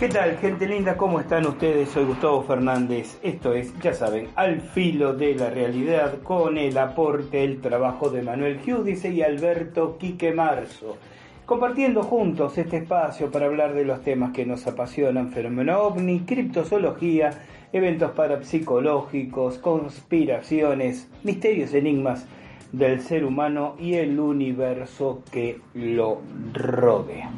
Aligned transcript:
¿Qué 0.00 0.08
tal, 0.08 0.38
gente 0.38 0.66
linda? 0.66 0.96
¿Cómo 0.96 1.20
están 1.20 1.46
ustedes? 1.46 1.90
Soy 1.90 2.06
Gustavo 2.06 2.42
Fernández. 2.42 3.18
Esto 3.22 3.52
es, 3.52 3.78
ya 3.80 3.92
saben, 3.92 4.28
al 4.34 4.62
filo 4.62 5.12
de 5.12 5.34
la 5.34 5.50
realidad 5.50 6.22
con 6.22 6.56
el 6.56 6.78
aporte, 6.78 7.44
el 7.44 7.60
trabajo 7.60 8.08
de 8.08 8.22
Manuel 8.22 8.60
Giudice 8.60 9.10
y 9.10 9.20
Alberto 9.20 9.98
Quique 9.98 10.32
Marzo. 10.32 10.96
Compartiendo 11.44 12.02
juntos 12.02 12.56
este 12.56 12.78
espacio 12.78 13.30
para 13.30 13.44
hablar 13.44 13.74
de 13.74 13.84
los 13.84 14.00
temas 14.00 14.32
que 14.32 14.46
nos 14.46 14.66
apasionan, 14.66 15.32
fenómeno 15.32 15.78
ovni, 15.82 16.20
criptozoología, 16.20 17.32
eventos 17.70 18.12
parapsicológicos, 18.12 19.58
conspiraciones, 19.58 21.10
misterios, 21.24 21.74
enigmas 21.74 22.26
del 22.72 23.02
ser 23.02 23.26
humano 23.26 23.76
y 23.78 23.96
el 23.96 24.18
universo 24.18 25.22
que 25.30 25.60
lo 25.74 26.22
rodea. 26.54 27.30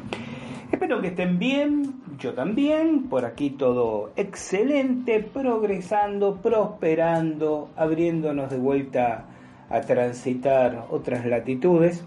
Espero 0.73 1.01
que 1.01 1.09
estén 1.09 1.37
bien, 1.37 2.01
yo 2.17 2.33
también, 2.33 3.03
por 3.03 3.25
aquí 3.25 3.51
todo 3.51 4.09
excelente, 4.15 5.19
progresando, 5.19 6.37
prosperando, 6.37 7.69
abriéndonos 7.75 8.49
de 8.49 8.57
vuelta 8.57 9.27
a 9.69 9.81
transitar 9.81 10.87
otras 10.89 11.27
latitudes. 11.27 12.03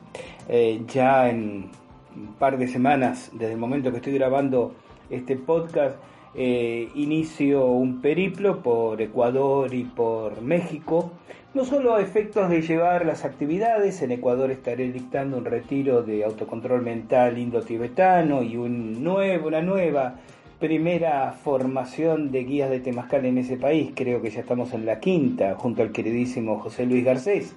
Eh, 0.48 0.82
ya 0.88 1.30
en 1.30 1.70
un 2.16 2.34
par 2.40 2.58
de 2.58 2.66
semanas, 2.66 3.30
desde 3.34 3.52
el 3.52 3.58
momento 3.58 3.92
que 3.92 3.98
estoy 3.98 4.14
grabando 4.14 4.74
este 5.10 5.36
podcast, 5.36 5.96
eh, 6.34 6.88
inicio 6.96 7.66
un 7.66 8.00
periplo 8.00 8.64
por 8.64 9.00
Ecuador 9.00 9.72
y 9.72 9.84
por 9.84 10.42
México, 10.42 11.12
no 11.56 11.64
solo 11.64 11.94
a 11.94 12.02
efectos 12.02 12.50
de 12.50 12.60
llevar 12.60 13.06
las 13.06 13.24
actividades, 13.24 14.02
en 14.02 14.12
Ecuador 14.12 14.50
estaré 14.50 14.92
dictando 14.92 15.38
un 15.38 15.46
retiro 15.46 16.02
de 16.02 16.22
autocontrol 16.22 16.82
mental 16.82 17.38
indo-tibetano 17.38 18.42
y 18.42 18.58
una 18.58 19.62
nueva 19.62 20.16
primera 20.60 21.32
formación 21.32 22.30
de 22.30 22.44
guías 22.44 22.68
de 22.68 22.80
Temazcal 22.80 23.24
en 23.24 23.38
ese 23.38 23.56
país, 23.56 23.92
creo 23.94 24.20
que 24.20 24.28
ya 24.28 24.40
estamos 24.40 24.74
en 24.74 24.84
la 24.84 25.00
quinta, 25.00 25.54
junto 25.54 25.80
al 25.80 25.92
queridísimo 25.92 26.58
José 26.58 26.84
Luis 26.84 27.06
Garcés. 27.06 27.56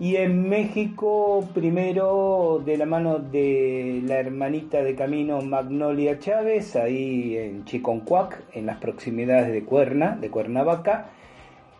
Y 0.00 0.16
en 0.16 0.48
México, 0.48 1.46
primero 1.52 2.62
de 2.64 2.78
la 2.78 2.86
mano 2.86 3.18
de 3.18 4.00
la 4.06 4.20
hermanita 4.20 4.82
de 4.82 4.94
camino 4.94 5.42
Magnolia 5.42 6.18
Chávez, 6.18 6.76
ahí 6.76 7.36
en 7.36 7.66
Chiconcuac, 7.66 8.42
en 8.54 8.64
las 8.64 8.78
proximidades 8.78 9.52
de 9.52 9.64
Cuernavaca. 9.64 11.10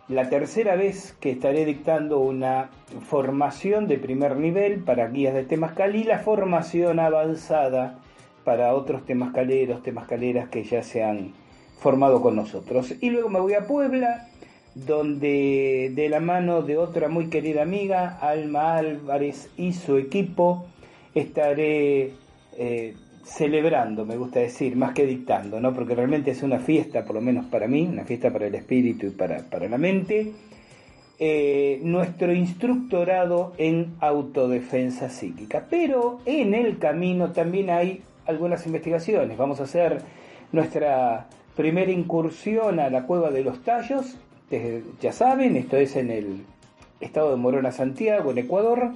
La 0.07 0.29
tercera 0.29 0.75
vez 0.75 1.15
que 1.19 1.31
estaré 1.31 1.65
dictando 1.65 2.19
una 2.19 2.69
formación 3.07 3.87
de 3.87 3.97
primer 3.97 4.37
nivel 4.37 4.81
para 4.81 5.07
guías 5.07 5.33
de 5.33 5.43
Temazcal 5.43 5.95
y 5.95 6.03
la 6.03 6.19
formación 6.19 6.99
avanzada 6.99 7.97
para 8.43 8.75
otros 8.75 9.03
temascaleros, 9.07 9.81
temascaleras 9.81 10.49
que 10.49 10.63
ya 10.63 10.83
se 10.83 11.03
han 11.03 11.33
formado 11.79 12.21
con 12.21 12.35
nosotros. 12.35 12.93
Y 13.01 13.09
luego 13.09 13.29
me 13.29 13.39
voy 13.39 13.55
a 13.55 13.65
Puebla 13.65 14.27
donde 14.75 15.91
de 15.95 16.09
la 16.09 16.19
mano 16.19 16.61
de 16.61 16.77
otra 16.77 17.07
muy 17.07 17.29
querida 17.29 17.63
amiga, 17.63 18.19
Alma 18.21 18.75
Álvarez 18.75 19.49
y 19.57 19.73
su 19.73 19.97
equipo, 19.97 20.67
estaré 21.15 22.11
eh, 22.57 22.93
celebrando, 23.25 24.05
me 24.05 24.15
gusta 24.15 24.39
decir, 24.39 24.75
más 24.75 24.93
que 24.93 25.05
dictando, 25.05 25.59
¿no? 25.59 25.73
porque 25.73 25.95
realmente 25.95 26.31
es 26.31 26.43
una 26.43 26.59
fiesta, 26.59 27.03
por 27.03 27.15
lo 27.15 27.21
menos 27.21 27.45
para 27.47 27.67
mí, 27.67 27.87
una 27.91 28.05
fiesta 28.05 28.31
para 28.31 28.47
el 28.47 28.55
espíritu 28.55 29.07
y 29.07 29.09
para, 29.09 29.39
para 29.49 29.67
la 29.67 29.77
mente, 29.77 30.31
eh, 31.19 31.79
nuestro 31.83 32.33
instructorado 32.33 33.53
en 33.57 33.95
autodefensa 33.99 35.09
psíquica. 35.09 35.65
Pero 35.69 36.19
en 36.25 36.53
el 36.53 36.77
camino 36.77 37.31
también 37.31 37.69
hay 37.69 38.01
algunas 38.27 38.65
investigaciones. 38.65 39.37
Vamos 39.37 39.59
a 39.59 39.63
hacer 39.63 39.97
nuestra 40.51 41.27
primera 41.55 41.91
incursión 41.91 42.79
a 42.79 42.89
la 42.89 43.03
cueva 43.05 43.31
de 43.31 43.43
los 43.43 43.63
tallos 43.63 44.17
ya 45.01 45.11
saben, 45.11 45.55
esto 45.55 45.77
es 45.77 45.95
en 45.95 46.11
el 46.11 46.45
estado 46.99 47.31
de 47.31 47.37
Morona, 47.37 47.71
Santiago, 47.71 48.31
en 48.31 48.37
Ecuador. 48.37 48.91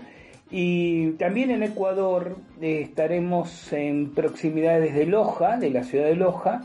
Y 0.51 1.11
también 1.11 1.51
en 1.51 1.63
Ecuador 1.63 2.37
eh, 2.61 2.81
estaremos 2.81 3.71
en 3.71 4.11
proximidades 4.13 4.95
de 4.95 5.05
Loja, 5.05 5.57
de 5.57 5.69
la 5.69 5.83
ciudad 5.83 6.05
de 6.05 6.15
Loja, 6.15 6.63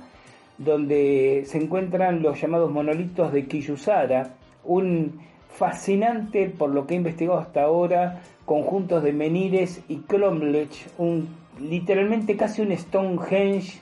donde 0.57 1.45
se 1.47 1.59
encuentran 1.59 2.23
los 2.23 2.41
llamados 2.41 2.71
monolitos 2.71 3.33
de 3.33 3.47
Quillusara, 3.47 4.37
un 4.65 5.21
fascinante, 5.51 6.49
por 6.49 6.71
lo 6.71 6.87
que 6.87 6.95
he 6.95 6.97
investigado 6.97 7.39
hasta 7.39 7.63
ahora, 7.63 8.23
conjuntos 8.47 9.03
de 9.03 9.13
menires 9.13 9.83
y 9.89 9.99
cromlech, 9.99 10.89
un, 10.99 11.29
literalmente 11.61 12.37
casi 12.37 12.63
un 12.63 12.77
Stonehenge 12.77 13.81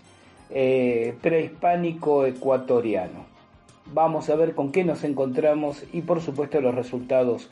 eh, 0.50 1.14
prehispánico 1.20 2.26
ecuatoriano. 2.26 3.24
Vamos 3.86 4.30
a 4.30 4.36
ver 4.36 4.54
con 4.54 4.72
qué 4.72 4.84
nos 4.84 5.04
encontramos 5.04 5.84
y 5.92 6.02
por 6.02 6.20
supuesto 6.20 6.60
los 6.60 6.74
resultados 6.74 7.48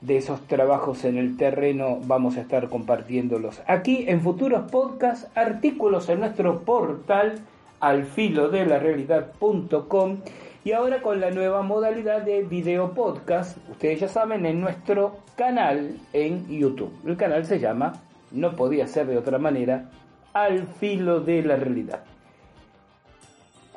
de 0.00 0.16
esos 0.16 0.40
trabajos 0.46 1.04
en 1.04 1.18
el 1.18 1.36
terreno 1.36 1.98
vamos 2.04 2.36
a 2.36 2.42
estar 2.42 2.68
compartiéndolos 2.68 3.60
aquí 3.66 4.04
en 4.08 4.20
futuros 4.20 4.70
podcasts, 4.70 5.26
artículos 5.34 6.08
en 6.08 6.20
nuestro 6.20 6.60
portal 6.60 7.40
alfilodelarrealidad.com 7.80 10.18
y 10.64 10.72
ahora 10.72 11.00
con 11.00 11.20
la 11.20 11.30
nueva 11.30 11.62
modalidad 11.62 12.22
de 12.22 12.42
video 12.42 12.92
podcast, 12.92 13.56
ustedes 13.70 14.00
ya 14.00 14.08
saben, 14.08 14.44
en 14.46 14.60
nuestro 14.60 15.18
canal 15.36 15.96
en 16.12 16.48
YouTube. 16.48 16.92
El 17.06 17.16
canal 17.16 17.46
se 17.46 17.60
llama, 17.60 18.02
no 18.32 18.56
podía 18.56 18.88
ser 18.88 19.06
de 19.06 19.16
otra 19.16 19.38
manera, 19.38 19.90
Al 20.32 20.66
Filo 20.66 21.20
de 21.20 21.42
la 21.42 21.54
Realidad. 21.54 22.00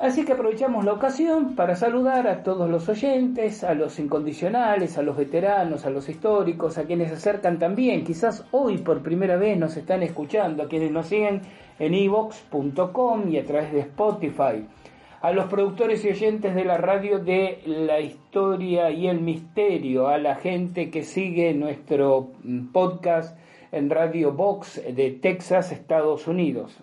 Así 0.00 0.24
que 0.24 0.32
aprovechamos 0.32 0.86
la 0.86 0.94
ocasión 0.94 1.54
para 1.54 1.76
saludar 1.76 2.26
a 2.26 2.42
todos 2.42 2.70
los 2.70 2.88
oyentes, 2.88 3.62
a 3.62 3.74
los 3.74 3.98
incondicionales, 3.98 4.96
a 4.96 5.02
los 5.02 5.14
veteranos, 5.14 5.84
a 5.84 5.90
los 5.90 6.08
históricos, 6.08 6.78
a 6.78 6.84
quienes 6.84 7.10
se 7.10 7.16
acercan 7.16 7.58
también, 7.58 8.02
quizás 8.02 8.46
hoy 8.50 8.78
por 8.78 9.02
primera 9.02 9.36
vez 9.36 9.58
nos 9.58 9.76
están 9.76 10.02
escuchando, 10.02 10.62
a 10.62 10.68
quienes 10.68 10.90
nos 10.90 11.08
siguen 11.08 11.42
en 11.78 11.92
evox.com 11.92 13.28
y 13.28 13.36
a 13.36 13.44
través 13.44 13.72
de 13.74 13.80
Spotify. 13.80 14.66
a 15.20 15.32
los 15.32 15.44
productores 15.50 16.02
y 16.06 16.08
oyentes 16.08 16.54
de 16.54 16.64
la 16.64 16.78
radio 16.78 17.18
de 17.18 17.60
la 17.66 18.00
historia 18.00 18.90
y 18.90 19.06
el 19.06 19.20
misterio, 19.20 20.08
a 20.08 20.16
la 20.16 20.36
gente 20.36 20.90
que 20.90 21.02
sigue 21.02 21.52
nuestro 21.52 22.30
mm, 22.42 22.72
podcast 22.72 23.38
en 23.70 23.90
Radio 23.90 24.32
Box 24.32 24.80
de 24.82 25.10
Texas, 25.10 25.72
Estados 25.72 26.26
Unidos. 26.26 26.82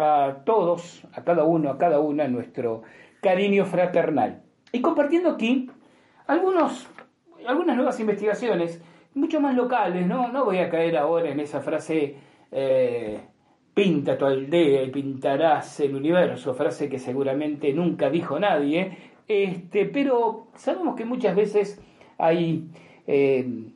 A 0.00 0.44
todos, 0.44 1.04
a 1.12 1.24
cada 1.24 1.42
uno, 1.42 1.70
a 1.70 1.78
cada 1.78 1.98
una, 1.98 2.28
nuestro 2.28 2.82
cariño 3.20 3.64
fraternal. 3.64 4.42
Y 4.70 4.80
compartiendo 4.80 5.30
aquí 5.30 5.68
algunos, 6.28 6.88
algunas 7.46 7.74
nuevas 7.74 7.98
investigaciones, 7.98 8.80
mucho 9.14 9.40
más 9.40 9.56
locales, 9.56 10.06
¿no? 10.06 10.28
No 10.28 10.44
voy 10.44 10.58
a 10.58 10.70
caer 10.70 10.96
ahora 10.96 11.30
en 11.30 11.40
esa 11.40 11.60
frase 11.60 12.14
eh, 12.52 13.20
pinta 13.74 14.16
tu 14.16 14.26
aldea 14.26 14.82
y 14.84 14.90
pintarás 14.90 15.80
el 15.80 15.96
universo, 15.96 16.54
frase 16.54 16.88
que 16.88 16.98
seguramente 16.98 17.72
nunca 17.72 18.08
dijo 18.08 18.38
nadie, 18.38 18.96
este, 19.26 19.86
pero 19.86 20.48
sabemos 20.54 20.94
que 20.94 21.04
muchas 21.04 21.34
veces 21.34 21.82
hay 22.18 22.68
eh, 23.06 23.72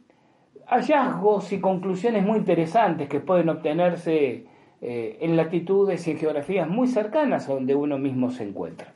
hallazgos 0.66 1.52
y 1.52 1.60
conclusiones 1.60 2.24
muy 2.24 2.38
interesantes 2.38 3.08
que 3.08 3.20
pueden 3.20 3.48
obtenerse 3.48 4.46
eh, 4.84 5.18
en 5.20 5.36
latitudes 5.36 6.08
y 6.08 6.16
geografías 6.16 6.68
muy 6.68 6.88
cercanas 6.88 7.48
a 7.48 7.54
donde 7.54 7.76
uno 7.76 7.98
mismo 7.98 8.32
se 8.32 8.42
encuentra. 8.42 8.94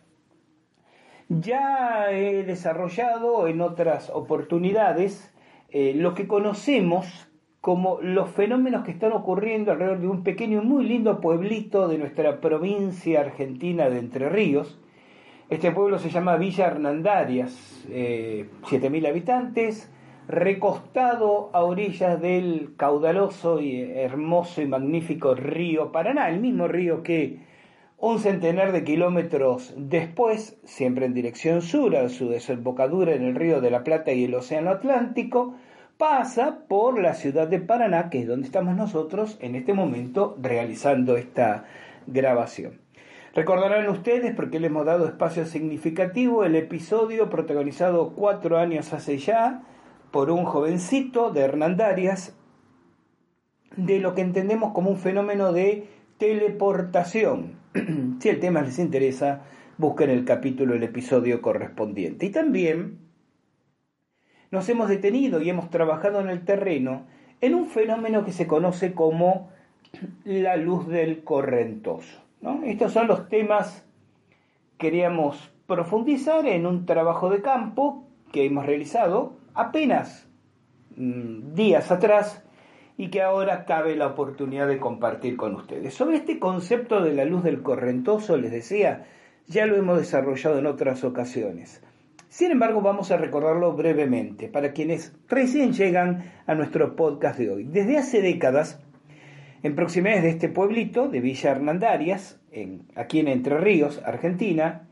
Ya 1.29 2.11
he 2.11 2.43
desarrollado 2.43 3.47
en 3.47 3.61
otras 3.61 4.11
oportunidades 4.11 5.33
eh, 5.71 5.93
lo 5.94 6.15
que 6.15 6.27
conocemos 6.27 7.29
como 7.61 8.00
los 8.00 8.31
fenómenos 8.31 8.85
que 8.85 8.91
están 8.91 9.12
ocurriendo 9.12 9.71
alrededor 9.71 10.00
de 10.00 10.09
un 10.09 10.25
pequeño 10.25 10.61
y 10.61 10.65
muy 10.65 10.85
lindo 10.85 11.21
pueblito 11.21 11.87
de 11.87 11.99
nuestra 11.99 12.41
provincia 12.41 13.21
argentina 13.21 13.89
de 13.89 14.00
Entre 14.00 14.29
Ríos. 14.29 14.81
Este 15.50 15.71
pueblo 15.71 16.00
se 16.00 16.11
llama 16.11 16.37
Villa 16.37 16.67
Hernandarias, 16.67 17.87
eh, 17.91 18.49
7.000 18.62 19.09
habitantes, 19.09 19.93
recostado 20.28 21.50
a 21.52 21.62
orillas 21.62 22.20
del 22.20 22.75
caudaloso 22.76 23.61
y 23.61 23.81
hermoso 23.81 24.61
y 24.61 24.67
magnífico 24.67 25.34
río 25.34 25.93
Paraná, 25.93 26.28
el 26.28 26.40
mismo 26.40 26.67
río 26.67 27.02
que 27.02 27.40
un 27.99 28.19
centenar 28.19 28.73
de 28.73 28.84
kilómetros 28.84 29.73
después, 29.76 30.58
siempre 30.64 31.06
en 31.06 31.14
dirección 31.14 31.62
sur, 31.62 31.96
a 31.96 32.08
su 32.08 32.28
desembocadura 32.28 33.14
en 33.14 33.23
el 33.23 33.34
río 33.34 33.61
de 33.61 33.70
la 33.70 33.84
Plata 33.84 34.12
y 34.12 34.25
el 34.25 34.34
Océano 34.34 34.70
Atlántico, 34.70 35.55
pasa 35.96 36.58
por 36.69 37.00
la 37.00 37.14
ciudad 37.14 37.49
de 37.49 37.61
Paraná, 37.61 38.11
que 38.11 38.20
es 38.20 38.29
donde 38.29 38.46
estamos 38.46 38.76
nosotros 38.76 39.38
en 39.40 39.55
este 39.55 39.72
momento 39.72 40.37
realizando 40.43 41.17
esta 41.17 41.64
grabación. 42.06 42.81
Recordarán 43.34 43.88
ustedes, 43.88 44.34
porque 44.34 44.61
le 44.61 44.67
hemos 44.67 44.84
dado 44.84 45.06
espacio 45.06 45.46
significativo, 45.46 46.44
el 46.44 46.56
episodio 46.56 47.31
protagonizado 47.31 48.12
cuatro 48.14 48.58
años 48.58 48.93
hace 48.93 49.19
ya 49.19 49.62
por 50.17 50.31
un 50.31 50.47
jovencito 50.47 51.31
de 51.31 51.43
Hernandarias, 51.43 52.35
de 53.77 54.01
lo 54.01 54.15
que 54.15 54.23
entendemos 54.23 54.73
como 54.73 54.89
un 54.89 54.97
fenómeno 54.97 55.53
de 55.53 55.91
teleportación. 56.17 57.59
si 58.21 58.31
el 58.31 58.41
tema 58.41 58.63
les 58.63 58.79
interesa, 58.79 59.43
busquen 59.77 60.09
el 60.09 60.25
capítulo, 60.25 60.73
el 60.73 60.85
episodio 60.85 61.43
correspondiente. 61.43 62.25
Y 62.25 62.31
también 62.31 62.97
nos 64.51 64.67
hemos 64.71 64.89
detenido 64.89 65.43
y 65.43 65.51
hemos 65.51 65.69
trabajado 65.69 66.23
en 66.23 66.31
el 66.31 66.47
terreno 66.47 67.05
en 67.43 67.55
un 67.55 67.67
fenómeno 67.67 68.25
que 68.25 68.33
se 68.33 68.47
conoce 68.47 68.95
como 68.95 69.51
la 70.25 70.57
luz 70.57 70.89
del 70.89 71.25
correntoso. 71.25 72.23
Estos 72.65 72.91
son 72.91 73.07
los 73.07 73.29
temas 73.29 73.85
que 74.79 74.87
queríamos 74.87 75.53
profundizar 75.67 76.47
en 76.47 76.65
un 76.65 76.87
trabajo 76.87 77.29
de 77.29 77.43
campo 77.43 78.09
que 78.33 78.47
hemos 78.47 78.65
realizado 78.65 79.45
apenas 79.56 80.29
mm, 80.97 81.55
días 81.55 81.91
atrás 81.91 82.44
y 82.97 83.08
que 83.08 83.23
ahora 83.23 83.64
cabe 83.64 83.97
la 83.97 84.06
oportunidad 84.06 84.69
de 84.69 84.79
compartir 84.79 85.37
con 85.37 85.55
ustedes. 85.55 85.94
Sobre 85.94 86.17
este 86.17 86.38
concepto 86.38 87.03
de 87.03 87.14
la 87.14 87.25
luz 87.25 87.43
del 87.43 87.62
correntoso, 87.62 88.37
les 88.37 88.53
decía, 88.53 89.06
ya 89.47 89.67
lo 89.67 89.76
hemos 89.76 89.99
desarrollado 89.99 90.58
en 90.58 90.67
otras 90.67 91.05
ocasiones. 91.05 91.82
Sin 92.29 92.50
embargo, 92.50 92.81
vamos 92.81 93.11
a 93.11 93.17
recordarlo 93.17 93.73
brevemente 93.75 94.49
para 94.49 94.73
quienes 94.73 95.14
recién 95.29 95.73
llegan 95.73 96.32
a 96.47 96.55
nuestro 96.55 96.97
podcast 96.97 97.38
de 97.38 97.50
hoy. 97.50 97.64
Desde 97.64 97.99
hace 97.99 98.20
décadas, 98.20 98.82
en 99.62 99.75
proximidades 99.75 100.23
de 100.23 100.31
este 100.31 100.49
pueblito 100.49 101.08
de 101.08 101.20
Villa 101.20 101.50
Hernandarias, 101.50 102.41
en, 102.50 102.87
aquí 102.94 103.20
en 103.20 103.29
Entre 103.29 103.58
Ríos, 103.58 104.03
Argentina, 104.05 104.88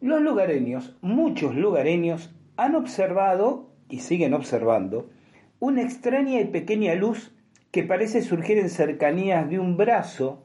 los 0.00 0.20
lugareños, 0.20 0.96
muchos 1.00 1.54
lugareños, 1.54 2.34
han 2.56 2.74
observado 2.74 3.73
y 3.88 4.00
siguen 4.00 4.34
observando 4.34 5.10
una 5.60 5.82
extraña 5.82 6.40
y 6.40 6.46
pequeña 6.46 6.94
luz 6.94 7.34
que 7.70 7.82
parece 7.82 8.22
surgir 8.22 8.58
en 8.58 8.68
cercanías 8.68 9.48
de 9.48 9.58
un 9.58 9.76
brazo 9.76 10.44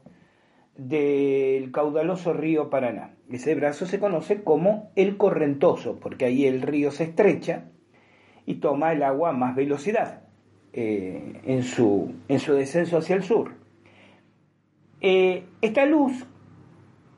del 0.76 1.70
caudaloso 1.72 2.32
río 2.32 2.70
Paraná. 2.70 3.14
Ese 3.30 3.54
brazo 3.54 3.86
se 3.86 4.00
conoce 4.00 4.42
como 4.42 4.90
el 4.96 5.16
correntoso, 5.16 6.00
porque 6.00 6.24
ahí 6.24 6.46
el 6.46 6.62
río 6.62 6.90
se 6.90 7.04
estrecha 7.04 7.64
y 8.46 8.54
toma 8.56 8.92
el 8.92 9.02
agua 9.02 9.30
a 9.30 9.32
más 9.32 9.54
velocidad 9.54 10.22
eh, 10.72 11.40
en, 11.44 11.62
su, 11.62 12.14
en, 12.28 12.40
su, 12.40 12.54
descenso 12.54 12.98
hacia 12.98 13.16
el 13.16 13.22
sur. 13.22 13.52
Eh, 15.00 15.44
esta 15.60 15.84
luz 15.86 16.26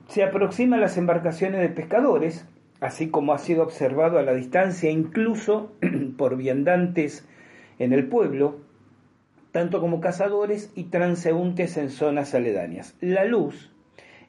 se 0.08 0.24
aproxima 0.24 0.76
a 0.76 0.80
las 0.80 0.98
embarcaciones 0.98 1.60
de 1.60 1.68
pescadores, 1.68 2.46
así 2.82 3.10
como 3.10 3.32
ha 3.32 3.38
sido 3.38 3.62
observado 3.62 4.18
a 4.18 4.22
la 4.22 4.34
distancia 4.34 4.90
incluso 4.90 5.72
por 6.18 6.36
viandantes 6.36 7.26
en 7.78 7.92
el 7.92 8.08
pueblo, 8.08 8.58
tanto 9.52 9.80
como 9.80 10.00
cazadores 10.00 10.72
y 10.74 10.84
transeúntes 10.84 11.76
en 11.76 11.90
zonas 11.90 12.34
aledañas. 12.34 12.96
La 13.00 13.24
luz 13.24 13.70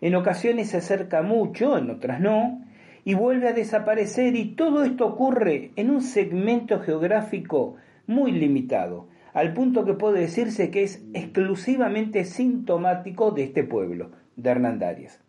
en 0.01 0.13
ocasiones 0.13 0.69
se 0.69 0.77
acerca 0.77 1.23
mucho, 1.23 1.77
en 1.79 1.89
otras 1.89 2.19
no, 2.19 2.61
y 3.03 3.15
vuelve 3.15 3.47
a 3.47 3.53
desaparecer 3.53 4.35
y 4.35 4.53
todo 4.53 4.83
esto 4.83 5.07
ocurre 5.07 5.71
en 5.75 5.89
un 5.89 6.01
segmento 6.01 6.79
geográfico 6.79 7.77
muy 8.05 8.33
limitado, 8.33 9.07
al 9.33 9.53
punto 9.53 9.83
que 9.83 9.95
puede 9.95 10.19
decirse 10.19 10.69
que 10.69 10.83
es 10.83 11.03
exclusivamente 11.15 12.23
sintomático 12.23 13.31
de 13.31 13.45
este 13.45 13.63
pueblo, 13.63 14.11
de 14.35 14.51
Hernandarias. 14.51 15.19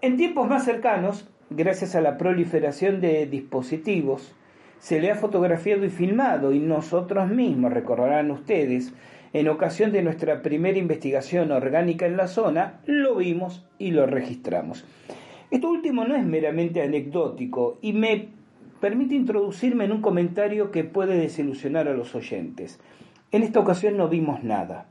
En 0.00 0.16
tiempos 0.16 0.48
más 0.48 0.64
cercanos, 0.64 1.30
gracias 1.50 1.94
a 1.94 2.00
la 2.00 2.18
proliferación 2.18 3.00
de 3.00 3.26
dispositivos, 3.26 4.34
se 4.78 5.00
le 5.00 5.10
ha 5.10 5.16
fotografiado 5.16 5.84
y 5.84 5.90
filmado 5.90 6.52
y 6.52 6.60
nosotros 6.60 7.28
mismos, 7.28 7.72
recordarán 7.72 8.30
ustedes, 8.30 8.92
en 9.32 9.48
ocasión 9.48 9.92
de 9.92 10.02
nuestra 10.02 10.42
primera 10.42 10.78
investigación 10.78 11.52
orgánica 11.52 12.06
en 12.06 12.16
la 12.16 12.28
zona, 12.28 12.80
lo 12.86 13.16
vimos 13.16 13.66
y 13.78 13.90
lo 13.90 14.06
registramos. 14.06 14.84
Esto 15.50 15.70
último 15.70 16.04
no 16.04 16.16
es 16.16 16.24
meramente 16.24 16.82
anecdótico 16.82 17.78
y 17.82 17.92
me 17.92 18.28
permite 18.80 19.14
introducirme 19.14 19.84
en 19.84 19.92
un 19.92 20.02
comentario 20.02 20.70
que 20.70 20.84
puede 20.84 21.18
desilusionar 21.18 21.88
a 21.88 21.94
los 21.94 22.14
oyentes. 22.14 22.80
En 23.32 23.42
esta 23.42 23.60
ocasión 23.60 23.96
no 23.96 24.08
vimos 24.08 24.42
nada. 24.42 24.86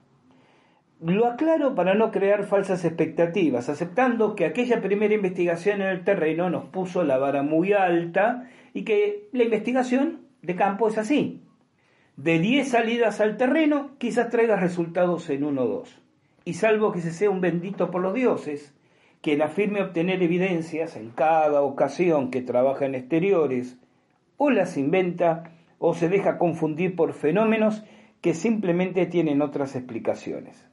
Lo 1.02 1.28
aclaro 1.28 1.76
para 1.76 1.94
no 1.94 2.10
crear 2.10 2.46
falsas 2.46 2.86
expectativas, 2.86 3.68
aceptando 3.68 4.34
que 4.34 4.46
aquella 4.46 4.82
primera 4.82 5.14
investigación 5.14 5.82
en 5.82 5.90
el 5.90 6.06
terreno 6.06 6.50
nos 6.50 6.66
puso 6.66 7.04
la 7.04 7.18
vara 7.18 7.44
muy 7.44 7.74
alta 7.74 8.50
y 8.74 8.84
que 8.84 9.28
la 9.34 9.44
investigación 9.44 10.22
de 10.42 10.56
campo 10.56 10.88
es 10.88 10.98
así, 10.98 11.42
de 12.16 12.40
10 12.40 12.70
salidas 12.70 13.20
al 13.20 13.36
terreno, 13.36 13.92
quizás 13.98 14.30
traiga 14.30 14.56
resultados 14.56 15.30
en 15.30 15.44
uno 15.44 15.64
o 15.64 15.68
dos. 15.68 16.02
Y 16.46 16.54
salvo 16.54 16.94
que 16.94 17.02
se 17.02 17.12
sea 17.12 17.30
un 17.30 17.42
bendito 17.42 17.92
por 17.92 18.02
los 18.02 18.14
dioses, 18.14 18.74
quien 19.20 19.42
afirme 19.42 19.82
obtener 19.82 20.24
evidencias 20.24 20.96
en 20.96 21.10
cada 21.10 21.62
ocasión 21.62 22.32
que 22.32 22.42
trabaja 22.42 22.86
en 22.86 22.96
exteriores, 22.96 23.78
o 24.38 24.50
las 24.50 24.78
inventa, 24.78 25.52
o 25.78 25.94
se 25.94 26.08
deja 26.08 26.38
confundir 26.38 26.96
por 26.96 27.12
fenómenos 27.12 27.84
que 28.22 28.34
simplemente 28.34 29.06
tienen 29.08 29.42
otras 29.42 29.76
explicaciones. 29.76 30.70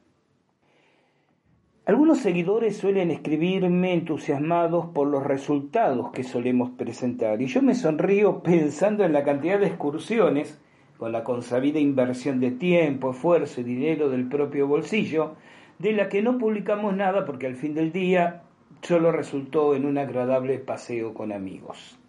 Algunos 1.85 2.19
seguidores 2.19 2.77
suelen 2.77 3.11
escribirme 3.11 3.91
entusiasmados 3.91 4.85
por 4.85 5.05
los 5.05 5.21
resultados 5.21 6.11
que 6.11 6.23
solemos 6.23 6.69
presentar 6.69 7.41
y 7.41 7.47
yo 7.47 7.61
me 7.61 7.75
sonrío 7.75 8.39
pensando 8.43 9.03
en 9.03 9.11
la 9.11 9.25
cantidad 9.25 9.59
de 9.59 9.67
excursiones 9.67 10.61
con 10.97 11.11
la 11.11 11.25
consabida 11.25 11.79
inversión 11.79 12.39
de 12.39 12.51
tiempo, 12.51 13.11
esfuerzo 13.11 13.59
y 13.59 13.65
dinero 13.65 14.07
del 14.07 14.29
propio 14.29 14.65
bolsillo, 14.65 15.35
de 15.77 15.91
la 15.91 16.07
que 16.07 16.21
no 16.21 16.37
publicamos 16.37 16.95
nada 16.95 17.25
porque 17.25 17.47
al 17.47 17.57
fin 17.57 17.73
del 17.73 17.91
día 17.91 18.43
solo 18.81 19.11
resultó 19.11 19.75
en 19.75 19.85
un 19.85 19.97
agradable 19.97 20.59
paseo 20.59 21.13
con 21.13 21.33
amigos. 21.33 21.99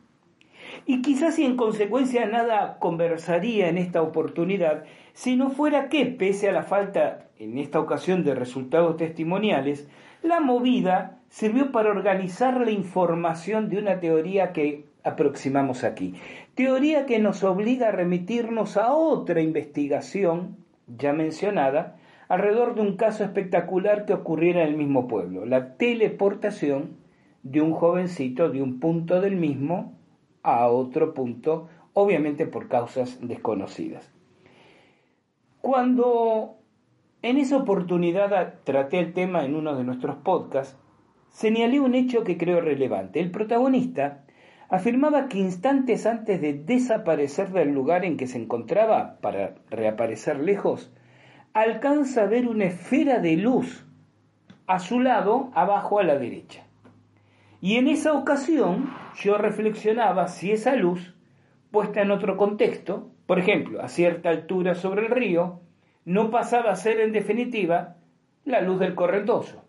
Y 0.86 1.02
quizás 1.02 1.36
y 1.40 1.44
en 1.44 1.56
consecuencia 1.56 2.26
nada 2.26 2.78
conversaría 2.78 3.68
en 3.68 3.78
esta 3.78 4.02
oportunidad 4.02 4.84
si 5.14 5.36
no 5.36 5.50
fuera 5.50 5.88
que, 5.88 6.06
pese 6.06 6.48
a 6.48 6.52
la 6.52 6.64
falta 6.64 7.28
en 7.38 7.56
esta 7.56 7.78
ocasión 7.78 8.24
de 8.24 8.34
resultados 8.34 8.96
testimoniales, 8.96 9.88
La 10.22 10.40
movida 10.40 11.20
sirvió 11.28 11.70
para 11.70 11.90
organizar 11.90 12.58
la 12.58 12.70
información 12.70 13.68
de 13.68 13.78
una 13.78 14.00
teoría 14.00 14.52
que 14.52 14.86
aproximamos 15.04 15.84
aquí. 15.84 16.14
Teoría 16.54 17.04
que 17.04 17.18
nos 17.18 17.44
obliga 17.44 17.88
a 17.88 17.92
remitirnos 17.92 18.78
a 18.78 18.94
otra 18.94 19.42
investigación 19.42 20.56
ya 20.86 21.12
mencionada 21.12 21.96
alrededor 22.28 22.74
de 22.74 22.80
un 22.80 22.96
caso 22.96 23.22
espectacular 23.22 24.06
que 24.06 24.14
ocurriera 24.14 24.62
en 24.62 24.70
el 24.70 24.76
mismo 24.76 25.06
pueblo, 25.06 25.44
la 25.44 25.76
teleportación 25.76 26.96
de 27.42 27.60
un 27.60 27.72
jovencito 27.72 28.48
de 28.48 28.62
un 28.62 28.80
punto 28.80 29.20
del 29.20 29.36
mismo 29.36 29.92
a 30.42 30.68
otro 30.68 31.12
punto, 31.12 31.68
obviamente 31.92 32.46
por 32.46 32.68
causas 32.68 33.18
desconocidas. 33.20 34.13
Cuando 35.64 36.58
en 37.22 37.38
esa 37.38 37.56
oportunidad 37.56 38.56
traté 38.64 38.98
el 38.98 39.14
tema 39.14 39.46
en 39.46 39.54
uno 39.54 39.74
de 39.74 39.82
nuestros 39.82 40.16
podcasts, 40.16 40.76
señalé 41.30 41.80
un 41.80 41.94
hecho 41.94 42.22
que 42.22 42.36
creo 42.36 42.60
relevante. 42.60 43.18
El 43.18 43.30
protagonista 43.30 44.26
afirmaba 44.68 45.26
que 45.26 45.38
instantes 45.38 46.04
antes 46.04 46.42
de 46.42 46.52
desaparecer 46.52 47.50
del 47.50 47.72
lugar 47.72 48.04
en 48.04 48.18
que 48.18 48.26
se 48.26 48.36
encontraba 48.36 49.16
para 49.22 49.54
reaparecer 49.70 50.38
lejos, 50.38 50.92
alcanza 51.54 52.24
a 52.24 52.26
ver 52.26 52.46
una 52.46 52.66
esfera 52.66 53.20
de 53.20 53.38
luz 53.38 53.86
a 54.66 54.80
su 54.80 55.00
lado, 55.00 55.50
abajo 55.54 55.98
a 55.98 56.02
la 56.02 56.18
derecha. 56.18 56.66
Y 57.62 57.76
en 57.76 57.88
esa 57.88 58.12
ocasión 58.12 58.90
yo 59.16 59.38
reflexionaba 59.38 60.28
si 60.28 60.52
esa 60.52 60.76
luz, 60.76 61.14
puesta 61.70 62.02
en 62.02 62.10
otro 62.10 62.36
contexto, 62.36 63.13
por 63.26 63.38
ejemplo, 63.38 63.82
a 63.82 63.88
cierta 63.88 64.30
altura 64.30 64.74
sobre 64.74 65.06
el 65.06 65.10
río, 65.10 65.60
no 66.04 66.30
pasaba 66.30 66.70
a 66.70 66.76
ser 66.76 67.00
en 67.00 67.12
definitiva 67.12 67.96
la 68.44 68.60
luz 68.60 68.78
del 68.78 68.94
correntoso. 68.94 69.64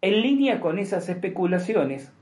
En 0.00 0.20
línea 0.20 0.60
con 0.60 0.80
esas 0.80 1.08
especulaciones, 1.08 2.12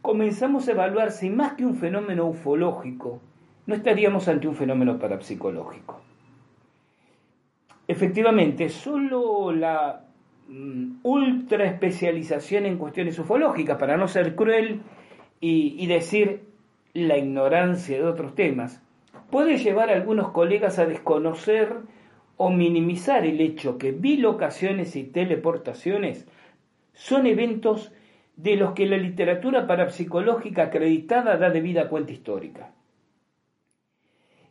comenzamos 0.00 0.68
a 0.68 0.72
evaluar 0.72 1.10
si 1.10 1.28
más 1.28 1.54
que 1.54 1.66
un 1.66 1.74
fenómeno 1.74 2.26
ufológico, 2.26 3.20
no 3.66 3.74
estaríamos 3.74 4.28
ante 4.28 4.46
un 4.46 4.54
fenómeno 4.54 4.98
parapsicológico. 4.98 6.00
Efectivamente, 7.88 8.68
solo 8.68 9.50
la 9.50 10.04
mm, 10.48 11.00
ultra 11.02 11.64
especialización 11.64 12.66
en 12.66 12.78
cuestiones 12.78 13.18
ufológicas, 13.18 13.76
para 13.78 13.96
no 13.96 14.06
ser 14.06 14.36
cruel 14.36 14.82
y, 15.40 15.74
y 15.82 15.88
decir 15.88 16.49
la 16.92 17.16
ignorancia 17.16 17.96
de 17.96 18.04
otros 18.04 18.34
temas, 18.34 18.82
puede 19.30 19.58
llevar 19.58 19.90
a 19.90 19.94
algunos 19.94 20.30
colegas 20.30 20.78
a 20.78 20.86
desconocer 20.86 21.76
o 22.36 22.50
minimizar 22.50 23.26
el 23.26 23.40
hecho 23.40 23.78
que 23.78 23.92
bilocaciones 23.92 24.96
y 24.96 25.04
teleportaciones 25.04 26.26
son 26.94 27.26
eventos 27.26 27.92
de 28.36 28.56
los 28.56 28.72
que 28.72 28.86
la 28.86 28.96
literatura 28.96 29.66
parapsicológica 29.66 30.64
acreditada 30.64 31.36
da 31.36 31.50
debida 31.50 31.88
cuenta 31.88 32.12
histórica. 32.12 32.72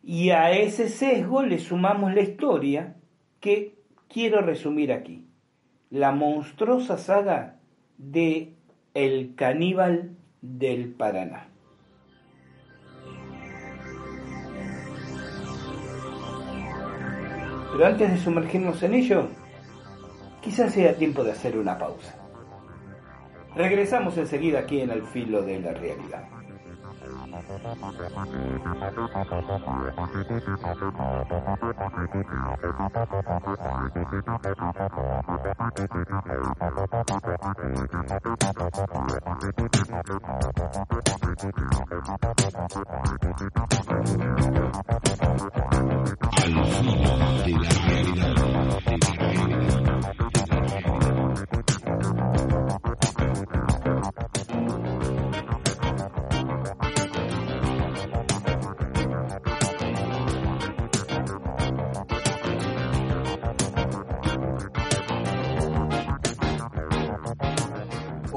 Y 0.03 0.29
a 0.29 0.51
ese 0.51 0.87
sesgo 0.87 1.43
le 1.43 1.59
sumamos 1.59 2.13
la 2.13 2.21
historia 2.21 2.95
que 3.39 3.75
quiero 4.07 4.41
resumir 4.41 4.93
aquí. 4.93 5.25
La 5.89 6.11
monstruosa 6.11 6.97
saga 6.97 7.57
de 7.97 8.53
El 8.93 9.35
caníbal 9.35 10.11
del 10.41 10.89
Paraná. 10.89 11.47
Pero 17.71 17.85
antes 17.85 18.11
de 18.11 18.17
sumergirnos 18.17 18.81
en 18.83 18.93
ello, 18.93 19.27
quizás 20.41 20.73
sea 20.73 20.95
tiempo 20.95 21.23
de 21.23 21.31
hacer 21.31 21.57
una 21.57 21.77
pausa. 21.77 22.15
Regresamos 23.55 24.17
enseguida 24.17 24.59
aquí 24.59 24.81
en 24.81 24.91
el 24.91 25.03
filo 25.03 25.41
de 25.41 25.59
la 25.59 25.73
realidad. 25.73 26.38
On 27.39 27.41
peut 27.41 27.63
pas 27.63 27.73
prendre 27.73 27.93
le 27.97 28.09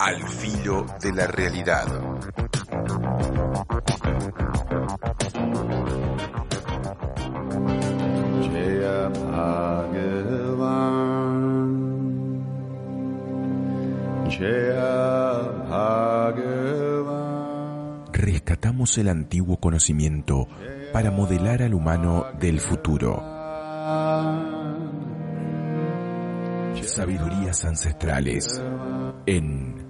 Al 0.00 0.26
filo 0.26 0.86
de 1.02 1.12
la 1.12 1.26
realidad. 1.26 1.86
Rescatamos 18.10 18.96
el 18.96 19.08
antiguo 19.10 19.60
conocimiento 19.60 20.48
para 20.94 21.10
modelar 21.10 21.62
al 21.62 21.74
humano 21.74 22.24
del 22.40 22.58
futuro. 22.58 23.22
Sabidurías 26.80 27.66
ancestrales 27.66 28.62
en 29.26 29.89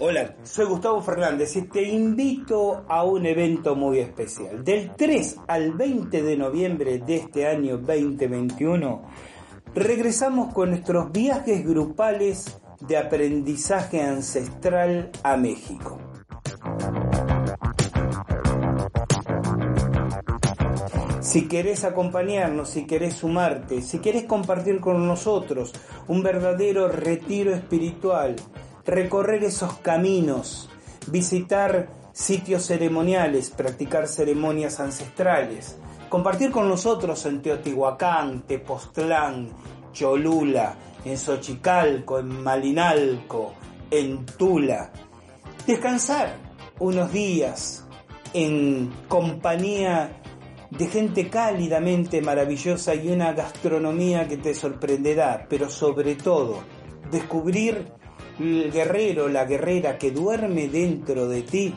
Hola, 0.00 0.36
soy 0.44 0.66
Gustavo 0.66 1.02
Fernández 1.02 1.56
y 1.56 1.62
te 1.62 1.82
invito 1.82 2.84
a 2.88 3.04
un 3.04 3.26
evento 3.26 3.74
muy 3.74 3.98
especial. 3.98 4.64
Del 4.64 4.94
3 4.94 5.36
al 5.48 5.72
20 5.72 6.22
de 6.22 6.36
noviembre 6.36 6.98
de 6.98 7.16
este 7.16 7.46
año 7.46 7.78
2021, 7.78 9.02
regresamos 9.74 10.54
con 10.54 10.70
nuestros 10.70 11.10
viajes 11.10 11.66
grupales 11.66 12.60
de 12.80 12.96
aprendizaje 12.96 14.00
ancestral 14.02 15.10
a 15.24 15.36
México. 15.36 16.07
Si 21.28 21.46
querés 21.46 21.84
acompañarnos, 21.84 22.70
si 22.70 22.86
querés 22.86 23.16
sumarte, 23.16 23.82
si 23.82 23.98
querés 23.98 24.24
compartir 24.24 24.80
con 24.80 25.06
nosotros 25.06 25.74
un 26.06 26.22
verdadero 26.22 26.88
retiro 26.88 27.52
espiritual, 27.52 28.34
recorrer 28.86 29.44
esos 29.44 29.74
caminos, 29.74 30.70
visitar 31.08 31.90
sitios 32.12 32.64
ceremoniales, 32.64 33.50
practicar 33.50 34.08
ceremonias 34.08 34.80
ancestrales, 34.80 35.76
compartir 36.08 36.50
con 36.50 36.66
nosotros 36.66 37.26
en 37.26 37.42
Teotihuacán, 37.42 38.46
Tepoztlán, 38.46 39.50
Cholula, 39.92 40.76
en 41.04 41.18
Xochicalco, 41.18 42.20
en 42.20 42.42
Malinalco, 42.42 43.52
en 43.90 44.24
Tula. 44.24 44.90
Descansar 45.66 46.36
unos 46.78 47.12
días 47.12 47.86
en 48.32 48.90
compañía 49.08 50.22
de 50.70 50.86
gente 50.86 51.28
cálidamente 51.30 52.20
maravillosa 52.20 52.94
y 52.94 53.08
una 53.08 53.32
gastronomía 53.32 54.28
que 54.28 54.36
te 54.36 54.54
sorprenderá, 54.54 55.46
pero 55.48 55.70
sobre 55.70 56.14
todo 56.14 56.60
descubrir 57.10 57.86
el 58.38 58.70
guerrero, 58.70 59.28
la 59.28 59.46
guerrera 59.46 59.96
que 59.98 60.10
duerme 60.10 60.68
dentro 60.68 61.26
de 61.28 61.42
ti. 61.42 61.74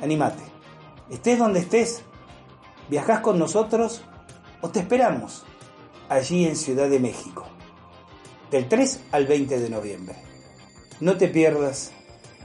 animate, 0.00 0.44
estés 1.10 1.36
donde 1.36 1.58
estés, 1.58 2.04
viajás 2.88 3.18
con 3.18 3.36
nosotros 3.36 4.04
o 4.60 4.68
te 4.68 4.78
esperamos 4.78 5.44
allí 6.08 6.46
en 6.46 6.54
Ciudad 6.54 6.88
de 6.88 7.00
México, 7.00 7.44
del 8.52 8.68
3 8.68 9.00
al 9.10 9.26
20 9.26 9.58
de 9.58 9.68
noviembre. 9.68 10.14
No 11.00 11.16
te 11.16 11.26
pierdas 11.26 11.90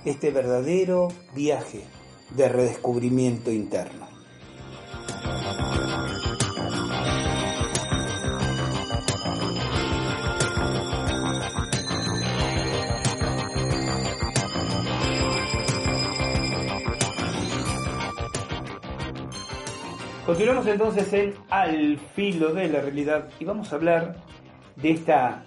este 0.06 0.32
verdadero 0.32 1.10
viaje 1.36 1.84
de 2.32 2.50
redescubrimiento 2.50 3.52
interno. 3.52 4.08
Continuamos 20.26 20.68
entonces 20.68 21.12
en 21.14 21.34
Al 21.50 21.98
filo 21.98 22.54
de 22.54 22.68
la 22.70 22.82
realidad 22.82 23.30
y 23.40 23.46
vamos 23.46 23.74
a 23.74 23.78
hablar 23.78 24.16
de 24.76 24.92
esta 24.92 25.44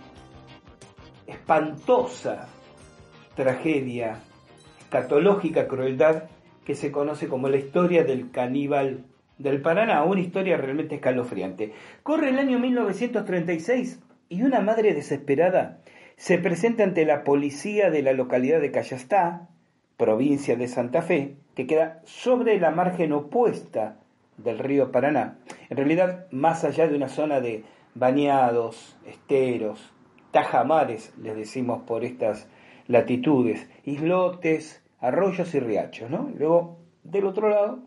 espantosa 1.27 2.49
tragedia, 3.37 4.19
escatológica 4.81 5.69
crueldad 5.69 6.25
que 6.65 6.75
se 6.75 6.93
conoce 6.93 7.29
como 7.29 7.49
la 7.49 7.57
historia 7.57 8.05
del 8.05 8.31
caníbal 8.31 9.05
del 9.39 9.61
Paraná, 9.61 10.05
una 10.05 10.21
historia 10.21 10.57
realmente 10.57 10.97
escalofriante. 10.97 11.73
Corre 12.03 12.29
el 12.31 12.39
año 12.39 12.59
1936 12.59 14.01
y 14.29 14.43
una 14.43 14.61
madre 14.61 14.95
desesperada 14.95 15.81
se 16.17 16.39
presenta 16.39 16.85
ante 16.85 17.05
la 17.05 17.25
policía 17.25 17.91
de 17.91 18.03
la 18.03 18.13
localidad 18.13 18.61
de 18.61 18.71
Callastá, 18.71 19.49
provincia 19.97 20.57
de 20.57 20.69
Santa 20.69 21.03
Fe, 21.03 21.37
que 21.55 21.67
queda 21.67 22.01
sobre 22.05 22.59
la 22.61 22.71
margen 22.71 23.13
opuesta 23.13 23.97
del 24.37 24.59
río 24.59 24.93
Paraná, 24.93 25.39
en 25.69 25.77
realidad 25.77 26.27
más 26.31 26.65
allá 26.65 26.87
de 26.89 26.97
una 26.97 27.09
zona 27.09 27.41
de 27.41 27.65
bañados, 27.95 28.97
esteros, 29.07 29.93
tajamares, 30.31 31.13
les 31.21 31.37
decimos 31.37 31.83
por 31.87 32.05
estas 32.05 32.49
latitudes, 32.89 33.69
islotes, 33.85 34.82
arroyos 35.03 35.53
y 35.55 35.61
riachos, 35.61 36.09
¿no? 36.09 36.31
Luego, 36.39 36.79
del 37.03 37.27
otro 37.27 37.49
lado, 37.51 37.81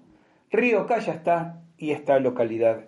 río 0.51 0.85
Callastá 0.85 1.61
y 1.77 1.91
esta 1.91 2.19
localidad 2.19 2.85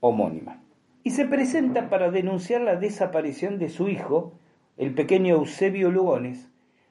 homónima. 0.00 0.62
Y 1.04 1.10
se 1.10 1.26
presenta 1.26 1.90
para 1.90 2.10
denunciar 2.10 2.62
la 2.62 2.76
desaparición 2.76 3.58
de 3.58 3.68
su 3.68 3.88
hijo, 3.88 4.32
el 4.78 4.94
pequeño 4.94 5.36
Eusebio 5.36 5.90
Lugones, 5.90 6.48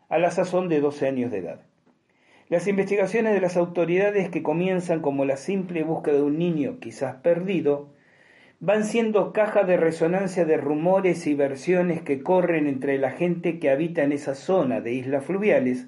a 0.10 0.20
la 0.20 0.30
sazón 0.30 0.70
de 0.70 0.80
12 0.80 1.08
años 1.08 1.32
de 1.32 1.40
edad. 1.40 1.62
Las 2.50 2.68
investigaciones 2.68 3.34
de 3.34 3.42
las 3.42 3.58
autoridades 3.58 4.30
que 4.30 4.44
comienzan 4.44 5.02
como 5.02 5.26
la 5.26 5.38
simple 5.38 5.84
búsqueda 5.84 6.16
de 6.16 6.24
un 6.24 6.38
niño 6.38 6.80
quizás 6.80 7.16
perdido, 7.16 7.90
van 8.60 8.84
siendo 8.84 9.34
caja 9.34 9.64
de 9.64 9.78
resonancia 9.78 10.46
de 10.46 10.58
rumores 10.58 11.26
y 11.26 11.34
versiones 11.34 12.04
que 12.04 12.22
corren 12.22 12.68
entre 12.68 13.00
la 13.00 13.12
gente 13.12 13.58
que 13.58 13.72
habita 13.72 14.04
en 14.04 14.12
esa 14.12 14.36
zona 14.36 14.82
de 14.82 14.94
islas 14.94 15.26
fluviales 15.26 15.88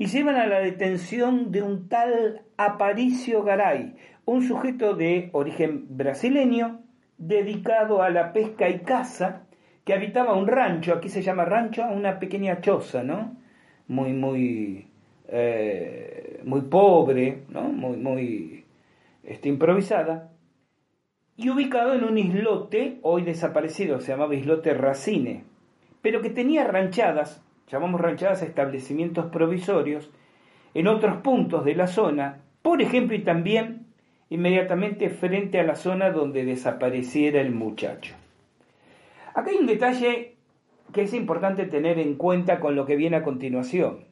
y 0.00 0.06
llevan 0.06 0.36
a 0.36 0.46
la 0.46 0.60
detención 0.60 1.52
de 1.52 1.60
un 1.60 1.90
tal 1.90 2.40
Aparicio 2.56 3.42
Garay, 3.42 3.96
un 4.24 4.42
sujeto 4.42 4.94
de 4.94 5.28
origen 5.34 5.84
brasileño 5.90 6.80
dedicado 7.18 8.02
a 8.02 8.08
la 8.08 8.32
pesca 8.32 8.70
y 8.70 8.78
caza, 8.78 9.42
que 9.84 9.92
habitaba 9.92 10.32
un 10.32 10.46
rancho, 10.46 10.94
aquí 10.94 11.10
se 11.10 11.20
llama 11.20 11.44
rancho, 11.44 11.84
una 11.84 12.18
pequeña 12.18 12.62
choza, 12.62 13.02
¿no? 13.02 13.36
Muy, 13.88 14.14
muy, 14.14 14.88
eh, 15.28 16.40
muy 16.44 16.62
pobre, 16.62 17.42
¿no? 17.50 17.64
Muy, 17.64 17.98
muy 17.98 18.64
este, 19.22 19.50
improvisada, 19.50 20.30
y 21.36 21.50
ubicado 21.50 21.92
en 21.92 22.04
un 22.04 22.16
islote, 22.16 23.00
hoy 23.02 23.20
desaparecido, 23.20 24.00
se 24.00 24.12
llamaba 24.12 24.34
islote 24.34 24.72
Racine, 24.72 25.44
pero 26.00 26.22
que 26.22 26.30
tenía 26.30 26.64
ranchadas, 26.64 27.44
llamamos 27.70 28.00
ranchadas 28.00 28.42
establecimientos 28.42 29.26
provisorios, 29.26 30.10
en 30.74 30.86
otros 30.86 31.18
puntos 31.18 31.64
de 31.64 31.74
la 31.74 31.86
zona, 31.86 32.42
por 32.62 32.82
ejemplo, 32.82 33.16
y 33.16 33.22
también 33.22 33.86
inmediatamente 34.28 35.10
frente 35.10 35.58
a 35.58 35.64
la 35.64 35.74
zona 35.74 36.10
donde 36.10 36.44
desapareciera 36.44 37.40
el 37.40 37.52
muchacho. 37.52 38.14
Acá 39.34 39.50
hay 39.50 39.56
un 39.56 39.66
detalle 39.66 40.36
que 40.92 41.02
es 41.02 41.14
importante 41.14 41.66
tener 41.66 41.98
en 41.98 42.14
cuenta 42.14 42.60
con 42.60 42.76
lo 42.76 42.86
que 42.86 42.96
viene 42.96 43.16
a 43.16 43.22
continuación. 43.22 44.04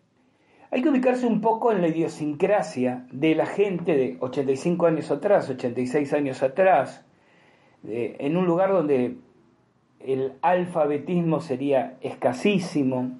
Hay 0.71 0.83
que 0.83 0.91
ubicarse 0.91 1.27
un 1.27 1.41
poco 1.41 1.73
en 1.73 1.81
la 1.81 1.89
idiosincrasia 1.89 3.07
de 3.11 3.35
la 3.35 3.47
gente 3.47 3.97
de 3.97 4.17
85 4.21 4.87
años 4.87 5.11
atrás, 5.11 5.49
86 5.49 6.13
años 6.13 6.43
atrás, 6.43 7.05
en 7.85 8.37
un 8.37 8.47
lugar 8.47 8.73
donde 8.73 9.17
el 10.01 10.33
alfabetismo 10.43 11.41
sería 11.41 11.97
escasísimo, 12.01 13.19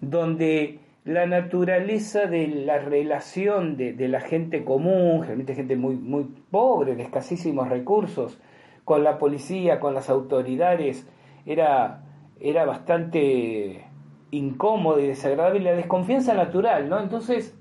donde 0.00 0.80
la 1.04 1.26
naturaleza 1.26 2.26
de 2.26 2.48
la 2.48 2.78
relación 2.78 3.76
de, 3.76 3.94
la 4.08 4.20
gente 4.20 4.64
común, 4.64 5.20
generalmente 5.20 5.54
gente 5.54 5.76
muy, 5.76 5.96
muy 5.96 6.24
pobre, 6.50 6.96
de 6.96 7.04
escasísimos 7.04 7.68
recursos, 7.68 8.40
con 8.84 9.04
la 9.04 9.18
policía, 9.18 9.78
con 9.78 9.94
las 9.94 10.10
autoridades, 10.10 11.08
era, 11.44 12.02
era 12.40 12.64
bastante 12.64 13.84
incómodo 14.32 14.98
y 15.00 15.06
desagradable, 15.06 15.60
la 15.60 15.72
desconfianza 15.72 16.34
natural, 16.34 16.88
¿no? 16.88 16.98
Entonces, 16.98 17.56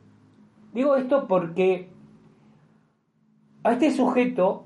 digo 0.73 0.95
esto 0.95 1.27
porque 1.27 1.89
a 3.63 3.73
este 3.73 3.91
sujeto 3.91 4.65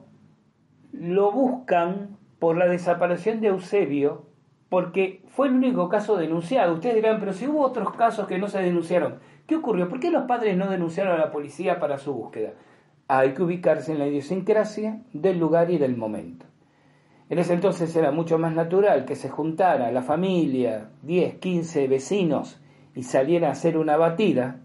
lo 0.94 1.32
buscan 1.32 2.18
por 2.40 2.58
la 2.58 2.68
desaparición 2.68 3.42
de 3.42 3.48
Eusebio, 3.48 4.29
porque 4.70 5.24
fue 5.30 5.48
el 5.48 5.56
único 5.56 5.90
caso 5.90 6.16
denunciado. 6.16 6.76
Ustedes 6.76 6.96
dirán, 6.96 7.20
pero 7.20 7.34
si 7.34 7.48
hubo 7.48 7.62
otros 7.62 7.92
casos 7.94 8.28
que 8.28 8.38
no 8.38 8.48
se 8.48 8.62
denunciaron, 8.62 9.20
¿qué 9.48 9.56
ocurrió? 9.56 9.90
¿Por 9.90 10.00
qué 10.00 10.12
los 10.12 10.26
padres 10.26 10.56
no 10.56 10.70
denunciaron 10.70 11.14
a 11.14 11.20
la 11.26 11.32
policía 11.32 11.80
para 11.80 11.98
su 11.98 12.14
búsqueda? 12.14 12.54
Hay 13.08 13.34
que 13.34 13.42
ubicarse 13.42 13.92
en 13.92 14.00
la 14.00 14.08
idiosincrasia 14.08 15.02
del 15.12 15.40
lugar 15.40 15.72
y 15.72 15.80
del 15.80 15.98
momento. 15.98 16.46
En 17.30 17.40
ese 17.40 17.54
entonces 17.54 17.96
era 17.96 18.12
mucho 18.12 18.38
más 18.38 18.54
natural 18.54 19.06
que 19.06 19.16
se 19.16 19.30
juntara 19.30 19.92
la 19.92 20.04
familia, 20.04 20.90
10, 21.04 21.36
15 21.36 21.88
vecinos, 21.88 22.62
y 22.96 23.04
saliera 23.04 23.50
a 23.50 23.52
hacer 23.52 23.78
una 23.78 23.98
batida, 23.98 24.62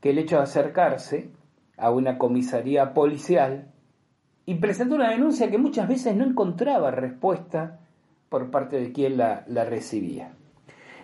que 0.00 0.10
el 0.10 0.18
hecho 0.18 0.36
de 0.36 0.42
acercarse 0.42 1.30
a 1.76 1.90
una 1.90 2.18
comisaría 2.18 2.92
policial 2.92 3.72
y 4.46 4.56
presentó 4.56 4.96
una 4.96 5.10
denuncia 5.10 5.50
que 5.50 5.58
muchas 5.58 5.88
veces 5.88 6.16
no 6.16 6.24
encontraba 6.24 6.90
respuesta 6.90 7.78
por 8.32 8.50
parte 8.50 8.80
de 8.80 8.92
quien 8.92 9.18
la, 9.18 9.44
recibía. 9.68 10.32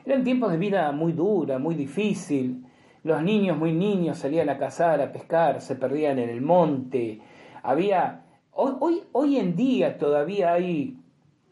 Eran 0.07 0.25
tiempos 0.25 0.51
de 0.51 0.57
vida 0.57 0.91
muy 0.93 1.13
dura, 1.13 1.59
muy 1.59 1.75
difícil. 1.75 2.65
Los 3.05 3.23
niños 3.23 3.59
muy 3.59 3.75
niños 3.75 4.17
salían 4.17 4.49
a 4.49 4.57
cazar, 4.57 5.03
a 5.03 5.13
pescar, 5.13 5.61
se 5.61 5.77
perdían 5.77 6.19
en 6.19 6.31
el 6.31 6.41
monte. 6.41 7.21
Había 7.63 8.23
hoy, 8.53 8.73
hoy, 8.81 9.03
hoy 9.13 9.37
en 9.37 9.57
día 9.57 9.99
todavía 9.99 10.55
hay, 10.55 10.97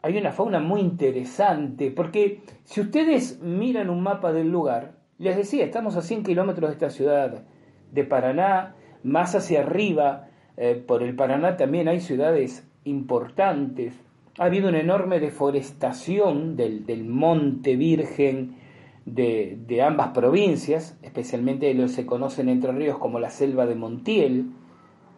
hay 0.01 0.17
una 0.17 0.31
fauna 0.31 0.59
muy 0.59 0.81
interesante, 0.81 1.91
porque 1.91 2.41
si 2.63 2.81
ustedes 2.81 3.39
miran 3.41 3.91
un 3.91 4.01
mapa 4.01 4.33
del 4.33 4.49
lugar, 4.49 4.95
les 5.19 5.37
decía, 5.37 5.63
estamos 5.63 5.95
a 5.95 6.01
100 6.01 6.23
kilómetros 6.23 6.71
de 6.71 6.73
esta 6.73 6.89
ciudad 6.89 7.43
de 7.91 8.03
Paraná, 8.03 8.75
más 9.03 9.35
hacia 9.35 9.61
arriba 9.61 10.27
eh, 10.57 10.83
por 10.87 11.03
el 11.03 11.15
Paraná 11.15 11.55
también 11.55 11.87
hay 11.87 11.99
ciudades 11.99 12.67
importantes. 12.83 14.06
Ha 14.39 14.45
habido 14.45 14.69
una 14.69 14.79
enorme 14.79 15.19
deforestación 15.19 16.55
del, 16.55 17.05
monte 17.05 17.75
virgen 17.75 18.57
de, 19.05 19.81
ambas 19.81 20.09
provincias, 20.09 20.95
especialmente 21.01 21.73
los 21.73 21.91
se 21.91 22.05
conocen 22.05 22.47
Entre 22.47 22.71
Ríos 22.71 22.99
como 22.99 23.19
la 23.19 23.31
selva 23.31 23.65
de 23.65 23.73
Montiel, 23.73 24.51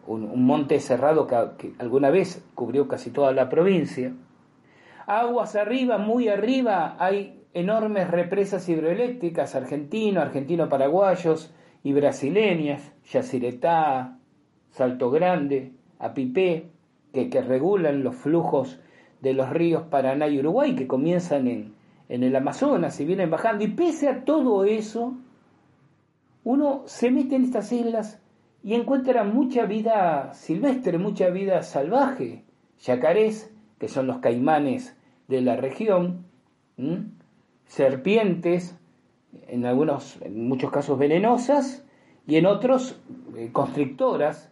un, 0.06 0.42
monte 0.46 0.80
cerrado 0.80 1.26
que, 1.26 1.74
alguna 1.78 2.08
vez 2.08 2.42
cubrió 2.54 2.88
casi 2.88 3.10
toda 3.10 3.32
la 3.32 3.50
provincia. 3.50 4.14
Aguas 5.06 5.54
arriba, 5.54 5.98
muy 5.98 6.28
arriba, 6.28 6.96
hay 6.98 7.42
enormes 7.52 8.10
represas 8.10 8.66
hidroeléctricas 8.70 9.54
argentino, 9.54 10.22
argentino-paraguayos 10.22 11.54
y 11.82 11.92
brasileñas, 11.92 12.92
Yacyretá, 13.04 14.18
Salto 14.70 15.10
Grande, 15.10 15.72
Apipé, 15.98 16.70
que, 17.12 17.28
que 17.28 17.42
regulan 17.42 18.02
los 18.02 18.16
flujos 18.16 18.80
de 19.20 19.34
los 19.34 19.50
ríos 19.50 19.84
Paraná 19.84 20.28
y 20.28 20.38
Uruguay, 20.38 20.74
que 20.74 20.86
comienzan 20.86 21.46
en, 21.48 21.74
en 22.08 22.22
el 22.22 22.34
Amazonas 22.34 23.00
y 23.00 23.04
vienen 23.04 23.30
bajando. 23.30 23.64
Y 23.64 23.68
pese 23.68 24.08
a 24.08 24.24
todo 24.24 24.64
eso, 24.64 25.14
uno 26.44 26.82
se 26.86 27.10
mete 27.10 27.36
en 27.36 27.44
estas 27.44 27.70
islas 27.72 28.20
y 28.62 28.74
encuentra 28.74 29.24
mucha 29.24 29.64
vida 29.64 30.32
silvestre, 30.34 30.98
mucha 30.98 31.30
vida 31.30 31.62
salvaje. 31.62 32.44
Yacarés, 32.80 33.52
que 33.78 33.88
son 33.88 34.06
los 34.06 34.18
caimanes 34.18 34.96
de 35.28 35.40
la 35.40 35.56
región, 35.56 36.24
serpientes, 37.66 38.76
en 39.46 39.64
algunos, 39.64 40.20
en 40.22 40.48
muchos 40.48 40.70
casos 40.70 40.98
venenosas, 40.98 41.84
y 42.26 42.36
en 42.36 42.46
otros 42.46 43.00
eh, 43.36 43.50
constrictoras, 43.52 44.50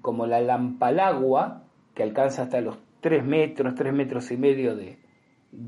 como 0.00 0.26
la 0.26 0.40
lampalagua, 0.40 1.62
que 1.94 2.02
alcanza 2.02 2.42
hasta 2.42 2.60
los 2.60 2.76
3 3.00 3.24
metros, 3.24 3.74
3 3.74 3.92
metros 3.92 4.30
y 4.30 4.36
medio 4.36 4.76
de, 4.76 4.98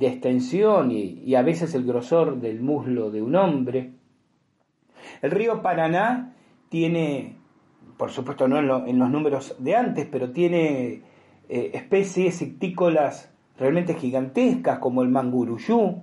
extensión 0.01 0.91
y, 0.91 1.35
a 1.35 1.43
veces 1.43 1.75
el 1.75 1.85
grosor 1.85 2.41
del 2.41 2.61
muslo 2.61 3.11
de 3.11 3.23
un 3.23 3.37
hombre. 3.37 3.93
El 5.23 5.31
río 5.31 5.63
Paraná 5.63 6.35
tiene, 6.69 7.37
por 7.97 8.11
supuesto 8.11 8.49
no 8.49 8.59
en, 8.59 8.99
los 8.99 9.11
números 9.11 9.57
de 9.59 9.77
antes, 9.77 10.07
pero 10.11 10.31
tiene 10.33 11.03
eh, 11.49 11.71
especies 11.75 12.43
ictícolas 12.43 13.33
realmente 13.59 13.95
gigantescas 13.95 14.79
como 14.79 15.03
el 15.03 15.09
manguruyú, 15.09 16.03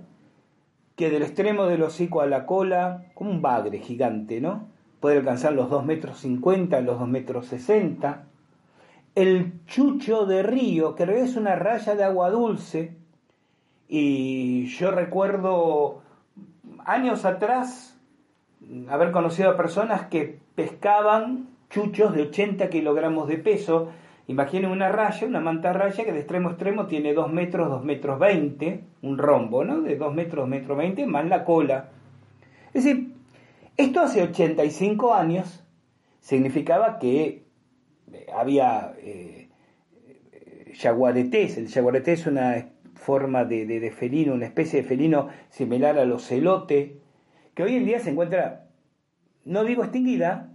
que 0.96 1.10
del 1.10 1.24
extremo 1.24 1.66
del 1.66 1.84
hocico 1.84 2.22
a 2.22 2.28
la 2.28 2.46
cola, 2.46 3.06
como 3.14 3.32
un 3.32 3.42
bagre 3.42 3.80
gigante, 3.80 4.42
¿no? 4.42 4.68
puede 5.00 5.18
alcanzar 5.18 5.54
los 5.54 5.70
2 5.70 5.86
metros 5.86 6.20
50, 6.20 6.82
los 6.82 7.00
2 7.00 7.08
metros 7.08 7.48
60. 7.48 8.26
El 9.18 9.66
chucho 9.66 10.28
de 10.28 10.44
río, 10.44 10.94
que 10.94 11.02
es 11.24 11.36
una 11.38 11.56
raya 11.56 11.96
de 11.96 12.04
agua 12.04 12.30
dulce, 12.30 12.96
y 13.88 14.68
yo 14.68 14.92
recuerdo 14.92 16.04
años 16.86 17.26
atrás 17.26 18.00
haber 18.88 19.12
conocido 19.12 19.50
a 19.50 19.58
personas 19.58 20.06
que 20.06 20.38
pescaban 20.54 21.48
chuchos 21.72 22.14
de 22.14 22.22
80 22.22 22.70
kilogramos 22.70 23.28
de 23.28 23.40
peso. 23.40 23.90
Imaginen 24.28 24.70
una 24.70 24.90
raya, 24.90 25.26
una 25.26 25.40
mantarraya 25.40 26.06
que 26.06 26.14
de 26.14 26.20
extremo 26.20 26.50
a 26.50 26.52
extremo 26.52 26.86
tiene 26.86 27.16
2 27.16 27.34
metros, 27.34 27.70
2 27.70 27.84
metros 27.84 28.20
20, 28.20 28.84
un 29.02 29.18
rombo, 29.18 29.64
¿no? 29.64 29.82
De 29.82 29.96
2 29.96 30.14
metros, 30.14 30.44
2 30.44 30.50
metros 30.50 30.78
20, 30.78 31.08
más 31.08 31.26
la 31.26 31.44
cola. 31.44 31.90
Es 32.72 32.84
decir, 32.84 33.16
esto 33.78 34.00
hace 34.00 34.22
85 34.22 35.16
años 35.16 35.64
significaba 36.20 37.00
que 37.00 37.47
había 38.34 38.96
eh, 39.00 39.50
yaguaretés. 40.74 41.58
El 41.58 41.68
yaguareté 41.68 42.14
es 42.14 42.28
una 42.28 42.70
forma 42.96 43.46
de, 43.46 43.66
de, 43.66 43.92
felino, 43.92 44.34
una 44.34 44.46
especie 44.46 44.82
de 44.82 44.88
felino 44.88 45.30
similar 45.50 45.98
a 45.98 46.06
los 46.06 46.26
celote, 46.28 47.00
que 47.54 47.64
hoy 47.64 47.76
en 47.76 47.86
día 47.86 48.00
se 48.00 48.12
encuentra, 48.12 48.68
no 49.46 49.64
digo 49.64 49.84
extinguida, 49.84 50.54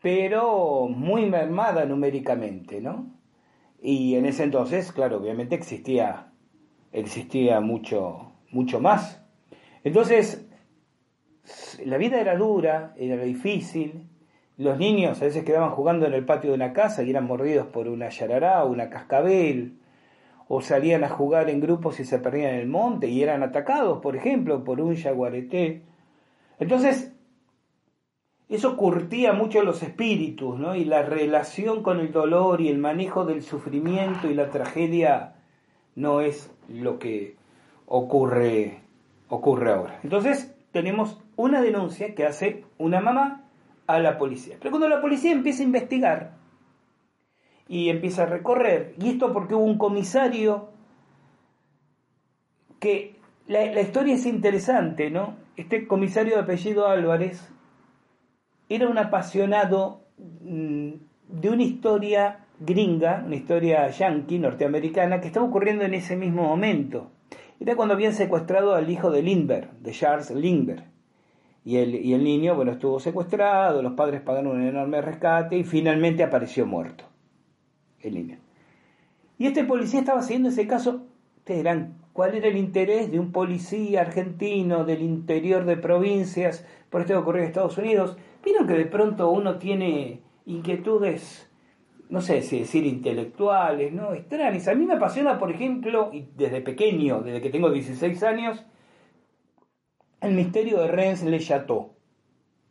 pero 0.00 0.88
muy 0.88 1.26
mermada 1.26 1.84
numéricamente, 1.84 2.80
¿no? 2.80 3.12
Y 3.80 4.14
en 4.14 4.26
ese 4.26 4.44
entonces, 4.44 4.92
claro, 4.92 5.18
obviamente 5.18 5.54
existía, 5.54 6.32
existía 6.92 7.60
mucho, 7.60 8.32
mucho 8.50 8.80
más. 8.80 9.24
Entonces, 9.84 10.46
la 11.84 11.98
vida 11.98 12.20
era 12.20 12.36
dura, 12.36 12.94
era 12.96 13.22
difícil, 13.22 14.08
los 14.58 14.78
niños 14.78 15.20
a 15.20 15.24
veces 15.24 15.44
quedaban 15.44 15.70
jugando 15.70 16.06
en 16.06 16.14
el 16.14 16.24
patio 16.24 16.50
de 16.50 16.56
una 16.56 16.72
casa 16.72 17.02
y 17.02 17.10
eran 17.10 17.24
mordidos 17.24 17.66
por 17.66 17.88
una 17.88 18.08
yarará 18.10 18.64
o 18.64 18.70
una 18.70 18.90
cascabel, 18.90 19.78
o 20.48 20.60
salían 20.60 21.04
a 21.04 21.08
jugar 21.08 21.48
en 21.48 21.60
grupos 21.60 21.98
y 22.00 22.04
se 22.04 22.18
perdían 22.18 22.54
en 22.54 22.60
el 22.60 22.68
monte 22.68 23.08
y 23.08 23.22
eran 23.22 23.42
atacados, 23.42 24.00
por 24.00 24.16
ejemplo, 24.16 24.64
por 24.64 24.80
un 24.80 24.94
jaguareté. 24.96 25.82
Entonces, 26.58 27.12
eso 28.50 28.76
curtía 28.76 29.32
mucho 29.32 29.62
los 29.62 29.82
espíritus, 29.82 30.58
¿no? 30.58 30.74
Y 30.74 30.84
la 30.84 31.02
relación 31.02 31.82
con 31.82 32.00
el 32.00 32.12
dolor 32.12 32.60
y 32.60 32.68
el 32.68 32.76
manejo 32.76 33.24
del 33.24 33.42
sufrimiento 33.42 34.28
y 34.28 34.34
la 34.34 34.50
tragedia 34.50 35.36
no 35.94 36.20
es 36.20 36.50
lo 36.68 36.98
que 36.98 37.36
ocurre, 37.86 38.80
ocurre 39.30 39.72
ahora. 39.72 40.00
Entonces, 40.02 40.54
tenemos 40.70 41.18
una 41.36 41.62
denuncia 41.62 42.14
que 42.14 42.26
hace 42.26 42.64
una 42.76 43.00
mamá 43.00 43.41
a 43.94 44.00
la 44.00 44.18
policía. 44.18 44.56
Pero 44.58 44.70
cuando 44.70 44.88
la 44.88 45.00
policía 45.00 45.32
empieza 45.32 45.62
a 45.62 45.66
investigar 45.66 46.36
y 47.68 47.88
empieza 47.88 48.24
a 48.24 48.26
recorrer, 48.26 48.94
y 48.98 49.10
esto 49.10 49.32
porque 49.32 49.54
hubo 49.54 49.64
un 49.64 49.78
comisario 49.78 50.70
que 52.80 53.16
la, 53.46 53.80
historia 53.80 54.14
es 54.14 54.26
interesante, 54.26 55.10
¿no? 55.10 55.36
Este 55.56 55.86
comisario 55.86 56.34
de 56.34 56.40
apellido 56.40 56.88
Álvarez 56.88 57.48
era 58.68 58.88
un 58.88 58.98
apasionado 58.98 60.06
mm, 60.18 60.92
de 61.28 61.50
una 61.50 61.62
historia 61.62 62.46
gringa, 62.58 63.22
una 63.24 63.36
historia 63.36 63.88
yankee, 63.88 64.38
norteamericana, 64.38 65.20
que 65.20 65.26
estaba 65.28 65.46
ocurriendo 65.46 65.84
en 65.84 65.94
ese 65.94 66.16
mismo 66.16 66.42
momento. 66.44 67.12
Era 67.60 67.76
cuando 67.76 67.94
habían 67.94 68.14
secuestrado 68.14 68.74
al 68.74 68.90
hijo 68.90 69.10
de 69.10 69.22
Lindbergh, 69.22 69.70
de 69.78 69.92
Charles 69.92 70.30
Lindbergh. 70.30 70.91
Y 71.64 71.76
el, 71.76 71.94
y 71.94 72.12
el 72.14 72.24
niño, 72.24 72.56
bueno, 72.56 72.72
estuvo 72.72 72.98
secuestrado, 72.98 73.82
los 73.82 73.92
padres 73.92 74.20
pagaron 74.20 74.56
un 74.56 74.66
enorme 74.66 75.00
rescate 75.00 75.56
y 75.56 75.64
finalmente 75.64 76.24
apareció 76.24 76.66
muerto. 76.66 77.04
El 78.00 78.14
niño. 78.14 78.38
Y 79.38 79.46
este 79.46 79.64
policía 79.64 80.00
estaba 80.00 80.22
siguiendo 80.22 80.48
ese 80.48 80.66
caso. 80.66 81.06
Ustedes 81.38 81.60
dirán, 81.60 81.96
¿cuál 82.12 82.34
era 82.34 82.48
el 82.48 82.56
interés 82.56 83.10
de 83.10 83.20
un 83.20 83.32
policía 83.32 84.00
argentino 84.00 84.84
del 84.84 85.02
interior 85.02 85.64
de 85.64 85.76
provincias 85.76 86.66
por 86.90 87.00
esto 87.00 87.14
que 87.14 87.18
ocurrió 87.18 87.42
en 87.42 87.48
Estados 87.48 87.78
Unidos? 87.78 88.16
Vieron 88.44 88.66
que 88.66 88.74
de 88.74 88.86
pronto 88.86 89.30
uno 89.30 89.58
tiene 89.58 90.20
inquietudes, 90.46 91.48
no 92.08 92.20
sé 92.20 92.42
si 92.42 92.60
decir 92.60 92.84
intelectuales, 92.84 93.92
¿no? 93.92 94.14
Extrañas. 94.14 94.66
A 94.66 94.74
mí 94.74 94.84
me 94.84 94.94
apasiona, 94.94 95.38
por 95.38 95.50
ejemplo, 95.50 96.10
y 96.12 96.26
desde 96.36 96.60
pequeño, 96.60 97.22
desde 97.22 97.40
que 97.40 97.50
tengo 97.50 97.70
16 97.70 98.22
años, 98.24 98.64
el 100.22 100.34
misterio 100.34 100.80
de 100.80 100.88
Rennes 100.88 101.24
Le 101.24 101.40
Chateau. 101.40 101.90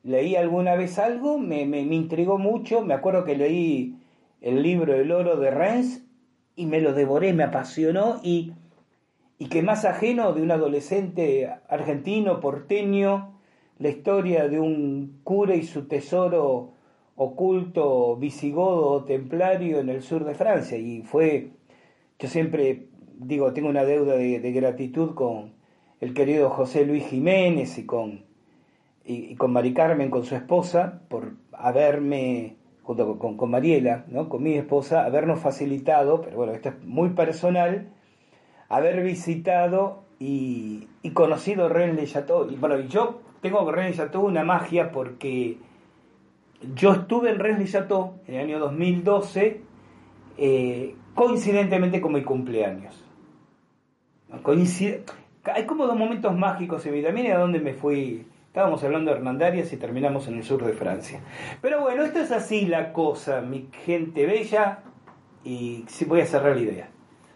Leí 0.03 0.35
alguna 0.35 0.75
vez 0.75 0.97
algo, 0.97 1.37
me, 1.37 1.65
me, 1.65 1.81
intrigó 1.81 2.37
mucho, 2.37 2.81
me 2.81 2.93
acuerdo 2.93 3.25
que 3.25 3.35
leí 3.35 3.97
el 4.39 4.63
libro 4.63 4.95
El 4.95 5.11
oro 5.11 5.35
de 5.35 5.51
Rennes 5.51 6.03
y 6.55 6.65
me 6.65 6.79
lo 6.79 6.93
devoré, 6.93 7.33
me 7.33 7.43
apasionó 7.43 8.19
y, 8.23 8.53
y 9.37 9.47
que 9.47 9.61
más 9.61 9.83
ajeno 9.83 10.33
de 10.33 10.41
un 10.41 10.51
adolescente 10.51 11.53
argentino, 11.67 12.39
porteño, 12.39 13.37
la 13.77 13.89
historia 13.89 14.47
de 14.47 14.59
un 14.59 15.19
cura 15.23 15.55
y 15.55 15.63
su 15.63 15.87
tesoro 15.87 16.71
oculto 17.15 18.15
visigodo 18.15 19.03
templario 19.03 19.79
en 19.79 19.89
el 19.89 20.01
sur 20.01 20.23
de 20.23 20.35
Francia. 20.35 20.77
Y 20.77 21.03
fue, 21.03 21.51
yo 22.17 22.29
siempre 22.29 22.87
digo, 23.17 23.51
tengo 23.51 23.67
una 23.67 23.83
deuda 23.83 24.15
de 24.15 24.51
gratitud 24.53 25.13
con, 25.15 25.60
el 26.01 26.15
querido 26.15 26.49
José 26.49 26.85
Luis 26.85 27.05
Jiménez 27.05 27.77
y 27.77 27.85
con, 27.85 28.25
y, 29.05 29.35
con 29.35 29.53
Mari 29.53 29.73
Carmen, 29.73 30.09
con 30.09 30.25
su 30.25 30.35
esposa, 30.35 31.01
por 31.07 31.33
haberme, 31.53 32.57
junto 32.81 33.17
con, 33.17 33.37
con, 33.37 33.51
Mariela, 33.51 34.05
¿no? 34.09 34.27
con 34.27 34.41
mi 34.43 34.55
esposa, 34.55 35.05
habernos 35.05 35.39
facilitado, 35.39 36.21
pero 36.21 36.37
bueno, 36.37 36.53
esto 36.53 36.69
es 36.69 36.83
muy 36.83 37.11
personal, 37.11 37.89
haber 38.67 39.03
visitado 39.03 40.03
y, 40.19 40.87
y 41.03 41.11
conocido 41.11 41.69
Rennes 41.69 42.11
Chateau. 42.11 42.49
Y 42.49 42.55
bueno, 42.55 42.79
yo 42.79 43.21
tengo 43.41 43.63
con 43.63 43.73
Rennes 43.73 43.97
Chateau 43.97 44.25
una 44.25 44.43
magia 44.43 44.91
porque 44.91 45.57
yo 46.75 46.93
estuve 46.93 47.29
en 47.29 47.39
Rennes 47.39 47.71
Chateau 47.71 48.19
en 48.27 48.35
el 48.35 48.41
año 48.41 48.59
2012, 48.59 49.61
eh, 50.37 50.95
coincidentemente 51.13 52.01
con 52.01 52.13
mi 52.13 52.23
cumpleaños. 52.23 53.05
Hay 55.45 55.65
como 55.65 55.87
dos 55.87 55.97
momentos 55.97 56.35
mágicos 56.35 56.85
en 56.85 56.93
mi 56.93 56.99
vida. 56.99 57.11
Miren 57.11 57.33
a 57.33 57.39
dónde 57.39 57.59
me 57.59 57.73
fui. 57.73 58.25
Estábamos 58.47 58.83
hablando 58.83 59.11
de 59.11 59.17
Hernandarias 59.17 59.71
y 59.71 59.77
terminamos 59.77 60.27
en 60.27 60.35
el 60.35 60.43
sur 60.43 60.65
de 60.65 60.73
Francia. 60.73 61.21
Pero 61.61 61.81
bueno, 61.81 62.03
esto 62.03 62.19
es 62.19 62.31
así 62.31 62.65
la 62.65 62.91
cosa, 62.91 63.41
mi 63.41 63.69
gente 63.85 64.25
bella. 64.25 64.79
Y 65.43 65.85
voy 66.07 66.21
a 66.21 66.25
cerrar 66.25 66.55
la 66.55 66.61
idea. 66.61 66.89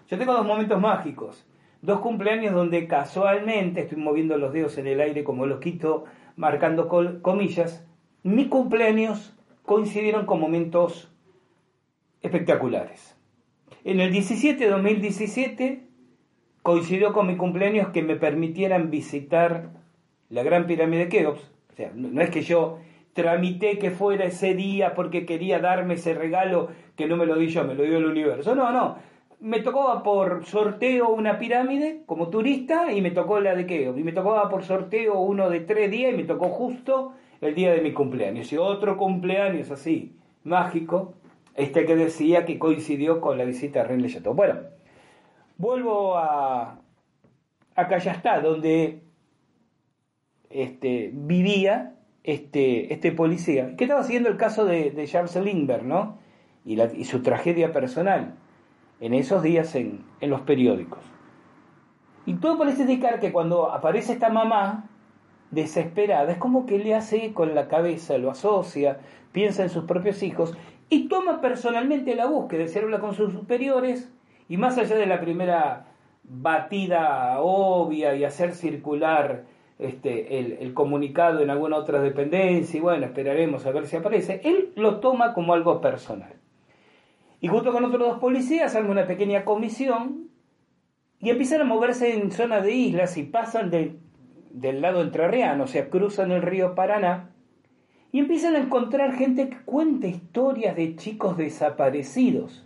Yo 0.09 0.17
tengo 0.17 0.33
dos 0.33 0.45
momentos 0.45 0.79
mágicos. 0.79 1.47
Dos 1.81 1.99
cumpleaños 1.99 2.53
donde 2.53 2.87
casualmente, 2.87 3.81
estoy 3.81 3.97
moviendo 3.97 4.37
los 4.37 4.53
dedos 4.53 4.77
en 4.77 4.87
el 4.87 4.99
aire 4.99 5.23
como 5.23 5.45
los 5.45 5.59
quito, 5.59 6.05
marcando 6.35 6.87
comillas, 7.21 7.85
mis 8.23 8.47
cumpleaños 8.47 9.37
coincidieron 9.63 10.25
con 10.25 10.39
momentos 10.39 11.11
espectaculares. 12.21 13.15
En 13.83 13.99
el 13.99 14.11
17 14.11 14.67
2017 14.67 15.84
coincidió 16.65 17.13
con 17.13 17.27
mi 17.27 17.37
cumpleaños 17.37 17.89
que 17.89 18.01
me 18.01 18.15
permitieran 18.15 18.89
visitar 18.89 19.69
la 20.31 20.41
Gran 20.41 20.65
Pirámide 20.65 21.01
de 21.01 21.09
Keops. 21.09 21.51
O 21.71 21.75
sea, 21.75 21.91
no 21.93 22.19
es 22.21 22.31
que 22.31 22.41
yo 22.41 22.79
tramité 23.13 23.77
que 23.77 23.91
fuera 23.91 24.25
ese 24.25 24.55
día 24.55 24.95
porque 24.95 25.27
quería 25.27 25.59
darme 25.59 25.93
ese 25.93 26.15
regalo 26.15 26.69
que 26.95 27.05
no 27.05 27.17
me 27.17 27.27
lo 27.27 27.35
di 27.35 27.49
yo, 27.49 27.65
me 27.65 27.75
lo 27.75 27.83
dio 27.83 27.99
el 27.99 28.05
universo. 28.05 28.55
No, 28.55 28.71
no. 28.71 28.95
Me 29.39 29.59
tocó 29.59 30.01
por 30.01 30.43
sorteo 30.45 31.09
una 31.09 31.37
pirámide 31.37 32.01
como 32.07 32.29
turista 32.29 32.91
y 32.91 32.99
me 32.99 33.11
tocó 33.11 33.39
la 33.39 33.53
de 33.53 33.67
Keops. 33.67 33.99
Y 33.99 34.03
me 34.03 34.11
tocó 34.11 34.49
por 34.49 34.63
sorteo 34.63 35.19
uno 35.19 35.51
de 35.51 35.59
tres 35.59 35.91
días 35.91 36.15
y 36.15 36.17
me 36.17 36.23
tocó 36.23 36.49
justo 36.49 37.13
el 37.41 37.53
día 37.53 37.73
de 37.73 37.81
mi 37.81 37.93
cumpleaños. 37.93 38.51
Y 38.51 38.57
otro 38.57 38.97
cumpleaños 38.97 39.69
así, 39.69 40.15
mágico, 40.43 41.13
este 41.53 41.85
que 41.85 41.95
decía 41.95 42.43
que 42.43 42.57
coincidió 42.57 43.21
con 43.21 43.37
la 43.37 43.45
visita 43.45 43.81
a 43.81 43.83
Rennes 43.83 44.13
Chateau. 44.13 44.33
Bueno, 44.33 44.55
Vuelvo 45.57 46.17
a, 46.17 46.79
a 47.75 47.87
Callastá, 47.87 48.41
donde 48.41 49.03
este, 50.49 51.11
vivía 51.13 51.95
este, 52.23 52.93
este 52.93 53.11
policía, 53.11 53.75
que 53.75 53.83
estaba 53.85 54.03
siguiendo 54.03 54.29
el 54.29 54.37
caso 54.37 54.65
de, 54.65 54.93
Charles 55.07 55.35
Lindbergh, 55.35 55.83
¿no? 55.83 56.17
Y, 56.63 56.75
la, 56.75 56.91
y, 56.93 57.05
su 57.05 57.21
tragedia 57.21 57.71
personal 57.71 58.35
en 58.99 59.13
esos 59.13 59.43
días 59.43 59.75
en, 59.75 60.03
en 60.21 60.29
los 60.29 60.41
periódicos. 60.41 61.03
Y 62.25 62.35
todo 62.35 62.57
parece 62.57 62.81
indicar 62.81 63.19
que 63.19 63.31
cuando 63.31 63.71
aparece 63.71 64.13
esta 64.13 64.29
mamá 64.29 64.89
desesperada, 65.51 66.31
es 66.31 66.37
como 66.39 66.65
que 66.65 66.79
le 66.79 66.95
hace 66.95 67.33
con 67.33 67.53
la 67.53 67.67
cabeza, 67.67 68.17
lo 68.17 68.31
asocia, 68.31 68.99
piensa 69.31 69.63
en 69.63 69.69
sus 69.69 69.83
propios 69.85 70.23
hijos 70.23 70.57
y 70.89 71.07
toma 71.07 71.41
personalmente 71.41 72.15
la 72.15 72.25
búsqueda, 72.25 72.67
se 72.67 72.79
habla 72.79 72.99
con 72.99 73.13
sus 73.13 73.33
superiores 73.33 74.11
y 74.49 74.57
más 74.57 74.77
allá 74.77 74.95
de 74.95 75.05
la 75.05 75.19
primera 75.19 75.87
batida 76.23 77.39
obvia 77.39 78.15
y 78.15 78.23
hacer 78.23 78.53
circular 78.53 79.43
este, 79.77 80.39
el, 80.39 80.73
comunicado 80.73 81.41
en 81.41 81.49
alguna 81.49 81.77
otra 81.77 82.01
dependencia, 82.01 82.77
y 82.77 82.81
bueno, 82.81 83.05
esperaremos 83.05 83.65
a 83.65 83.71
ver 83.71 83.87
si 83.87 83.97
aparece, 83.97 84.41
él 84.43 84.71
lo 84.75 84.99
toma 84.99 85.33
como 85.33 85.53
algo 85.53 85.81
personal. 85.81 86.33
Y 87.41 87.47
junto 87.47 87.71
con 87.71 87.83
otros 87.83 88.07
dos 88.07 88.19
policías 88.19 88.75
arma 88.75 88.91
una 88.91 89.07
pequeña 89.07 89.43
comisión 89.43 90.29
y 91.19 91.29
empiezan 91.29 91.61
a 91.61 91.65
moverse 91.65 92.13
en 92.13 92.31
zona 92.31 92.61
de 92.61 92.71
islas 92.71 93.17
y 93.17 93.23
pasan 93.23 93.69
de 93.69 93.99
del 94.55 94.81
lado 94.81 95.01
entrerriano, 95.01 95.65
o 95.65 95.67
sea, 95.67 95.89
cruzan 95.89 96.31
el 96.31 96.41
río 96.41 96.75
Paraná 96.75 97.29
y 98.13 98.19
empiezan 98.19 98.55
a 98.55 98.59
encontrar 98.59 99.13
gente 99.13 99.49
que 99.49 99.57
cuenta 99.65 100.07
historias 100.07 100.77
de 100.77 100.95
chicos 100.95 101.35
desaparecidos. 101.35 102.64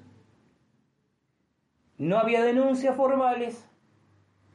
No 1.99 2.17
había 2.17 2.41
denuncias 2.43 2.95
formales, 2.95 3.69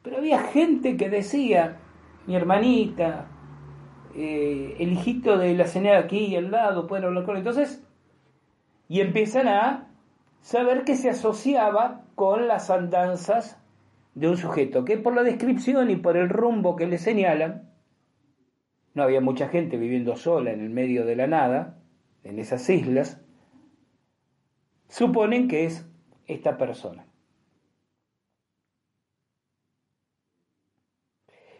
pero 0.02 0.16
había 0.16 0.38
gente 0.40 0.96
que 0.96 1.10
decía, 1.10 1.76
mi 2.26 2.34
hermanita, 2.34 3.28
eh, 4.16 4.76
el 4.78 4.92
hijito 4.92 5.36
de 5.36 5.52
la 5.54 5.66
señora 5.66 5.98
aquí 5.98 6.34
al 6.36 6.50
lado, 6.50 6.86
pueden 6.86 7.04
hablar 7.04 7.26
con 7.26 7.36
él. 7.36 7.40
Entonces, 7.46 7.86
y 8.88 9.02
empiezan 9.02 9.48
a 9.48 9.90
saber 10.40 10.84
que 10.84 10.96
se 10.96 11.10
asociaba 11.10 12.06
con 12.14 12.48
las 12.48 12.70
andanzas 12.70 13.62
de 14.14 14.28
un 14.30 14.38
sujeto, 14.38 14.86
que 14.86 14.96
por 14.96 15.14
la 15.14 15.22
descripción 15.22 15.90
y 15.90 15.96
por 15.96 16.16
el 16.16 16.30
rumbo 16.30 16.76
que 16.76 16.86
le 16.86 16.96
señalan, 16.96 17.70
no 18.94 19.02
había 19.02 19.20
mucha 19.20 19.48
gente 19.48 19.76
viviendo 19.76 20.16
sola 20.16 20.52
en 20.52 20.60
el 20.60 20.70
medio 20.70 21.04
de 21.04 21.16
la 21.16 21.26
nada, 21.26 21.76
en 22.22 22.38
esas 22.38 22.70
islas, 22.70 23.20
suponen 24.88 25.46
que 25.46 25.66
es 25.66 25.86
esta 26.26 26.56
persona. 26.56 27.04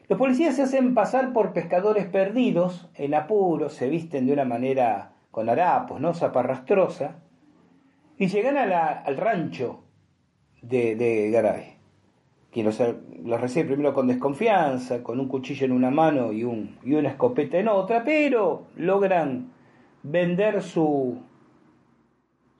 Los 0.09 0.19
policías 0.19 0.57
se 0.57 0.62
hacen 0.62 0.95
pasar 0.95 1.33
por 1.33 1.53
pescadores 1.53 2.07
perdidos, 2.07 2.90
en 2.95 3.14
apuros, 3.14 3.73
se 3.73 3.88
visten 3.88 4.27
de 4.27 4.35
una 4.35 4.45
manera 4.45 5.12
con 5.31 5.49
harapos, 5.49 6.01
¿no? 6.01 6.12
zaparrastrosa, 6.12 7.17
y 8.19 8.29
llegan 8.29 8.57
al 8.59 9.17
rancho 9.17 9.83
de, 10.61 11.31
Garay, 11.33 11.77
quien 12.53 12.67
los, 12.67 12.79
recibe 13.40 13.69
primero 13.69 13.95
con 13.95 14.07
desconfianza, 14.07 15.03
con 15.03 15.21
un 15.21 15.29
cuchillo 15.29 15.64
en 15.64 15.73
una 15.73 15.90
mano 15.90 16.33
y, 16.33 16.43
y 16.43 16.95
una 16.95 17.09
escopeta 17.09 17.59
en 17.59 17.69
otra, 17.69 18.05
pero 18.05 18.67
logran 18.77 19.53
vender 20.03 20.62
su, 20.62 21.19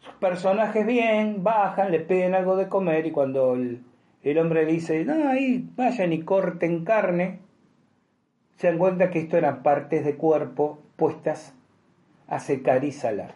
sus 0.00 0.14
personajes 0.14 0.87
bien, 0.87 1.44
bajan, 1.44 1.92
le 1.92 2.00
piden 2.00 2.35
algo 2.35 2.57
de 2.57 2.68
comer 2.68 3.07
y 3.07 3.12
cuando 3.12 3.54
el, 3.54 3.85
el 4.30 4.38
hombre 4.38 4.64
dice, 4.64 5.04
no, 5.04 5.28
ahí 5.28 5.68
vayan 5.76 6.12
y 6.12 6.22
corten 6.22 6.84
carne, 6.84 7.40
se 8.56 8.68
dan 8.68 8.78
cuenta 8.78 9.10
que 9.10 9.20
esto 9.20 9.37
eran 9.37 9.62
partes 9.62 10.04
de 10.04 10.16
cuerpo 10.16 10.82
puestas 10.96 11.54
a 12.26 12.40
secar 12.40 12.84
y 12.84 12.92
salar. 12.92 13.34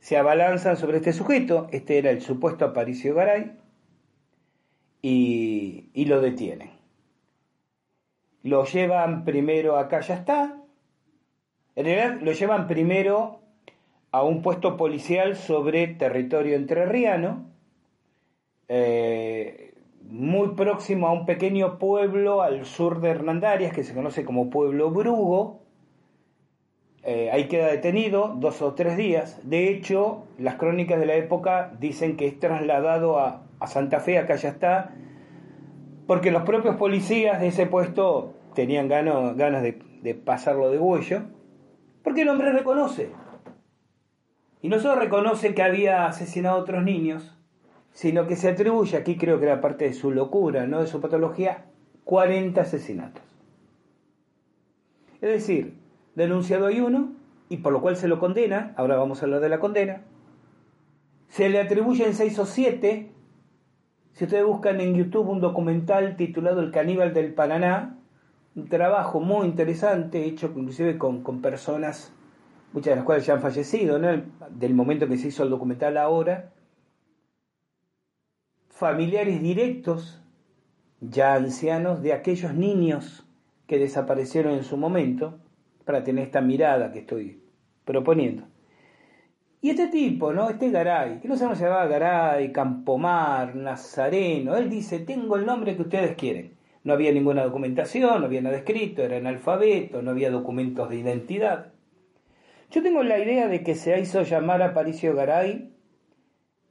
Se 0.00 0.16
abalanzan 0.16 0.76
sobre 0.76 0.96
este 0.96 1.12
sujeto, 1.12 1.68
este 1.70 1.98
era 1.98 2.10
el 2.10 2.20
supuesto 2.20 2.64
Aparicio 2.64 3.14
Garay, 3.14 3.52
y, 5.00 5.90
y 5.94 6.04
lo 6.06 6.20
detienen. 6.20 6.70
Lo 8.42 8.64
llevan 8.64 9.24
primero 9.24 9.78
acá, 9.78 10.00
ya 10.00 10.14
está. 10.14 10.60
En 11.76 11.84
realidad 11.84 12.20
lo 12.20 12.32
llevan 12.32 12.66
primero 12.66 13.40
a 14.10 14.24
un 14.24 14.42
puesto 14.42 14.76
policial 14.76 15.36
sobre 15.36 15.86
territorio 15.86 16.56
entrerriano, 16.56 17.51
eh, 18.74 19.74
muy 20.08 20.54
próximo 20.54 21.06
a 21.06 21.12
un 21.12 21.26
pequeño 21.26 21.78
pueblo 21.78 22.40
al 22.40 22.64
sur 22.64 23.02
de 23.02 23.10
Hernandarias 23.10 23.74
que 23.74 23.84
se 23.84 23.92
conoce 23.92 24.24
como 24.24 24.48
Pueblo 24.48 24.90
Brugo. 24.90 25.60
Eh, 27.02 27.28
ahí 27.30 27.48
queda 27.48 27.66
detenido 27.66 28.34
dos 28.38 28.62
o 28.62 28.72
tres 28.72 28.96
días. 28.96 29.38
De 29.42 29.68
hecho, 29.68 30.24
las 30.38 30.54
crónicas 30.54 30.98
de 30.98 31.04
la 31.04 31.16
época 31.16 31.74
dicen 31.80 32.16
que 32.16 32.26
es 32.26 32.40
trasladado 32.40 33.18
a, 33.18 33.42
Santa 33.66 34.00
Fe, 34.00 34.18
acá 34.18 34.36
ya 34.36 34.48
está, 34.48 34.94
porque 36.06 36.30
los 36.30 36.42
propios 36.42 36.76
policías 36.76 37.40
de 37.40 37.48
ese 37.48 37.66
puesto 37.66 38.34
tenían 38.54 38.88
ganas, 38.88 39.36
de, 39.36 39.78
de 40.02 40.14
pasarlo 40.14 40.70
de 40.70 40.78
huello, 40.78 41.24
porque 42.02 42.22
el 42.22 42.28
hombre 42.30 42.52
reconoce. 42.52 43.10
Y 44.62 44.68
no 44.68 44.80
solo 44.80 44.98
reconoce 44.98 45.54
que 45.54 45.62
había 45.62 46.06
asesinado 46.06 46.56
a 46.56 46.60
otros 46.60 46.82
niños, 46.82 47.38
sino 47.92 48.26
que 48.26 48.36
se 48.36 48.48
atribuye, 48.48 48.96
aquí 48.96 49.16
creo 49.16 49.38
que 49.38 49.46
era 49.46 49.60
parte 49.60 49.84
de 49.84 49.92
su 49.92 50.10
locura, 50.10 50.66
no 50.66 50.80
de 50.80 50.86
su 50.86 51.00
patología, 51.00 51.66
40 52.04 52.60
asesinatos. 52.60 53.22
Es 55.20 55.30
decir, 55.30 55.78
denunciado 56.14 56.66
hay 56.66 56.80
uno, 56.80 57.12
y 57.48 57.58
por 57.58 57.72
lo 57.72 57.82
cual 57.82 57.96
se 57.96 58.08
lo 58.08 58.18
condena, 58.18 58.72
ahora 58.76 58.96
vamos 58.96 59.20
a 59.20 59.26
hablar 59.26 59.40
de 59.40 59.48
la 59.48 59.60
condena, 59.60 60.02
se 61.28 61.48
le 61.48 61.60
atribuyen 61.60 62.14
6 62.14 62.38
o 62.38 62.46
7, 62.46 63.10
si 64.12 64.24
ustedes 64.24 64.44
buscan 64.44 64.80
en 64.80 64.94
YouTube 64.94 65.28
un 65.28 65.40
documental 65.40 66.16
titulado 66.16 66.60
El 66.60 66.70
caníbal 66.70 67.14
del 67.14 67.32
Paraná, 67.32 67.98
un 68.54 68.68
trabajo 68.68 69.20
muy 69.20 69.46
interesante, 69.46 70.24
hecho 70.24 70.52
inclusive 70.54 70.98
con, 70.98 71.22
con 71.22 71.40
personas, 71.40 72.12
muchas 72.72 72.92
de 72.92 72.96
las 72.96 73.04
cuales 73.04 73.24
ya 73.24 73.34
han 73.34 73.40
fallecido, 73.40 73.98
¿no? 73.98 74.08
del 74.50 74.74
momento 74.74 75.08
que 75.08 75.16
se 75.16 75.28
hizo 75.28 75.42
el 75.42 75.50
documental 75.50 75.96
ahora, 75.96 76.52
familiares 78.82 79.40
directos, 79.40 80.20
ya 81.00 81.34
ancianos, 81.34 82.02
de 82.02 82.12
aquellos 82.12 82.52
niños 82.52 83.24
que 83.68 83.78
desaparecieron 83.78 84.54
en 84.54 84.64
su 84.64 84.76
momento, 84.76 85.38
para 85.84 86.02
tener 86.02 86.24
esta 86.24 86.40
mirada 86.40 86.90
que 86.90 86.98
estoy 86.98 87.40
proponiendo. 87.84 88.42
Y 89.60 89.70
este 89.70 89.86
tipo, 89.86 90.32
¿no? 90.32 90.50
Este 90.50 90.72
Garay, 90.72 91.20
que 91.20 91.28
no 91.28 91.36
se 91.36 91.44
llamaba 91.44 91.86
Garay, 91.86 92.50
Campomar, 92.50 93.54
Nazareno, 93.54 94.56
él 94.56 94.68
dice, 94.68 94.98
tengo 94.98 95.36
el 95.36 95.46
nombre 95.46 95.76
que 95.76 95.82
ustedes 95.82 96.16
quieren. 96.16 96.56
No 96.82 96.94
había 96.94 97.12
ninguna 97.12 97.44
documentación, 97.44 98.18
no 98.18 98.26
había 98.26 98.40
nada 98.40 98.56
escrito, 98.56 99.04
era 99.04 99.18
analfabeto, 99.18 100.02
no 100.02 100.10
había 100.10 100.32
documentos 100.32 100.88
de 100.88 100.96
identidad. 100.96 101.66
Yo 102.72 102.82
tengo 102.82 103.04
la 103.04 103.20
idea 103.20 103.46
de 103.46 103.62
que 103.62 103.76
se 103.76 104.00
hizo 104.00 104.22
llamar 104.22 104.60
a 104.60 104.74
Paricio 104.74 105.14
Garay. 105.14 105.70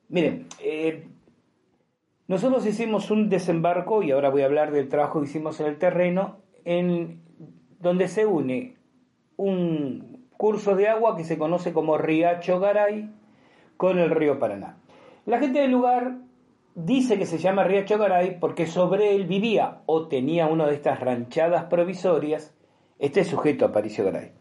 Miren, 0.09 0.47
eh, 0.61 1.05
nosotros 2.31 2.65
hicimos 2.65 3.11
un 3.11 3.27
desembarco, 3.27 4.03
y 4.03 4.11
ahora 4.11 4.29
voy 4.29 4.43
a 4.43 4.45
hablar 4.45 4.71
del 4.71 4.87
trabajo 4.87 5.19
que 5.19 5.25
hicimos 5.27 5.59
en 5.59 5.65
el 5.65 5.77
terreno, 5.77 6.37
en 6.63 7.21
donde 7.81 8.07
se 8.07 8.25
une 8.25 8.77
un 9.35 10.29
curso 10.37 10.77
de 10.77 10.87
agua 10.87 11.17
que 11.17 11.25
se 11.25 11.37
conoce 11.37 11.73
como 11.73 11.97
Riacho 11.97 12.61
Garay 12.61 13.09
con 13.75 13.99
el 13.99 14.11
río 14.11 14.39
Paraná. 14.39 14.77
La 15.25 15.39
gente 15.39 15.59
del 15.59 15.71
lugar 15.71 16.19
dice 16.73 17.19
que 17.19 17.25
se 17.25 17.37
llama 17.37 17.65
Riacho 17.65 17.97
Garay 17.97 18.39
porque 18.39 18.65
sobre 18.65 19.13
él 19.13 19.25
vivía 19.25 19.81
o 19.85 20.07
tenía 20.07 20.47
una 20.47 20.67
de 20.67 20.75
estas 20.75 21.01
ranchadas 21.01 21.65
provisorias 21.65 22.55
este 22.97 23.25
sujeto 23.25 23.65
Aparicio 23.65 24.05
Garay. 24.05 24.31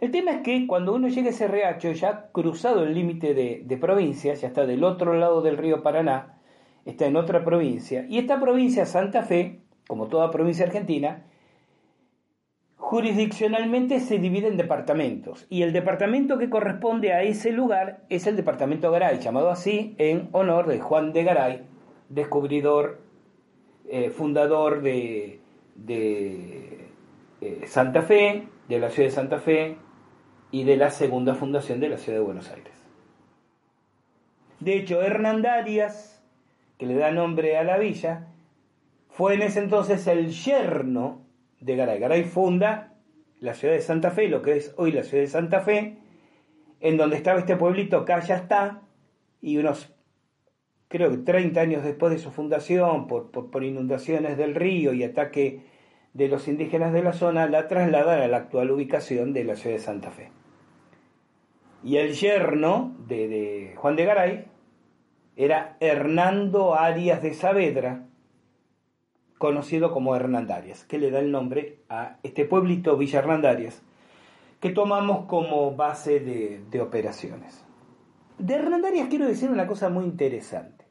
El 0.00 0.10
tema 0.10 0.32
es 0.32 0.42
que 0.42 0.66
cuando 0.66 0.92
uno 0.92 1.08
llega 1.08 1.28
a 1.28 1.30
ese 1.30 1.48
riacho, 1.48 1.90
ya 1.92 2.28
cruzado 2.32 2.82
el 2.82 2.92
límite 2.92 3.32
de, 3.32 3.62
de 3.64 3.76
provincias, 3.78 4.42
ya 4.42 4.48
está 4.48 4.66
del 4.66 4.84
otro 4.84 5.14
lado 5.14 5.40
del 5.40 5.56
río 5.56 5.82
Paraná, 5.82 6.36
está 6.84 7.06
en 7.06 7.16
otra 7.16 7.44
provincia. 7.44 8.06
Y 8.08 8.18
esta 8.18 8.40
provincia, 8.40 8.86
Santa 8.86 9.22
Fe, 9.22 9.60
como 9.86 10.08
toda 10.08 10.30
provincia 10.30 10.64
argentina, 10.66 11.24
jurisdiccionalmente 12.76 14.00
se 14.00 14.18
divide 14.18 14.48
en 14.48 14.56
departamentos. 14.56 15.46
Y 15.48 15.62
el 15.62 15.72
departamento 15.72 16.38
que 16.38 16.50
corresponde 16.50 17.12
a 17.12 17.22
ese 17.22 17.52
lugar 17.52 18.02
es 18.08 18.26
el 18.26 18.36
departamento 18.36 18.90
Garay, 18.90 19.20
llamado 19.20 19.50
así 19.50 19.94
en 19.98 20.28
honor 20.32 20.66
de 20.66 20.80
Juan 20.80 21.12
de 21.12 21.24
Garay, 21.24 21.66
descubridor, 22.08 23.00
eh, 23.88 24.10
fundador 24.10 24.82
de, 24.82 25.40
de 25.76 26.88
eh, 27.40 27.62
Santa 27.66 28.02
Fe, 28.02 28.48
de 28.68 28.78
la 28.78 28.90
ciudad 28.90 29.08
de 29.08 29.14
Santa 29.14 29.38
Fe 29.38 29.76
y 30.50 30.64
de 30.64 30.76
la 30.76 30.90
segunda 30.90 31.34
fundación 31.34 31.80
de 31.80 31.88
la 31.90 31.98
ciudad 31.98 32.18
de 32.18 32.24
Buenos 32.24 32.50
Aires. 32.50 32.72
De 34.58 34.76
hecho, 34.76 35.00
Hernandarias 35.00 36.19
que 36.80 36.86
le 36.86 36.94
da 36.94 37.10
nombre 37.10 37.58
a 37.58 37.62
la 37.62 37.76
villa, 37.76 38.28
fue 39.10 39.34
en 39.34 39.42
ese 39.42 39.58
entonces 39.58 40.06
el 40.06 40.30
yerno 40.30 41.26
de 41.60 41.76
Garay. 41.76 41.98
Garay 41.98 42.24
funda 42.24 42.94
la 43.38 43.52
ciudad 43.52 43.74
de 43.74 43.82
Santa 43.82 44.10
Fe, 44.10 44.28
lo 44.28 44.40
que 44.40 44.56
es 44.56 44.72
hoy 44.78 44.90
la 44.90 45.02
ciudad 45.02 45.22
de 45.22 45.28
Santa 45.28 45.60
Fe, 45.60 45.98
en 46.80 46.96
donde 46.96 47.16
estaba 47.16 47.38
este 47.38 47.54
pueblito, 47.54 47.98
acá 47.98 48.20
ya 48.20 48.36
está, 48.36 48.80
y 49.42 49.58
unos, 49.58 49.94
creo 50.88 51.10
que 51.10 51.18
30 51.18 51.60
años 51.60 51.84
después 51.84 52.14
de 52.14 52.18
su 52.18 52.30
fundación, 52.30 53.08
por, 53.08 53.30
por, 53.30 53.62
inundaciones 53.62 54.38
del 54.38 54.54
río 54.54 54.94
y 54.94 55.04
ataque 55.04 55.60
de 56.14 56.28
los 56.28 56.48
indígenas 56.48 56.94
de 56.94 57.02
la 57.02 57.12
zona, 57.12 57.46
la 57.46 57.68
trasladan 57.68 58.22
a 58.22 58.26
la 58.26 58.38
actual 58.38 58.70
ubicación 58.70 59.34
de 59.34 59.44
la 59.44 59.54
ciudad 59.54 59.76
de 59.76 59.82
Santa 59.82 60.10
Fe. 60.12 60.30
Y 61.84 61.98
el 61.98 62.14
yerno 62.14 62.96
de, 63.06 63.28
de 63.28 63.74
Juan 63.76 63.96
de 63.96 64.04
Garay 64.06 64.46
era 65.44 65.76
Hernando 65.80 66.74
Arias 66.74 67.22
de 67.22 67.32
Saavedra, 67.32 68.06
conocido 69.38 69.90
como 69.90 70.14
Hernandarias, 70.14 70.84
que 70.84 70.98
le 70.98 71.10
da 71.10 71.18
el 71.20 71.30
nombre 71.32 71.78
a 71.88 72.18
este 72.22 72.44
pueblito 72.44 72.96
Villa 72.96 73.20
Hernandarias, 73.20 73.82
que 74.60 74.70
tomamos 74.70 75.24
como 75.24 75.74
base 75.74 76.20
de, 76.20 76.60
de 76.70 76.80
operaciones. 76.82 77.64
De 78.38 78.54
Hernandarias 78.54 79.08
quiero 79.08 79.26
decir 79.26 79.50
una 79.50 79.66
cosa 79.66 79.88
muy 79.88 80.04
interesante. 80.04 80.84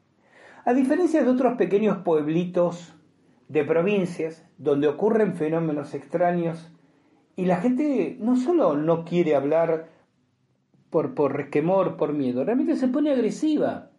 A 0.64 0.72
diferencia 0.72 1.22
de 1.22 1.30
otros 1.30 1.56
pequeños 1.56 1.98
pueblitos 1.98 2.94
de 3.48 3.64
provincias 3.64 4.44
donde 4.58 4.88
ocurren 4.88 5.34
fenómenos 5.34 5.94
extraños 5.94 6.72
y 7.36 7.46
la 7.46 7.56
gente 7.56 8.16
no 8.20 8.36
solo 8.36 8.76
no 8.76 9.04
quiere 9.04 9.36
hablar 9.36 9.88
por, 10.90 11.14
por 11.14 11.36
resquemor, 11.36 11.96
por 11.96 12.12
miedo, 12.12 12.44
realmente 12.44 12.74
se 12.74 12.88
pone 12.88 13.12
agresiva. 13.12 13.89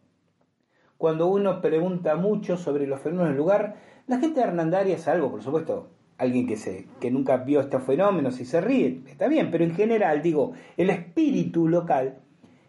Cuando 1.01 1.25
uno 1.25 1.61
pregunta 1.61 2.15
mucho 2.15 2.57
sobre 2.57 2.85
los 2.85 3.01
fenómenos 3.01 3.29
del 3.29 3.37
lugar, 3.37 3.75
la 4.05 4.19
gente 4.19 4.39
de 4.39 4.45
Hernandaria, 4.45 4.99
salvo 4.99 5.31
por 5.31 5.41
supuesto 5.41 5.87
alguien 6.19 6.45
que, 6.45 6.57
se, 6.57 6.85
que 6.99 7.09
nunca 7.09 7.37
vio 7.37 7.59
estos 7.59 7.81
fenómenos 7.81 8.39
y 8.39 8.45
se 8.45 8.61
ríe, 8.61 9.01
está 9.07 9.27
bien, 9.27 9.49
pero 9.49 9.63
en 9.63 9.73
general, 9.73 10.21
digo, 10.21 10.51
el 10.77 10.91
espíritu 10.91 11.67
local 11.67 12.19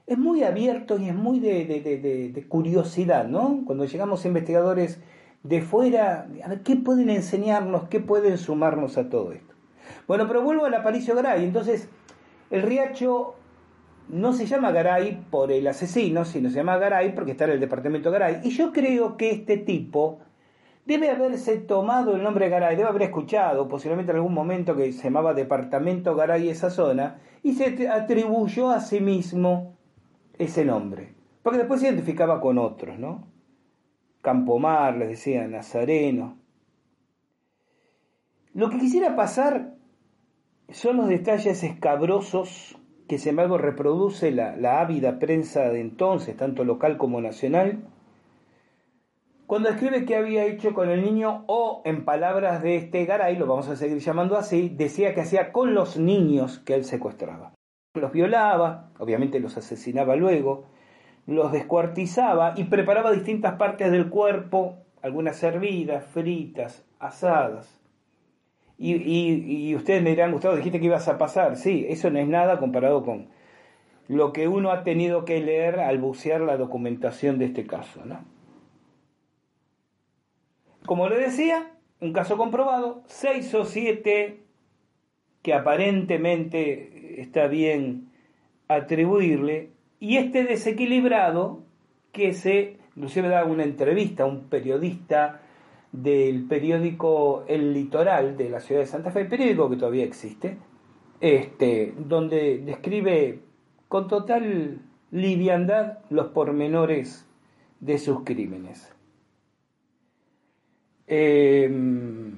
es 0.07 0.17
muy 0.17 0.45
abierto 0.45 0.99
y 0.99 1.11
es 1.11 1.15
muy 1.15 1.41
de, 1.41 1.67
de, 1.67 2.47
curiosidad, 2.49 3.29
¿no? 3.29 3.65
Cuando 3.67 3.85
llegamos 3.85 4.25
investigadores 4.25 4.99
de 5.43 5.61
fuera, 5.61 6.27
a 6.43 6.49
ver 6.49 6.63
qué 6.63 6.77
pueden 6.77 7.11
enseñarnos, 7.11 7.89
qué 7.91 8.01
pueden 8.01 8.39
sumarnos 8.39 8.97
a 8.97 9.11
todo 9.11 9.33
esto. 9.33 9.53
Bueno, 10.09 10.27
pero 10.27 10.41
vuelvo 10.41 10.65
al 10.65 10.73
Aparicio 10.73 11.15
Garay. 11.15 11.45
Entonces, 11.45 11.87
el 12.51 12.63
riacho 12.63 13.35
no 14.13 14.35
se 14.35 14.45
llama 14.45 14.73
Garay 14.73 15.25
por 15.31 15.51
el 15.51 15.67
asesino, 15.67 16.27
sino 16.27 16.51
se 16.51 16.57
llama 16.57 16.77
Garay 16.77 17.15
porque 17.15 17.31
está 17.31 17.45
en 17.47 17.53
el 17.53 17.61
departamento 17.61 18.11
Garay. 18.11 18.41
Y 18.45 18.51
yo 18.51 18.71
creo 18.71 19.17
que 19.17 19.31
este 19.31 19.57
tipo 19.57 20.21
debe 20.85 21.11
haberse 21.11 21.57
tomado 21.57 22.15
el 22.15 22.23
nombre 22.23 22.51
Garay, 22.51 22.77
debe 22.77 22.91
haber 22.91 23.03
escuchado 23.05 23.69
posiblemente 23.69 24.13
en 24.13 24.19
algún 24.19 24.35
momento 24.35 24.77
que 24.77 24.93
se 24.93 25.05
llamaba 25.05 25.33
departamento 25.33 26.15
Garay 26.15 26.51
esa 26.51 26.69
zona, 26.69 27.21
y 27.43 27.55
se 27.55 27.89
atribuyó 27.89 28.71
a 28.71 28.81
sí 28.81 29.01
mismo 29.01 29.79
ese 30.39 30.67
nombre. 30.67 31.15
Porque 31.43 31.59
después 31.59 31.81
se 31.81 31.87
identificaba 31.87 32.39
con 32.41 32.59
otros, 32.59 32.99
¿no? 32.99 33.27
Campomar, 34.21 34.99
les 34.99 35.09
decía, 35.09 35.49
Nazareno. 35.49 36.37
Lo 38.53 38.69
que 38.69 38.79
quisiera 38.79 39.17
pasar 39.17 39.75
son 40.69 40.99
los 40.99 41.09
detalles 41.09 41.65
escabrosos 41.65 42.79
que 43.09 43.19
sin 43.19 43.31
embargo 43.31 43.59
reproduce 43.59 44.31
la, 44.31 44.57
la 44.57 44.81
ávida 44.81 45.19
prensa 45.19 45.69
de 45.71 45.81
entonces, 45.81 46.37
tanto 46.37 46.65
local 46.65 46.97
como 46.99 47.21
nacional, 47.21 47.85
cuando 49.53 49.69
escribe 49.69 50.07
qué 50.07 50.17
había 50.17 50.47
hecho 50.47 50.73
con 50.73 50.89
el 50.89 51.03
niño 51.03 51.45
o, 51.47 51.83
en 51.85 52.07
palabras 52.07 52.63
de 52.63 52.77
este 52.77 53.05
Garay, 53.05 53.37
lo 53.37 53.47
vamos 53.47 53.69
a 53.69 53.77
seguir 53.77 53.99
llamando 53.99 54.39
así, 54.39 54.71
decía 54.71 55.15
que 55.15 55.21
hacía 55.21 55.53
con 55.53 55.75
los 55.75 55.99
niños 55.99 56.59
que 56.61 56.75
él 56.75 56.85
secuestraba. 56.85 57.53
Los 57.93 58.13
violaba, 58.13 58.93
obviamente 58.99 59.41
los 59.41 59.59
asesinaba 59.59 60.17
luego, 60.17 60.65
los 61.27 61.53
descuartizaba 61.53 62.55
y 62.57 62.65
preparaba 62.65 63.13
distintas 63.13 63.57
partes 63.57 63.93
del 63.93 64.09
cuerpo, 64.09 64.79
algunas 65.03 65.43
hervidas, 65.43 66.07
fritas, 66.07 66.87
asadas. 66.99 67.82
Y, 68.85 69.75
ustedes 69.77 70.03
me 70.03 70.11
dirán, 70.11 70.33
Gustavo, 70.33 70.57
dijiste 70.57 70.81
que 70.81 70.87
ibas 70.87 71.07
a 71.07 71.17
pasar. 71.17 71.57
Sí, 71.57 71.87
eso 71.89 72.11
no 72.11 72.19
es 72.19 72.27
nada 72.27 72.59
comparado 72.59 73.05
con 73.05 73.29
lo 74.09 74.33
que 74.33 74.49
uno 74.49 74.73
ha 74.73 74.83
tenido 74.83 75.25
que 75.25 75.41
leer 75.41 75.79
al 75.79 75.99
bucear 75.99 76.41
la 76.41 76.57
documentación 76.57 77.39
de 77.39 77.45
este 77.47 77.65
caso. 77.65 78.05
¿no? 78.05 78.25
Como 80.85 81.09
le 81.09 81.17
decía, 81.17 81.71
un 82.01 82.13
caso 82.13 82.37
comprobado, 82.37 83.05
seis 83.07 83.55
o 83.55 83.65
siete 83.65 84.41
que 85.43 85.55
aparentemente 85.55 87.21
está 87.21 87.47
bien 87.47 88.11
atribuirle, 88.67 89.71
y 90.01 90.17
este 90.17 90.43
desequilibrado 90.43 91.65
que 92.11 92.33
se, 92.33 92.79
inclusive 92.97 93.29
da 93.29 93.45
una 93.45 93.63
entrevista 93.63 94.25
a 94.25 94.27
un 94.27 94.49
periodista 94.49 95.41
del 95.93 96.47
periódico 96.49 97.45
El 97.47 97.75
Litoral 97.75 98.37
de 98.37 98.49
la 98.49 98.61
ciudad 98.61 98.81
de 98.81 98.87
Santa 98.87 99.11
Fe, 99.11 99.27
periódico 99.27 99.69
que 99.69 99.77
todavía 99.77 100.05
existe, 100.05 100.57
este, 101.21 101.95
donde 101.99 102.59
describe 102.59 103.41
con 103.89 104.09
total 104.09 104.81
liviandad 105.11 105.99
los 106.09 106.29
pormenores 106.29 107.29
de 107.81 107.99
sus 107.99 108.25
crímenes. 108.25 108.91
Em, 111.07 112.37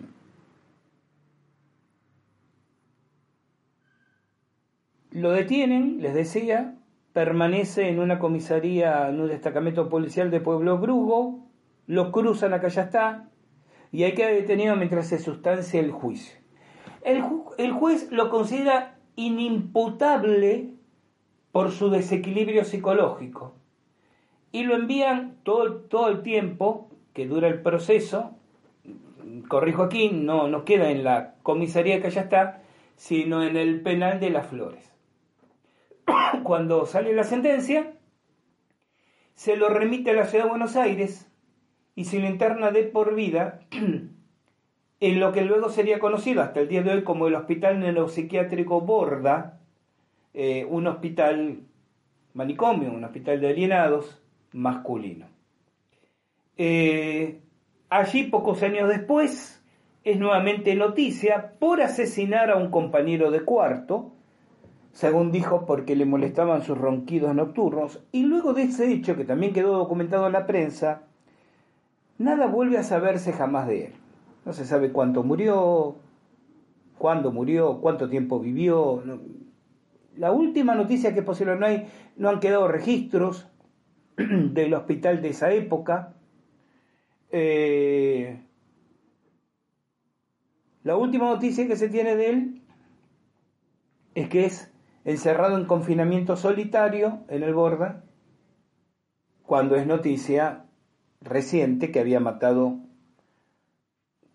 lo 5.13 5.31
detienen, 5.31 6.03
les 6.03 6.13
decía, 6.13 6.75
permanece 7.13 7.89
en 7.89 8.01
una 8.01 8.19
comisaría, 8.19 9.09
en 9.09 9.21
un 9.21 9.29
destacamento 9.29 9.89
policial 9.89 10.33
de 10.33 10.41
Pueblo 10.41 10.79
Brugo, 10.79 11.47
lo 11.87 12.11
cruzan, 12.11 12.53
acá 12.53 12.67
ya 12.69 12.83
está, 12.83 13.29
y 13.95 14.03
hay 14.03 14.15
que 14.15 14.27
detenido 14.27 14.75
mientras 14.75 15.07
se 15.07 15.21
sustancia 15.21 15.79
el 15.79 15.93
juicio. 15.93 16.37
El, 17.03 17.23
juez 17.71 18.11
lo 18.11 18.29
considera 18.29 18.99
inimputable 19.15 20.71
por 21.53 21.71
su 21.71 21.91
desequilibrio 21.91 22.65
psicológico 22.65 23.55
y 24.51 24.65
lo 24.65 24.75
envían 24.75 25.37
todo, 25.45 25.77
todo 25.83 26.09
el 26.09 26.23
tiempo 26.23 26.91
que 27.13 27.29
dura 27.29 27.47
el 27.47 27.63
proceso, 27.63 28.33
corrijo 29.47 29.85
aquí, 29.85 30.11
no, 30.11 30.49
no 30.49 30.65
queda 30.65 30.91
en 30.91 31.05
la 31.05 31.37
comisaría 31.45 32.03
que 32.03 32.11
ya 32.11 32.23
está, 32.23 32.63
sino 32.97 33.45
en 33.45 33.57
el 33.57 33.81
penal 33.81 34.19
de 34.19 34.31
las 34.31 34.49
flores. 34.49 34.93
Cuando 36.43 36.85
sale 36.87 37.13
la 37.13 37.23
sentencia, 37.23 37.93
se 39.37 39.57
lo 39.57 39.69
remite 39.69 40.11
a 40.11 40.15
la 40.15 40.27
ciudad 40.27 40.47
de 40.47 40.51
Buenos 40.51 40.75
Aires, 40.75 41.31
y 41.97 42.05
se 42.05 42.19
lo 42.19 42.29
interna 42.29 42.71
de 42.71 42.85
por 42.85 43.15
vida 43.15 43.61
en 45.01 45.21
lo 45.21 45.33
que 45.33 45.43
luego 45.43 45.69
sería 45.69 45.99
conocido 45.99 46.43
hasta 46.43 46.61
el 46.61 46.69
día 46.69 46.83
de 46.83 46.93
hoy 46.93 47.05
como 47.05 47.27
el 47.27 47.35
Hospital 47.35 47.81
Neuropsiquiátrico 47.81 48.81
Borda, 48.81 49.61
eh, 50.33 50.67
un 50.69 50.87
hospital 50.87 51.61
manicomio, 52.33 52.91
un 52.91 53.05
hospital 53.05 53.41
de 53.41 53.49
alienados 53.49 54.21
masculino. 54.53 55.27
Eh, 56.57 57.41
allí, 57.91 58.25
pocos 58.25 58.63
años 58.63 58.89
después, 58.89 59.63
es 60.05 60.19
nuevamente 60.19 60.75
noticia 60.75 61.55
por 61.59 61.81
asesinar 61.81 62.51
a 62.51 62.57
un 62.57 62.71
compañero 62.71 63.31
de 63.31 63.41
cuarto, 63.41 64.13
según 64.93 65.33
dijo 65.33 65.67
porque 65.67 65.97
le 65.97 66.05
molestaban 66.05 66.63
sus 66.63 66.79
ronquidos 66.79 67.35
nocturnos, 67.35 68.05
y 68.13 68.25
luego 68.25 68.53
de 68.53 68.65
ese 68.65 68.93
hecho, 68.93 69.17
que 69.17 69.25
también 69.25 69.53
quedó 69.53 69.77
documentado 69.77 70.27
en 70.27 70.33
la 70.33 70.47
prensa, 70.47 71.03
Nada 72.19 72.47
vuelve 72.47 72.79
a 72.79 72.83
saberse 72.83 73.33
jamás 73.33 73.67
de 73.67 73.87
él. 73.87 73.93
No 74.45 74.53
se 74.53 74.65
sabe 74.65 74.93
cuánto 74.93 75.23
murió, 75.23 75.97
cuándo 76.99 77.33
murió, 77.33 77.81
cuánto 77.81 78.09
tiempo 78.09 78.41
vivió. 78.41 79.03
La 80.17 80.31
última 80.31 80.75
noticia 80.75 81.13
que 81.13 81.21
es 81.21 81.25
posible 81.25 81.57
no 81.57 81.67
hay, 81.67 81.89
no 82.17 82.29
han 82.29 82.41
quedado 82.41 82.69
registros 82.69 83.49
del 84.17 84.75
hospital 84.75 85.23
de 85.23 85.29
esa 85.31 85.53
época. 85.53 86.15
Eh, 87.31 88.41
la 90.85 90.97
última 90.97 91.31
noticia 91.31 91.67
que 91.67 91.77
se 91.77 91.89
tiene 91.89 92.15
de 92.15 92.31
él 92.31 92.63
es 94.15 94.29
que 94.29 94.45
es 94.45 94.73
encerrado 95.05 95.59
en 95.59 95.67
confinamiento 95.67 96.37
solitario 96.37 97.25
en 97.29 97.43
el 97.43 97.55
Borda, 97.55 98.05
cuando 99.43 99.77
es 99.77 99.87
noticia 99.87 100.65
reciente 101.25 101.91
que 101.91 102.01
había 102.01 102.21
matado 102.21 102.79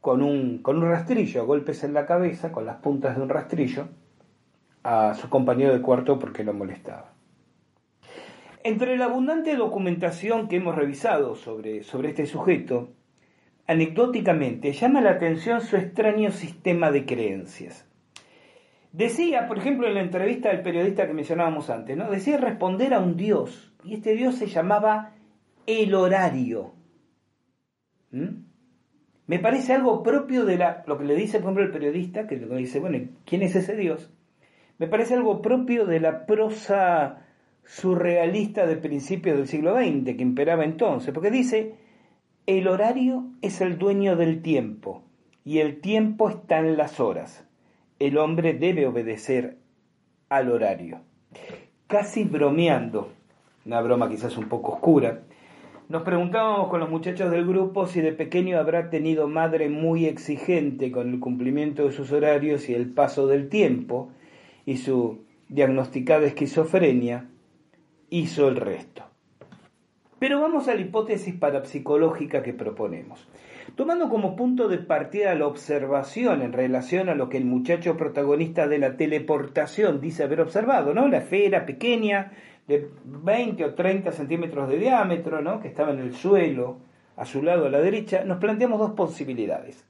con 0.02 0.22
un, 0.22 0.60
con 0.60 0.78
un 0.78 0.90
rastrillo, 0.90 1.46
golpes 1.46 1.84
en 1.84 1.94
la 1.94 2.06
cabeza, 2.06 2.52
con 2.52 2.66
las 2.66 2.78
puntas 2.78 3.16
de 3.16 3.22
un 3.22 3.30
rastrillo, 3.30 3.88
a 4.84 5.14
su 5.14 5.30
compañero 5.30 5.74
de 5.74 5.82
cuarto 5.82 6.20
porque 6.20 6.44
lo 6.44 6.54
molestaba. 6.54 7.14
Entre 8.64 8.98
la 8.98 9.06
abundante 9.06 9.56
documentación 9.56 10.48
que 10.48 10.58
hemos 10.58 10.76
revisado 10.76 11.36
sobre, 11.36 11.84
sobre 11.84 12.10
este 12.10 12.26
sujeto, 12.26 12.94
anecdóticamente 13.68 14.74
llama 14.74 15.02
la 15.02 15.12
atención 15.12 15.62
su 15.62 15.78
extraño 15.78 16.32
sistema 16.32 16.92
de 16.92 17.06
creencias. 17.06 17.86
Decía, 18.92 19.48
por 19.48 19.60
ejemplo, 19.60 19.88
en 19.88 19.94
la 19.94 20.02
entrevista 20.02 20.50
del 20.50 20.64
periodista 20.64 21.06
que 21.06 21.14
mencionábamos 21.14 21.70
antes, 21.70 21.96
¿no? 21.96 22.10
decía 22.10 22.38
responder 22.38 22.94
a 22.94 23.00
un 23.00 23.16
dios, 23.16 23.72
y 23.84 23.94
este 23.94 24.14
dios 24.16 24.36
se 24.36 24.48
llamaba 24.48 25.14
el 25.68 25.94
horario. 25.94 26.74
¿Mm? 28.12 28.50
Me 29.28 29.40
parece 29.40 29.74
algo 29.74 30.02
propio 30.02 30.46
de 30.46 30.58
la, 30.58 30.84
lo 30.88 30.98
que 30.98 31.06
le 31.06 31.16
dice, 31.16 31.38
por 31.38 31.46
ejemplo, 31.46 31.64
el 31.64 31.72
periodista, 31.72 32.26
que 32.26 32.38
le 32.38 32.56
dice, 32.58 32.80
bueno, 32.80 33.00
¿quién 33.26 33.44
es 33.44 33.56
ese 33.56 33.76
Dios? 33.76 34.12
Me 34.80 34.88
parece 34.88 35.14
algo 35.14 35.42
propio 35.42 35.86
de 35.86 36.00
la 36.00 36.26
prosa 36.26 37.26
surrealista 37.64 38.66
de 38.66 38.78
principios 38.78 39.38
del 39.38 39.48
siglo 39.48 39.76
XX 39.76 40.16
que 40.16 40.24
imperaba 40.24 40.64
entonces, 40.66 41.14
porque 41.14 41.30
dice, 41.30 41.76
el 42.48 42.68
horario 42.68 43.28
es 43.44 43.62
el 43.62 43.78
dueño 43.78 44.16
del 44.16 44.42
tiempo 44.42 45.04
y 45.44 45.60
el 45.60 45.80
tiempo 45.80 46.30
está 46.30 46.58
en 46.60 46.78
las 46.78 47.00
horas. 47.00 47.46
El 48.00 48.18
hombre 48.18 48.54
debe 48.54 48.88
obedecer 48.88 49.58
al 50.30 50.50
horario. 50.50 51.02
Casi 51.86 52.24
bromeando, 52.24 53.12
una 53.66 53.82
broma 53.82 54.10
quizás 54.10 54.38
un 54.38 54.50
poco 54.50 54.74
oscura, 54.74 55.22
Nos 55.90 56.04
preguntábamos 56.04 56.68
con 56.68 56.80
los 56.82 56.90
muchachos 56.92 57.32
del 57.32 57.48
grupo 57.48 57.88
si 57.88 58.00
de 58.00 58.12
pequeño 58.12 58.60
habrá 58.60 58.92
tenido 58.92 59.28
madre 59.28 59.70
muy 59.70 60.06
exigente 60.06 60.92
con 60.92 61.10
el 61.10 61.20
cumplimiento 61.20 61.88
de 61.88 61.92
sus 61.92 62.12
horarios 62.12 62.70
y 62.70 62.76
el 62.76 62.92
paso 62.92 63.26
del 63.26 63.50
tiempo, 63.50 64.12
y 64.68 64.78
su 64.78 65.26
diagnosticada 65.48 66.28
esquizofrenia 66.28 67.26
hizo 68.12 68.50
el 68.50 68.58
resto. 68.58 69.04
Pero 70.20 70.40
vamos 70.40 70.68
a 70.68 70.76
la 70.76 70.82
hipótesis 70.82 71.34
parapsicológica 71.34 72.44
que 72.44 72.54
proponemos. 72.54 73.28
Tomando 73.74 74.10
como 74.10 74.36
punto 74.36 74.68
de 74.68 74.78
partida 74.78 75.34
la 75.34 75.48
observación 75.48 76.44
en 76.44 76.54
relación 76.54 77.10
a 77.10 77.16
lo 77.16 77.30
que 77.30 77.38
el 77.38 77.46
muchacho 77.46 77.98
protagonista 77.98 78.68
de 78.68 78.78
la 78.78 78.96
teleportación 78.96 80.02
dice 80.02 80.22
haber 80.22 80.42
observado, 80.42 80.94
¿no? 80.94 81.08
La 81.08 81.18
esfera 81.18 81.66
pequeña 81.66 82.32
de 82.70 82.88
20 83.04 83.66
o 83.66 83.74
30 83.74 84.12
centímetros 84.12 84.70
de 84.70 84.78
diámetro, 84.78 85.42
¿no? 85.42 85.60
que 85.60 85.68
estaba 85.68 85.92
en 85.92 86.00
el 86.00 86.14
suelo, 86.14 86.78
a 87.18 87.26
su 87.26 87.42
lado 87.42 87.66
a 87.66 87.70
la 87.70 87.82
derecha, 87.82 88.24
nos 88.24 88.38
planteamos 88.38 88.80
dos 88.80 88.92
posibilidades. 88.92 89.86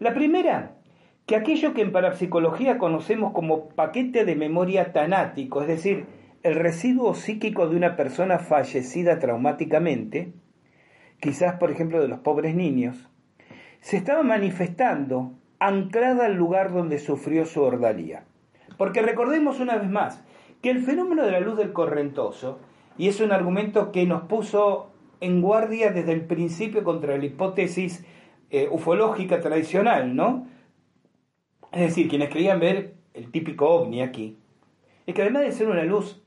La 0.00 0.12
primera, 0.12 0.72
que 1.24 1.36
aquello 1.36 1.72
que 1.72 1.82
en 1.82 1.92
parapsicología 1.92 2.78
conocemos 2.78 3.32
como 3.32 3.68
paquete 3.68 4.24
de 4.24 4.34
memoria 4.34 4.92
tanático, 4.92 5.62
es 5.62 5.68
decir, 5.68 6.06
el 6.42 6.56
residuo 6.56 7.14
psíquico 7.14 7.68
de 7.68 7.76
una 7.76 7.94
persona 7.94 8.40
fallecida 8.40 9.20
traumáticamente, 9.20 10.32
quizás 11.20 11.60
por 11.60 11.70
ejemplo 11.70 12.02
de 12.02 12.08
los 12.08 12.18
pobres 12.18 12.56
niños, 12.56 13.08
se 13.80 13.96
estaba 13.96 14.24
manifestando 14.24 15.34
anclada 15.60 16.26
al 16.26 16.34
lugar 16.34 16.72
donde 16.72 16.98
sufrió 16.98 17.46
su 17.46 17.62
ordalía. 17.62 18.24
Porque 18.76 19.00
recordemos 19.00 19.60
una 19.60 19.76
vez 19.76 19.88
más, 19.88 20.24
que 20.60 20.70
el 20.70 20.82
fenómeno 20.82 21.24
de 21.24 21.32
la 21.32 21.40
luz 21.40 21.56
del 21.56 21.72
correntoso, 21.72 22.58
y 22.98 23.08
es 23.08 23.20
un 23.20 23.32
argumento 23.32 23.92
que 23.92 24.04
nos 24.06 24.22
puso 24.22 24.90
en 25.20 25.40
guardia 25.40 25.90
desde 25.90 26.12
el 26.12 26.26
principio 26.26 26.84
contra 26.84 27.16
la 27.16 27.24
hipótesis 27.24 28.04
eh, 28.50 28.68
ufológica 28.70 29.40
tradicional, 29.40 30.14
¿no? 30.14 30.46
Es 31.72 31.80
decir, 31.80 32.08
quienes 32.08 32.30
creían 32.30 32.60
ver 32.60 32.94
el 33.14 33.30
típico 33.30 33.68
ovni 33.68 34.02
aquí, 34.02 34.38
es 35.06 35.14
que 35.14 35.22
además 35.22 35.42
de 35.42 35.52
ser 35.52 35.68
una 35.68 35.84
luz, 35.84 36.22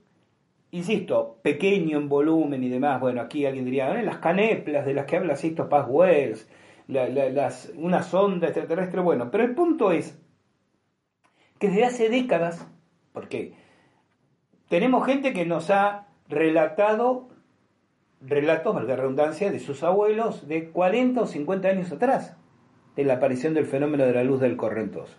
insisto, 0.72 1.40
pequeño 1.42 1.98
en 1.98 2.10
volumen 2.10 2.64
y 2.64 2.70
demás, 2.70 3.00
bueno, 3.00 3.22
aquí 3.22 3.46
alguien 3.46 3.66
diría, 3.66 3.94
las 4.02 4.18
caneplas 4.18 4.86
de 4.86 4.94
las 4.94 5.06
que 5.06 5.18
habla 5.18 5.36
Sisto 5.36 5.70
Paz 5.70 5.86
Wells, 5.90 6.50
las, 6.88 7.72
una 7.76 8.04
sonda 8.04 8.48
extraterrestre, 8.48 9.02
bueno, 9.02 9.32
pero 9.32 9.44
el 9.44 9.56
punto 9.56 9.92
es 9.92 10.20
que 11.60 11.68
desde 11.68 11.86
hace 11.86 12.10
décadas, 12.10 12.68
porque 13.14 13.54
tenemos 14.70 15.06
gente 15.06 15.34
que 15.34 15.46
nos 15.46 15.70
ha 15.70 16.08
relatado 16.30 17.28
relatos, 18.22 18.74
valga 18.74 18.96
redundancia, 18.96 19.52
de 19.52 19.60
sus 19.60 19.84
abuelos 19.84 20.48
de 20.48 20.70
40 20.70 21.22
o 21.22 21.26
50 21.26 21.68
años 21.68 21.92
atrás, 21.92 22.36
de 22.96 23.04
la 23.04 23.16
aparición 23.16 23.54
del 23.54 23.66
fenómeno 23.66 24.06
de 24.06 24.14
la 24.14 24.24
luz 24.24 24.40
del 24.40 24.56
correntoso. 24.56 25.16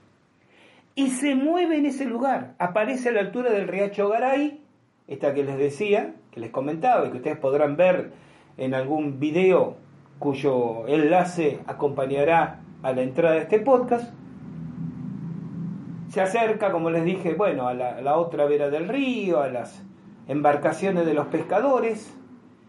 Y 0.95 1.09
se 1.09 1.35
mueve 1.35 1.77
en 1.77 1.87
ese 1.87 2.05
lugar, 2.05 2.55
aparece 2.59 3.09
a 3.09 3.13
la 3.13 3.21
altura 3.21 3.51
del 3.51 3.69
riacho 3.69 4.09
Garay, 4.09 4.63
esta 5.09 5.35
que 5.35 5.45
les 5.45 5.59
decía, 5.59 6.15
que 6.31 6.41
les 6.41 6.51
comentaba 6.51 7.07
y 7.07 7.11
que 7.11 7.17
ustedes 7.19 7.39
podrán 7.39 7.77
ver 7.77 8.13
en 8.57 8.75
algún 8.75 9.19
video 9.19 9.77
cuyo 10.19 10.87
enlace 10.87 11.61
acompañará 11.67 12.61
a 12.83 12.93
la 12.93 13.03
entrada 13.03 13.35
de 13.35 13.43
este 13.43 13.59
podcast, 13.59 14.13
se 16.15 16.21
acerca, 16.21 16.71
como 16.71 16.91
les 16.91 17.05
dije, 17.05 17.35
bueno, 17.35 17.67
a 17.67 17.75
la, 17.75 18.17
otra 18.17 18.45
vera 18.45 18.71
del 18.71 18.87
río, 18.87 19.41
a 19.41 19.49
las 19.49 19.85
embarcaciones 20.29 21.07
de 21.07 21.13
los 21.13 21.27
pescadores, 21.27 22.17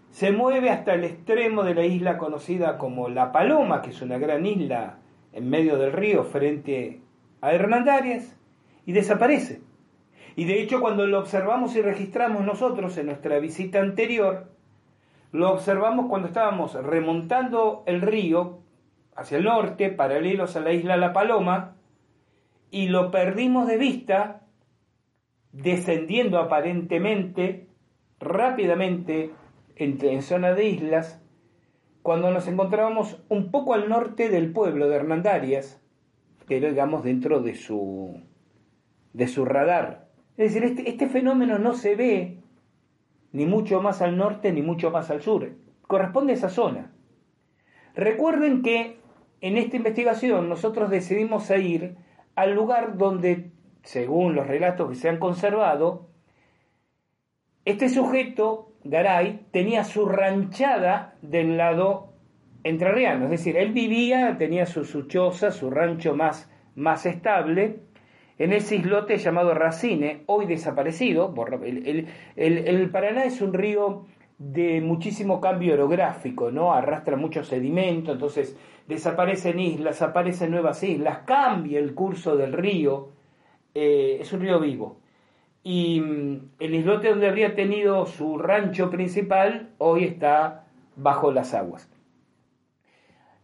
se 0.09 0.31
mueve 0.31 0.71
hasta 0.71 0.95
el 0.95 1.03
extremo 1.03 1.63
de 1.63 1.75
la 1.75 1.85
isla 1.85 2.17
conocida 2.17 2.79
como 2.79 3.07
La 3.07 3.31
Paloma, 3.31 3.83
que 3.83 3.91
es 3.91 4.01
una 4.01 4.17
gran 4.17 4.47
isla 4.47 4.97
en 5.31 5.47
medio 5.47 5.77
del 5.77 5.93
río 5.93 6.23
frente 6.23 7.01
a 7.41 7.53
Hernandarias, 7.53 8.35
y 8.83 8.93
desaparece. 8.93 9.61
Y 10.35 10.45
de 10.45 10.63
hecho 10.63 10.81
cuando 10.81 11.05
lo 11.05 11.19
observamos 11.19 11.75
y 11.75 11.83
registramos 11.83 12.43
nosotros 12.43 12.97
en 12.97 13.05
nuestra 13.05 13.37
visita 13.37 13.79
anterior, 13.79 14.49
lo 15.31 15.51
observamos 15.51 16.07
cuando 16.07 16.29
estábamos 16.29 16.73
remontando 16.73 17.83
el 17.85 18.01
río 18.01 18.57
hacia 19.15 19.37
el 19.37 19.43
norte, 19.43 19.91
paralelos 19.91 20.55
a 20.55 20.61
la 20.61 20.73
isla 20.73 20.97
La 20.97 21.13
Paloma, 21.13 21.75
y 22.71 22.87
lo 22.87 23.11
perdimos 23.11 23.67
de 23.67 23.77
vista 23.77 24.41
descendiendo 25.51 26.39
aparentemente 26.39 27.67
rápidamente 28.19 29.31
en, 29.75 30.21
zona 30.21 30.53
de 30.53 30.65
islas 30.67 31.21
cuando 32.01 32.31
nos 32.31 32.47
encontrábamos 32.47 33.23
un 33.29 33.51
poco 33.51 33.73
al 33.73 33.89
norte 33.89 34.29
del 34.29 34.51
pueblo 34.51 34.89
de 34.89 34.97
Hernandarias, 34.97 35.81
pero 36.47 36.69
digamos 36.69 37.03
dentro 37.03 37.41
de 37.41 37.55
su, 37.55 38.21
de 39.13 39.27
su 39.27 39.45
radar. 39.45 40.07
Es 40.37 40.53
decir, 40.53 40.63
este, 40.63 40.89
este 40.89 41.07
fenómeno 41.07 41.57
no 41.57 41.73
se 41.73 41.95
ve 41.95 42.39
ni 43.31 43.45
mucho 43.45 43.81
más 43.81 44.01
al 44.01 44.17
norte 44.17 44.51
ni 44.51 44.61
mucho 44.61 44.91
más 44.91 45.09
al 45.09 45.21
sur, 45.21 45.49
corresponde 45.87 46.33
a 46.33 46.35
esa 46.35 46.49
zona. 46.49 46.91
Recuerden 47.95 48.61
que 48.61 48.99
en 49.41 49.57
esta 49.57 49.77
investigación 49.77 50.49
nosotros 50.49 50.89
decidimos 50.89 51.49
ir 51.49 51.95
al 52.35 52.53
lugar 52.53 52.97
donde, 52.97 53.51
según 53.83 54.35
los 54.35 54.47
relatos 54.47 54.89
que 54.89 54.95
se 54.95 55.09
han 55.09 55.17
conservado, 55.17 56.09
este 57.65 57.89
sujeto, 57.89 58.73
Garay, 58.83 59.47
tenía 59.51 59.83
su 59.83 60.05
ranchada 60.05 61.15
del 61.21 61.57
lado 61.57 62.13
entrerriano, 62.63 63.25
es 63.25 63.31
decir, 63.31 63.57
él 63.57 63.73
vivía, 63.73 64.37
tenía 64.37 64.65
su, 64.65 64.85
su 64.85 65.03
choza, 65.07 65.51
su 65.51 65.69
rancho 65.69 66.15
más, 66.15 66.49
más 66.75 67.05
estable, 67.05 67.79
en 68.37 68.53
ese 68.53 68.75
islote 68.75 69.17
llamado 69.17 69.53
Racine, 69.53 70.23
hoy 70.25 70.45
desaparecido. 70.45 71.33
El, 71.63 72.07
el, 72.35 72.89
Paraná 72.89 73.23
es 73.23 73.41
un 73.41 73.53
río 73.53 74.05
de 74.37 74.81
muchísimo 74.81 75.39
cambio 75.39 75.73
orográfico, 75.75 76.51
¿no? 76.51 76.73
Arrastra 76.73 77.15
mucho 77.15 77.43
sedimento, 77.43 78.11
entonces 78.11 78.57
desaparecen 78.87 79.59
islas, 79.59 80.01
aparecen 80.01 80.51
nuevas 80.51 80.83
islas, 80.83 81.19
cambia 81.25 81.79
el 81.79 81.93
curso 81.93 82.35
del 82.35 82.53
río, 82.53 83.09
eh, 83.73 84.17
es 84.19 84.31
un 84.33 84.41
río 84.41 84.59
vivo. 84.59 84.99
Y 85.63 85.99
mm, 86.01 86.49
el 86.59 86.75
islote 86.75 87.09
donde 87.09 87.27
habría 87.27 87.55
tenido 87.55 88.05
su 88.05 88.37
rancho 88.37 88.89
principal 88.89 89.69
hoy 89.77 90.03
está 90.03 90.67
bajo 90.95 91.31
las 91.31 91.53
aguas. 91.53 91.89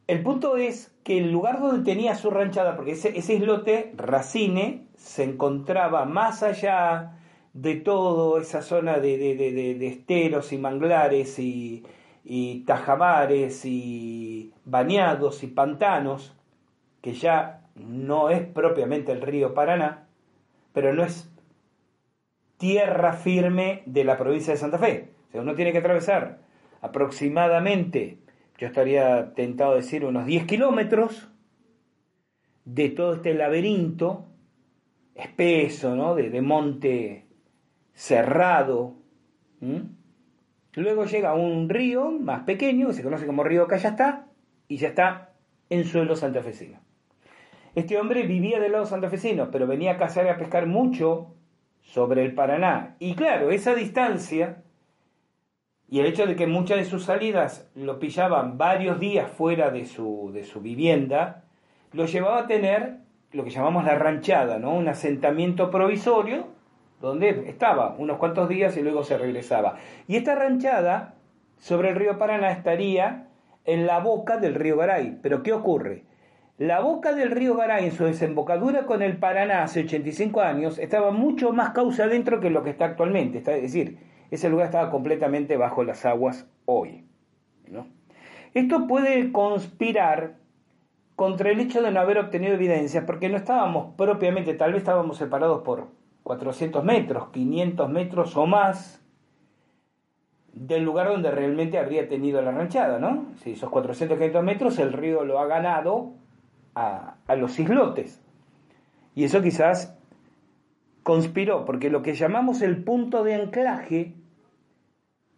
El 0.08 0.24
punto 0.24 0.58
es 0.58 0.94
que 1.04 1.18
el 1.18 1.32
lugar 1.32 1.62
donde 1.62 1.90
tenía 1.90 2.16
su 2.16 2.30
ranchada, 2.30 2.76
porque 2.76 2.92
ese, 2.92 3.34
islote, 3.34 3.94
Racine, 3.96 4.88
se 4.98 5.24
encontraba 5.24 6.06
más 6.06 6.44
allá 6.44 7.18
de 7.54 7.76
toda 7.76 8.42
esa 8.42 8.62
zona 8.62 9.00
de, 9.00 9.18
de 9.18 9.88
esteros 9.88 10.54
y 10.54 10.58
manglares 10.58 11.38
y, 11.40 11.84
y 12.24 12.62
tajamares 12.66 13.66
y 13.66 14.54
bañados 14.66 15.44
y 15.44 15.48
pantanos, 15.48 16.36
que 17.02 17.14
ya 17.14 17.66
no 17.76 18.30
es 18.30 18.46
propiamente 18.46 19.12
el 19.12 19.22
río 19.22 19.54
Paraná, 19.54 20.08
pero 20.74 20.94
no 20.94 21.04
es 21.04 21.32
tierra 22.58 23.14
firme 23.14 23.82
de 23.86 24.04
la 24.04 24.18
provincia 24.18 24.54
de 24.54 24.60
Santa 24.60 24.78
Fe. 24.78 25.10
O 25.34 25.40
uno 25.40 25.56
tiene 25.56 25.72
que 25.72 25.80
atravesar 25.80 26.40
aproximadamente, 26.82 28.20
yo 28.58 28.68
estaría 28.68 29.34
tentado 29.34 29.74
a 29.74 29.76
decir, 29.76 30.06
unos 30.06 30.26
10 30.26 30.46
kilómetros 30.46 31.30
de 32.66 32.90
todo 32.90 33.16
este 33.16 33.34
laberinto 33.34 34.28
espeso, 35.16 35.96
¿no? 35.96 36.16
de, 36.16 36.42
monte 36.42 37.26
cerrado. 38.02 38.96
Luego 40.74 41.06
llega 41.06 41.36
un 41.36 41.70
río 41.70 42.10
más 42.10 42.44
pequeño, 42.46 42.88
que 42.88 42.94
se 42.94 43.04
conoce 43.04 43.28
como 43.28 43.44
río 43.44 43.68
Callastá, 43.68 44.26
y 44.68 44.78
ya 44.78 44.88
está 44.88 45.34
en 45.70 45.86
suelo 45.86 46.16
santafesino. 46.16 46.80
Este 47.76 48.00
hombre 48.00 48.24
vivía 48.24 48.60
del 48.60 48.72
lado 48.72 48.88
santafesino, 48.88 49.52
pero 49.52 49.68
venía 49.68 49.92
a 49.92 49.98
cazar 49.98 50.26
y 50.26 50.30
a 50.30 50.38
pescar 50.38 50.66
mucho 50.66 51.36
sobre 51.82 52.26
el 52.26 52.34
Paraná. 52.34 52.96
Y 52.98 53.14
claro, 53.14 53.52
esa 53.52 53.76
distancia 53.76 54.64
y 55.88 56.00
el 56.00 56.08
hecho 56.08 56.26
de 56.26 56.36
que 56.36 56.48
muchas 56.48 56.80
de 56.80 56.86
sus 56.86 57.04
salidas 57.04 57.70
lo 57.76 58.00
pillaban 58.00 58.58
varios 58.58 59.00
días 59.00 59.30
fuera 59.30 59.70
de 59.70 59.86
su, 59.86 60.32
de 60.34 60.44
su 60.44 60.60
vivienda, 60.60 61.44
lo 61.92 62.08
llevaba 62.08 62.40
a 62.40 62.48
tener 62.48 62.98
lo 63.32 63.44
que 63.44 63.52
llamamos 63.52 63.86
la 63.86 63.96
ranchada, 63.96 64.58
¿no? 64.58 64.74
un 64.74 64.88
asentamiento 64.88 65.70
provisorio 65.70 66.61
donde 67.02 67.50
estaba 67.50 67.96
unos 67.98 68.18
cuantos 68.18 68.48
días 68.48 68.78
y 68.78 68.82
luego 68.82 69.04
se 69.04 69.18
regresaba. 69.18 69.76
Y 70.08 70.16
esta 70.16 70.36
ranchada 70.36 71.16
sobre 71.58 71.90
el 71.90 71.96
río 71.96 72.18
Paraná 72.18 72.52
estaría 72.52 73.28
en 73.66 73.86
la 73.86 74.00
boca 74.00 74.38
del 74.38 74.56
río 74.56 74.78
Garay. 74.78 75.20
Pero 75.22 75.44
¿qué 75.44 75.54
ocurre? 75.54 76.04
La 76.58 76.80
boca 76.80 77.14
del 77.14 77.32
río 77.32 77.56
Garay 77.56 77.86
en 77.86 77.92
su 77.92 78.06
desembocadura 78.06 78.86
con 78.86 79.02
el 79.02 79.18
Paraná 79.18 79.64
hace 79.64 79.82
85 79.82 80.42
años 80.42 80.78
estaba 80.78 81.12
mucho 81.12 81.52
más 81.54 81.72
causa 81.72 82.04
adentro 82.04 82.40
que 82.40 82.52
lo 82.52 82.64
que 82.64 82.70
está 82.70 82.86
actualmente. 82.86 83.40
Es 83.40 83.46
decir, 83.46 83.98
ese 84.30 84.50
lugar 84.50 84.68
estaba 84.68 84.92
completamente 84.92 85.58
bajo 85.58 85.84
las 85.84 86.06
aguas 86.06 86.48
hoy. 86.66 87.06
Esto 88.54 88.86
puede 88.86 89.32
conspirar 89.32 90.36
contra 91.16 91.52
el 91.52 91.60
hecho 91.62 91.82
de 91.82 91.92
no 91.92 92.00
haber 92.00 92.18
obtenido 92.18 92.54
evidencias, 92.54 93.06
porque 93.06 93.30
no 93.30 93.38
estábamos 93.38 93.96
propiamente, 93.96 94.54
tal 94.56 94.74
vez 94.74 94.82
estábamos 94.82 95.18
separados 95.18 95.62
por 95.64 95.88
400 96.24 96.84
metros, 96.84 97.30
500 97.32 97.90
metros 97.90 98.38
o 98.38 98.46
más 98.46 99.02
del 100.54 100.84
lugar 100.84 101.08
donde 101.08 101.32
realmente 101.32 101.78
habría 101.78 102.08
tenido 102.08 102.42
la 102.42 102.52
ranchada, 102.52 103.00
¿no? 103.00 103.26
Si 103.38 103.52
esos 103.52 103.70
400, 103.70 104.18
500 104.18 104.44
metros 104.44 104.80
el 104.80 104.94
río 104.94 105.24
lo 105.24 105.40
ha 105.40 105.48
ganado 105.48 106.12
a, 106.76 107.16
a 107.28 107.36
los 107.36 107.58
islotes. 107.60 108.22
Y 109.16 109.24
eso 109.24 109.42
quizás 109.42 109.98
conspiró, 111.04 111.66
porque 111.66 111.90
lo 111.90 112.02
que 112.02 112.14
llamamos 112.14 112.62
el 112.62 112.84
punto 112.84 113.24
de 113.24 113.36
anclaje, 113.36 114.14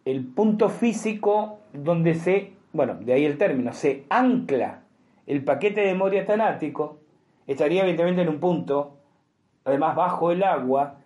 el 0.04 0.24
punto 0.26 0.68
físico 0.68 1.60
donde 1.72 2.14
se, 2.14 2.52
bueno, 2.72 2.94
de 2.94 3.14
ahí 3.14 3.24
el 3.24 3.38
término, 3.38 3.72
se 3.72 4.04
ancla 4.10 4.82
el 5.26 5.42
paquete 5.44 5.80
de 5.80 5.92
memoria 5.92 6.26
tanático, 6.26 6.98
estaría 7.46 7.82
evidentemente 7.82 8.22
en 8.22 8.28
un 8.28 8.40
punto, 8.40 8.98
además 9.64 9.96
bajo 9.96 10.30
el 10.30 10.42
agua, 10.42 10.98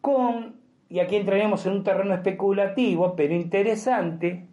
con, 0.00 0.56
y 0.88 1.00
aquí 1.00 1.16
entraríamos 1.16 1.66
en 1.66 1.72
un 1.72 1.84
terreno 1.84 2.14
especulativo, 2.14 3.14
pero 3.16 3.34
interesante, 3.34 4.46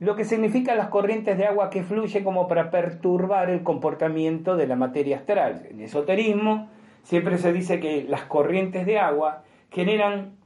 lo 0.00 0.16
que 0.16 0.24
significa 0.24 0.74
las 0.74 0.88
corrientes 0.88 1.38
de 1.38 1.46
agua 1.46 1.70
que 1.70 1.82
fluyen 1.82 2.24
como 2.24 2.48
para 2.48 2.70
perturbar 2.70 3.50
el 3.50 3.62
comportamiento 3.62 4.56
de 4.56 4.66
la 4.66 4.76
materia 4.76 5.18
astral. 5.18 5.66
En 5.70 5.80
esoterismo, 5.80 6.68
Siempre 7.04 7.36
se 7.36 7.52
dice 7.52 7.80
que 7.80 8.06
las 8.08 8.22
corrientes 8.22 8.86
de 8.86 8.98
agua 8.98 9.44
generan 9.70 10.36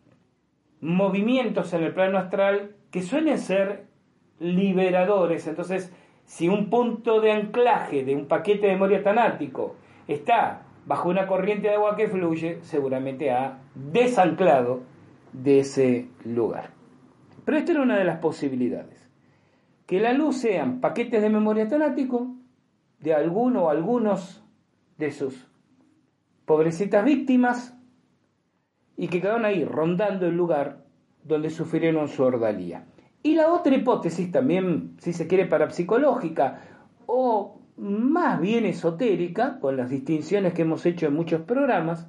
movimientos 0.80 1.72
en 1.72 1.84
el 1.84 1.94
plano 1.94 2.18
astral 2.18 2.74
que 2.90 3.02
suelen 3.02 3.38
ser 3.38 3.84
liberadores. 4.40 5.46
Entonces, 5.46 5.94
si 6.24 6.48
un 6.48 6.68
punto 6.68 7.20
de 7.20 7.30
anclaje 7.30 8.04
de 8.04 8.16
un 8.16 8.26
paquete 8.26 8.66
de 8.66 8.72
memoria 8.72 9.04
tanático 9.04 9.76
está 10.08 10.62
bajo 10.86 11.08
una 11.08 11.26
corriente 11.26 11.68
de 11.68 11.74
agua 11.74 11.96
que 11.96 12.08
fluye, 12.08 12.58
seguramente 12.62 13.30
ha 13.30 13.60
desanclado 13.74 14.82
de 15.32 15.60
ese 15.60 16.08
lugar. 16.24 16.70
Pero 17.44 17.58
esta 17.58 17.72
era 17.72 17.82
una 17.82 17.98
de 17.98 18.04
las 18.04 18.18
posibilidades. 18.18 19.08
Que 19.86 20.00
la 20.00 20.12
luz 20.12 20.38
sean 20.38 20.80
paquetes 20.80 21.22
de 21.22 21.30
memoria 21.30 21.68
tanático 21.68 22.34
de 23.00 23.14
alguno 23.14 23.64
o 23.64 23.70
algunos 23.70 24.44
de 24.98 25.10
sus 25.10 25.46
pobrecitas 26.44 27.04
víctimas, 27.04 27.74
y 28.96 29.08
que 29.08 29.20
quedaron 29.20 29.44
ahí 29.44 29.64
rondando 29.64 30.26
el 30.26 30.36
lugar 30.36 30.84
donde 31.22 31.50
sufrieron 31.50 32.08
su 32.08 32.24
ordalía. 32.24 32.86
Y 33.22 33.34
la 33.34 33.52
otra 33.52 33.74
hipótesis, 33.74 34.32
también, 34.32 34.96
si 34.98 35.12
se 35.12 35.26
quiere, 35.28 35.46
parapsicológica 35.46 36.62
o 37.06 37.57
más 37.78 38.40
bien 38.40 38.66
esotérica, 38.66 39.58
con 39.60 39.76
las 39.76 39.90
distinciones 39.90 40.52
que 40.52 40.62
hemos 40.62 40.84
hecho 40.84 41.06
en 41.06 41.14
muchos 41.14 41.42
programas, 41.42 42.08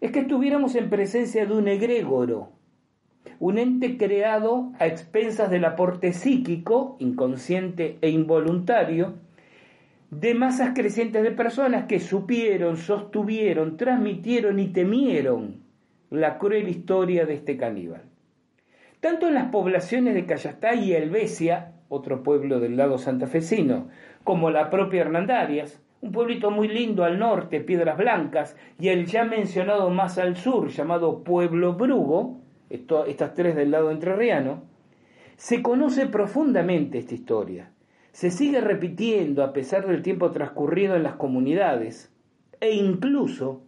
es 0.00 0.10
que 0.10 0.20
estuviéramos 0.20 0.74
en 0.74 0.90
presencia 0.90 1.46
de 1.46 1.52
un 1.52 1.68
egregoro, 1.68 2.52
un 3.38 3.58
ente 3.58 3.96
creado 3.96 4.72
a 4.78 4.86
expensas 4.86 5.50
del 5.50 5.64
aporte 5.64 6.12
psíquico, 6.12 6.96
inconsciente 6.98 7.98
e 8.00 8.10
involuntario, 8.10 9.14
de 10.10 10.34
masas 10.34 10.72
crecientes 10.74 11.22
de 11.22 11.30
personas 11.30 11.84
que 11.84 12.00
supieron, 12.00 12.76
sostuvieron, 12.76 13.76
transmitieron 13.76 14.58
y 14.58 14.68
temieron 14.68 15.62
la 16.10 16.38
cruel 16.38 16.68
historia 16.68 17.26
de 17.26 17.34
este 17.34 17.56
caníbal. 17.56 18.02
Tanto 18.98 19.28
en 19.28 19.34
las 19.34 19.50
poblaciones 19.50 20.14
de 20.14 20.26
Cayastá 20.26 20.74
y 20.74 20.92
Helvecia, 20.92 21.74
otro 21.88 22.22
pueblo 22.22 22.60
del 22.60 22.76
lado 22.76 22.98
santafesino, 22.98 23.88
como 24.24 24.50
la 24.50 24.70
propia 24.70 25.02
Hernandarias, 25.02 25.82
un 26.00 26.12
pueblito 26.12 26.50
muy 26.50 26.68
lindo 26.68 27.04
al 27.04 27.18
norte, 27.18 27.60
Piedras 27.60 27.98
Blancas, 27.98 28.56
y 28.78 28.88
el 28.88 29.06
ya 29.06 29.24
mencionado 29.24 29.90
más 29.90 30.18
al 30.18 30.36
sur, 30.36 30.68
llamado 30.68 31.22
Pueblo 31.22 31.74
Brugo, 31.74 32.40
estas 32.68 33.34
tres 33.34 33.56
del 33.56 33.70
lado 33.70 33.90
entrerriano, 33.90 34.62
se 35.36 35.62
conoce 35.62 36.06
profundamente 36.06 36.98
esta 36.98 37.14
historia 37.14 37.70
se 38.12 38.30
sigue 38.30 38.60
repitiendo 38.60 39.44
a 39.44 39.52
pesar 39.52 39.86
del 39.86 40.02
tiempo 40.02 40.30
transcurrido 40.30 40.96
en 40.96 41.02
las 41.02 41.14
comunidades 41.14 42.12
e 42.60 42.72
incluso 42.72 43.62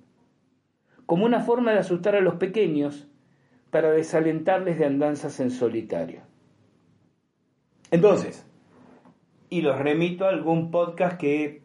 como 1.07 1.25
una 1.25 1.41
forma 1.41 1.73
de 1.73 1.79
asustar 1.79 2.17
a 2.17 2.21
los 2.21 2.35
pequeños 2.35 3.09
para 3.71 3.91
desalentarles 3.91 4.79
de 4.79 4.87
andanzas 4.87 5.41
en 5.41 5.51
solitario. 5.51 6.23
Entonces, 7.91 8.47
y 9.53 9.61
los 9.61 9.79
remito 9.79 10.25
a 10.25 10.31
algún 10.31 10.71
podcast 10.71 11.19
que 11.19 11.45
he 11.45 11.63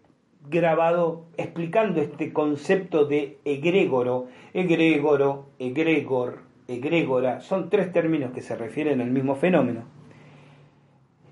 grabado 0.50 1.28
explicando 1.38 2.02
este 2.02 2.34
concepto 2.34 3.06
de 3.06 3.38
egregoro, 3.46 4.28
egregoro, 4.54 5.48
egregor, 5.58 6.42
egregora, 6.68 7.40
son 7.40 7.70
tres 7.70 7.94
términos 7.94 8.34
que 8.34 8.42
se 8.42 8.58
refieren 8.58 9.00
al 9.00 9.12
mismo 9.12 9.36
fenómeno. 9.36 9.86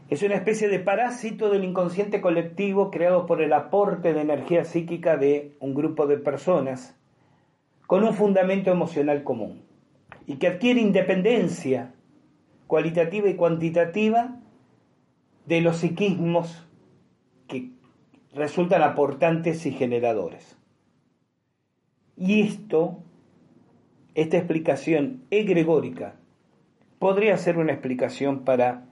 Es 0.10 0.24
una 0.24 0.36
especie 0.36 0.70
de 0.70 0.80
parásito 0.80 1.50
del 1.50 1.66
inconsciente 1.66 2.22
colectivo 2.22 2.90
creado 2.90 3.26
por 3.26 3.42
el 3.42 3.52
aporte 3.52 4.14
de 4.14 4.22
energía 4.22 4.64
psíquica 4.64 5.18
de 5.18 5.58
un 5.60 5.74
grupo 5.74 6.08
de 6.08 6.20
personas 6.20 6.98
con 7.86 8.06
un 8.06 8.14
fundamento 8.14 8.72
emocional 8.72 9.26
común 9.26 9.62
y 10.26 10.38
que 10.38 10.48
adquiere 10.48 10.80
independencia 10.80 11.96
cualitativa 12.66 13.28
y 13.28 13.36
cuantitativa 13.36 14.40
de 15.46 15.62
los 15.62 15.78
psiquismos 15.78 16.68
que 17.48 17.72
resultan 18.34 18.84
aportantes 18.84 19.66
y 19.66 19.72
generadores. 19.72 20.58
Y 22.18 22.42
esto, 22.42 23.04
esta 24.14 24.38
explicación 24.38 25.24
egregórica, 25.30 26.16
podría 27.00 27.38
ser 27.38 27.58
una 27.58 27.74
explicación 27.74 28.46
para 28.46 28.86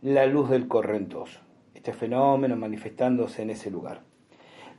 la 0.00 0.26
luz 0.26 0.50
del 0.50 0.68
correntoso, 0.68 1.40
este 1.74 1.92
fenómeno 1.92 2.56
manifestándose 2.56 3.42
en 3.42 3.50
ese 3.50 3.70
lugar. 3.70 4.02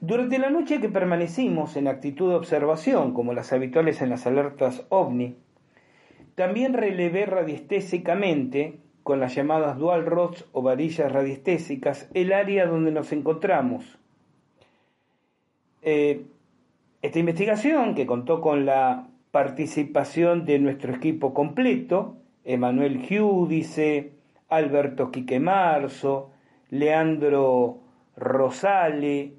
Durante 0.02 0.40
la 0.40 0.50
noche 0.50 0.80
que 0.80 0.88
permanecimos 0.88 1.76
en 1.76 1.88
actitud 1.88 2.30
de 2.30 2.36
observación, 2.36 3.14
como 3.14 3.34
las 3.34 3.52
habituales 3.52 4.02
en 4.02 4.10
las 4.10 4.26
alertas 4.26 4.86
ovni, 4.90 5.36
también 6.36 6.74
relevé 6.74 7.26
radiestésicamente, 7.26 8.80
con 9.10 9.20
las 9.20 9.34
llamadas 9.34 9.80
dual 9.80 10.06
rods 10.06 10.46
o 10.52 10.62
varillas 10.62 11.12
radiestésicas, 11.12 12.08
el 12.14 12.32
área 12.32 12.68
donde 12.68 12.92
nos 12.92 13.12
encontramos. 13.12 13.98
Eh, 15.82 16.28
esta 17.02 17.18
investigación, 17.18 17.96
que 17.96 18.06
contó 18.06 18.40
con 18.40 18.68
la 18.68 19.08
participación 19.32 20.46
de 20.46 20.60
nuestro 20.60 20.94
equipo 20.94 21.34
completo, 21.34 22.18
Emanuel 22.46 23.02
Giudice, 23.02 24.12
Alberto 24.48 25.10
Quique 25.10 25.40
Marzo, 25.40 26.30
Leandro 26.70 27.80
Rosale 28.16 29.34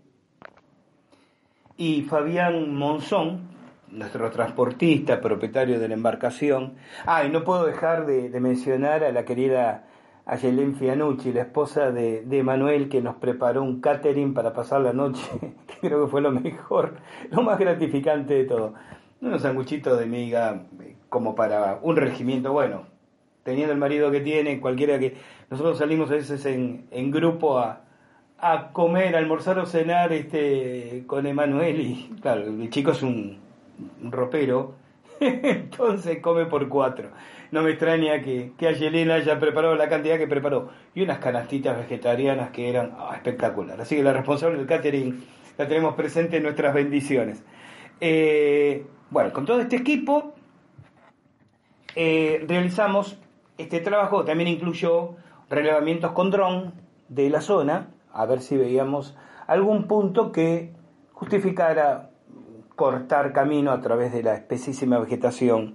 y 1.76 2.02
Fabián 2.02 2.74
Monzón, 2.74 3.49
nuestro 3.92 4.30
transportista, 4.30 5.20
propietario 5.20 5.78
de 5.78 5.88
la 5.88 5.94
embarcación. 5.94 6.74
Ah, 7.06 7.24
y 7.24 7.30
no 7.30 7.44
puedo 7.44 7.66
dejar 7.66 8.06
de, 8.06 8.28
mencionar 8.40 9.04
a 9.04 9.12
la 9.12 9.24
querida 9.24 9.84
Ayelén 10.26 10.76
Fianucci, 10.76 11.32
la 11.32 11.42
esposa 11.42 11.90
de, 11.90 12.22
de, 12.22 12.42
Manuel, 12.42 12.88
que 12.88 13.00
nos 13.00 13.16
preparó 13.16 13.62
un 13.62 13.80
catering 13.80 14.34
para 14.34 14.52
pasar 14.52 14.80
la 14.80 14.92
noche, 14.92 15.22
que 15.66 15.88
creo 15.88 16.04
que 16.04 16.10
fue 16.10 16.20
lo 16.20 16.30
mejor, 16.30 16.96
lo 17.30 17.42
más 17.42 17.58
gratificante 17.58 18.34
de 18.34 18.44
todo. 18.44 18.74
Unos 19.20 19.42
sanguchitos 19.42 19.98
de 19.98 20.06
miga 20.06 20.62
eh, 20.80 20.96
como 21.08 21.34
para 21.34 21.78
un 21.82 21.96
regimiento, 21.96 22.52
bueno, 22.52 22.84
teniendo 23.42 23.72
el 23.72 23.78
marido 23.78 24.10
que 24.10 24.20
tiene, 24.20 24.60
cualquiera 24.60 24.98
que... 24.98 25.16
Nosotros 25.50 25.78
salimos 25.78 26.10
a 26.10 26.14
veces 26.14 26.46
en, 26.46 26.86
en 26.92 27.10
grupo 27.10 27.58
a, 27.58 27.80
a 28.38 28.72
comer, 28.72 29.16
a 29.16 29.18
almorzar 29.18 29.58
o 29.58 29.66
cenar 29.66 30.12
este, 30.12 31.04
con 31.06 31.26
Emanuel 31.26 31.80
y 31.80 32.10
claro, 32.20 32.44
el 32.44 32.70
chico 32.70 32.92
es 32.92 33.02
un, 33.02 33.39
ropero, 34.02 34.74
entonces 35.20 36.18
come 36.20 36.46
por 36.46 36.68
cuatro. 36.68 37.10
No 37.50 37.62
me 37.62 37.70
extraña 37.70 38.22
que, 38.22 38.52
que 38.56 38.68
haya 38.68 39.40
preparado 39.40 39.74
la 39.74 39.88
cantidad 39.88 40.18
que 40.18 40.26
preparó. 40.26 40.70
Y 40.94 41.02
unas 41.02 41.18
canastitas 41.18 41.76
vegetarianas 41.76 42.50
que 42.50 42.68
eran 42.68 42.92
ah, 42.96 43.12
espectacular. 43.14 43.80
Así 43.80 43.96
que 43.96 44.02
la 44.02 44.12
responsable 44.12 44.56
del 44.56 44.66
catering 44.66 45.24
la 45.58 45.66
tenemos 45.66 45.94
presente 45.94 46.36
en 46.36 46.44
nuestras 46.44 46.72
bendiciones. 46.72 47.42
Eh, 48.00 48.86
bueno, 49.10 49.32
con 49.32 49.44
todo 49.44 49.60
este 49.60 49.76
equipo 49.76 50.34
eh, 51.96 52.44
realizamos 52.46 53.18
este 53.58 53.80
trabajo 53.80 54.24
también 54.24 54.48
incluyó 54.48 55.16
relevamientos 55.50 56.12
con 56.12 56.30
dron 56.30 56.72
de 57.08 57.28
la 57.28 57.40
zona, 57.40 57.90
a 58.12 58.24
ver 58.24 58.40
si 58.40 58.56
veíamos 58.56 59.16
algún 59.46 59.86
punto 59.86 60.32
que 60.32 60.72
justificara 61.12 62.10
cortar 62.80 63.34
camino 63.34 63.72
a 63.72 63.80
través 63.82 64.10
de 64.10 64.22
la 64.22 64.32
espesísima 64.32 64.98
vegetación 64.98 65.74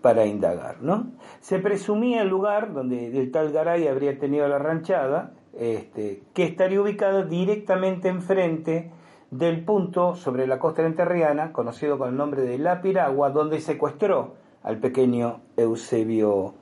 para 0.00 0.24
indagar. 0.24 0.80
¿no? 0.82 1.08
Se 1.40 1.58
presumía 1.58 2.22
el 2.22 2.28
lugar 2.28 2.72
donde 2.72 3.08
el 3.08 3.32
tal 3.32 3.50
Garay 3.50 3.88
habría 3.88 4.20
tenido 4.20 4.46
la 4.46 4.60
ranchada, 4.60 5.32
este, 5.52 6.22
que 6.32 6.44
estaría 6.44 6.80
ubicada 6.80 7.24
directamente 7.24 8.06
enfrente 8.06 8.92
del 9.32 9.64
punto 9.64 10.14
sobre 10.14 10.46
la 10.46 10.60
costa 10.60 10.86
enterriana, 10.86 11.50
conocido 11.52 11.98
con 11.98 12.10
el 12.10 12.16
nombre 12.16 12.42
de 12.42 12.56
La 12.58 12.80
Piragua, 12.80 13.30
donde 13.30 13.60
secuestró 13.60 14.34
al 14.62 14.78
pequeño 14.78 15.40
Eusebio 15.56 16.54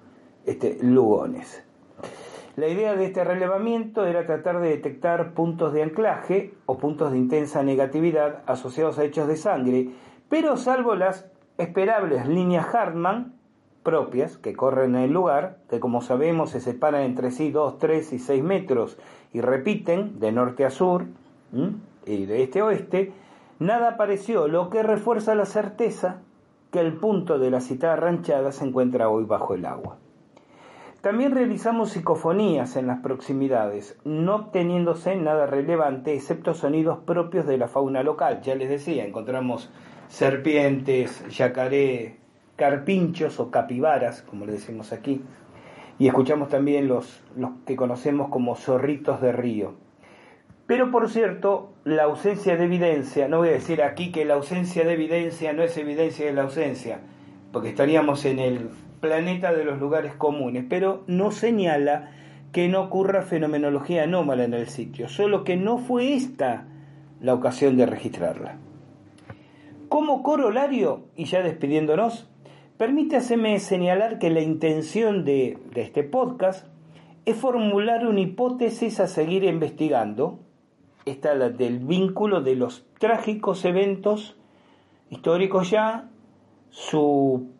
este, 0.47 0.79
Lugones. 0.81 1.67
La 2.55 2.69
idea 2.69 2.95
de 2.97 3.07
este 3.07 3.25
relevamiento 3.25 4.05
era 4.05 4.27
tratar 4.27 4.61
de 4.61 4.69
detectar 4.69 5.33
puntos 5.33 5.73
de 5.73 5.83
anclaje 5.83 6.53
o 6.67 6.77
puntos 6.77 7.11
de 7.11 7.17
intensa 7.17 7.63
negatividad 7.63 8.43
asociados 8.47 8.99
a 8.99 9.05
hechos 9.05 9.27
de 9.27 9.37
sangre, 9.37 9.89
pero 10.29 10.59
salvo 10.59 10.95
las 10.95 11.31
esperables 11.57 12.29
líneas 12.29 12.75
Hartmann 12.75 13.33
propias 13.83 14.37
que 14.37 14.55
corren 14.55 14.97
en 14.97 15.03
el 15.03 15.13
lugar, 15.13 15.61
que 15.71 15.81
como 15.81 16.03
sabemos 16.03 16.51
se 16.51 16.61
separan 16.61 17.03
entre 17.03 17.31
sí 17.31 17.51
2, 17.51 17.79
3 17.79 18.13
y 18.13 18.19
6 18.19 18.43
metros 18.43 18.99
y 19.33 19.41
repiten 19.41 20.21
de 20.21 20.31
norte 20.31 20.67
a 20.67 20.71
sur 20.71 21.07
y 22.05 22.27
de 22.27 22.43
este 22.43 22.61
a 22.61 22.67
oeste, 22.67 23.13
nada 23.61 23.93
apareció, 23.93 24.47
lo 24.47 24.69
que 24.69 24.83
refuerza 24.83 25.35
la 25.35 25.47
certeza 25.47 26.21
que 26.71 26.81
el 26.81 26.95
punto 26.99 27.39
de 27.39 27.51
la 27.51 27.61
citada 27.61 27.97
ranchada 27.97 28.53
se 28.53 28.67
encuentra 28.67 29.09
hoy 29.09 29.25
bajo 29.25 29.55
el 29.55 29.65
agua. 29.65 30.02
También 31.03 31.33
realizamos 31.33 31.91
psicofonías 31.91 32.77
en 32.77 32.87
las 32.87 33.01
proximidades, 33.01 33.99
no 34.05 34.37
obteniéndose 34.37 35.17
nada 35.17 35.47
relevante 35.47 36.15
excepto 36.15 36.55
sonidos 36.55 37.01
propios 37.01 37.45
de 37.45 37.59
la 37.59 37.67
fauna 37.67 38.05
local. 38.05 38.41
Ya 38.43 38.55
les 38.55 38.69
decía, 38.69 39.05
encontramos 39.05 39.69
serpientes, 40.07 41.27
yacaré, 41.37 42.19
carpinchos 42.55 43.41
o 43.41 43.51
capibaras, 43.51 44.23
como 44.23 44.47
le 44.47 44.53
decimos 44.53 44.93
aquí, 44.93 45.23
y 45.99 46.07
escuchamos 46.07 46.51
también 46.51 46.87
los, 46.87 47.21
los 47.37 47.51
que 47.67 47.75
conocemos 47.75 48.29
como 48.29 48.55
zorritos 48.55 49.21
de 49.21 49.33
río. 49.33 49.75
Pero 50.69 50.93
por 50.93 51.11
cierto, 51.11 51.73
la 51.83 52.05
ausencia 52.05 52.57
de 52.57 52.63
evidencia, 52.63 53.27
no 53.27 53.39
voy 53.39 53.49
a 53.49 53.53
decir 53.53 53.83
aquí 53.83 54.13
que 54.13 54.25
la 54.25 54.35
ausencia 54.35 54.85
de 54.85 54.93
evidencia 54.93 55.53
no 55.53 55.65
es 55.65 55.77
evidencia 55.77 56.27
de 56.27 56.33
la 56.33 56.43
ausencia, 56.43 57.01
porque 57.51 57.71
estaríamos 57.71 58.25
en 58.25 58.39
el 58.39 58.71
planeta 59.03 59.53
de 59.53 59.65
los 59.65 59.79
lugares 59.79 60.15
comunes, 60.15 60.65
pero 60.67 61.03
no 61.07 61.33
señala 61.33 62.13
que 62.53 62.69
no 62.69 62.83
ocurra 62.83 63.23
fenomenología 63.23 64.05
anómala 64.05 64.45
en 64.45 64.55
el 64.55 64.69
sitio, 64.69 65.09
solo 65.09 65.45
que 65.45 65.57
no 65.57 65.77
fue 65.77 66.15
esta 66.15 66.67
la 67.21 67.35
ocasión 67.35 67.77
de 67.77 67.85
registrarla. 67.85 68.57
Como 69.89 70.23
corolario, 70.23 71.05
y 71.17 71.25
ya 71.25 71.43
despidiéndonos, 71.43 72.31
permítaseme 72.79 73.59
señalar 73.59 74.19
que 74.19 74.31
la 74.31 74.41
intención 74.41 75.25
de, 75.25 75.59
de 75.75 75.83
este 75.83 76.05
podcast 76.05 76.67
es 77.25 77.37
formular 77.37 78.07
una 78.07 78.21
hipótesis 78.21 79.01
a 79.01 79.09
seguir 79.09 79.45
investigando, 79.45 80.39
esta 81.05 81.35
la 81.35 81.51
del 81.51 81.81
vínculo 81.81 82.41
de 82.41 82.55
los 82.55 82.87
trágicos 82.99 83.65
eventos 83.65 84.37
históricos 85.11 85.71
ya, 85.71 86.09
su 86.71 87.52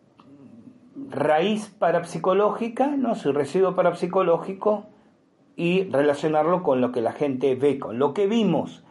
raíz 0.95 1.69
parapsicológica, 1.69 2.95
su 3.15 3.33
residuo 3.33 3.75
parapsicológico 3.75 4.85
y 5.55 5.89
relacionarlo 5.89 6.63
con 6.63 6.81
lo 6.81 6.91
que 6.91 7.01
la 7.01 7.11
gente 7.11 7.55
ve, 7.55 7.79
con 7.79 7.99
lo 7.99 8.13
que 8.13 8.27
vimos. 8.27 8.83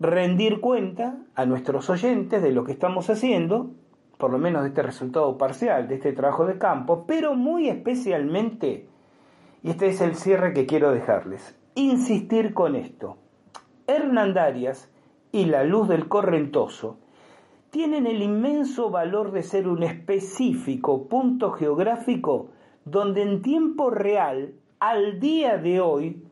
Rendir 0.00 0.60
cuenta 0.60 1.18
a 1.34 1.44
nuestros 1.44 1.90
oyentes 1.90 2.42
de 2.42 2.52
lo 2.52 2.64
que 2.64 2.72
estamos 2.72 3.10
haciendo, 3.10 3.70
por 4.16 4.30
lo 4.30 4.38
menos 4.38 4.62
de 4.62 4.68
este 4.68 4.82
resultado 4.82 5.38
parcial, 5.38 5.88
de 5.88 5.96
este 5.96 6.12
trabajo 6.12 6.46
de 6.46 6.58
campo, 6.58 7.04
pero 7.06 7.34
muy 7.34 7.68
especialmente, 7.68 8.88
y 9.62 9.70
este 9.70 9.88
es 9.88 10.00
el 10.00 10.14
cierre 10.14 10.52
que 10.52 10.66
quiero 10.66 10.92
dejarles, 10.92 11.58
insistir 11.74 12.54
con 12.54 12.76
esto. 12.76 13.18
Hernandarias 13.86 14.90
y 15.32 15.46
la 15.46 15.64
luz 15.64 15.88
del 15.88 16.08
correntoso 16.08 16.98
tienen 17.70 18.06
el 18.06 18.22
inmenso 18.22 18.90
valor 18.90 19.32
de 19.32 19.42
ser 19.42 19.68
un 19.68 19.82
específico 19.82 21.08
punto 21.08 21.52
geográfico 21.52 22.50
donde 22.84 23.22
en 23.22 23.42
tiempo 23.42 23.90
real, 23.90 24.54
al 24.80 25.20
día 25.20 25.58
de 25.58 25.80
hoy, 25.80 26.24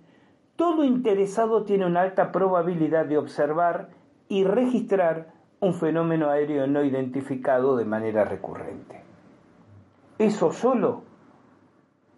todo 0.57 0.84
interesado 0.84 1.64
tiene 1.64 1.84
una 1.84 2.01
alta 2.01 2.32
probabilidad 2.32 3.05
de 3.05 3.18
observar 3.18 3.91
y 4.28 4.45
registrar 4.45 5.34
un 5.61 5.74
fenómeno 5.74 6.30
aéreo 6.30 6.66
no 6.66 6.82
identificado 6.82 7.76
de 7.76 7.84
manera 7.84 8.24
recurrente. 8.24 9.03
Eso 10.18 10.53
solo, 10.53 11.03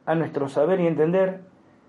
a 0.07 0.15
nuestro 0.15 0.49
saber 0.49 0.81
y 0.81 0.87
entender, 0.87 1.41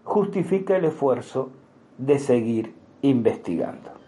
justifica 0.03 0.75
el 0.77 0.85
esfuerzo 0.85 1.51
de 1.99 2.17
seguir 2.17 2.73
investigando. 3.03 3.98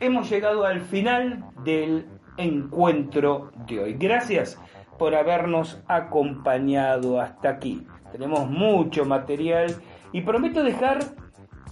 Hemos 0.00 0.30
llegado 0.30 0.64
al 0.64 0.80
final 0.80 1.44
del 1.64 2.06
encuentro 2.36 3.52
de 3.66 3.80
hoy. 3.80 3.94
Gracias 3.94 4.58
por 4.98 5.14
habernos 5.14 5.82
acompañado 5.88 7.20
hasta 7.20 7.50
aquí. 7.50 7.86
Tenemos 8.12 8.48
mucho 8.48 9.04
material 9.04 9.74
y 10.12 10.22
prometo 10.22 10.62
dejar 10.62 11.00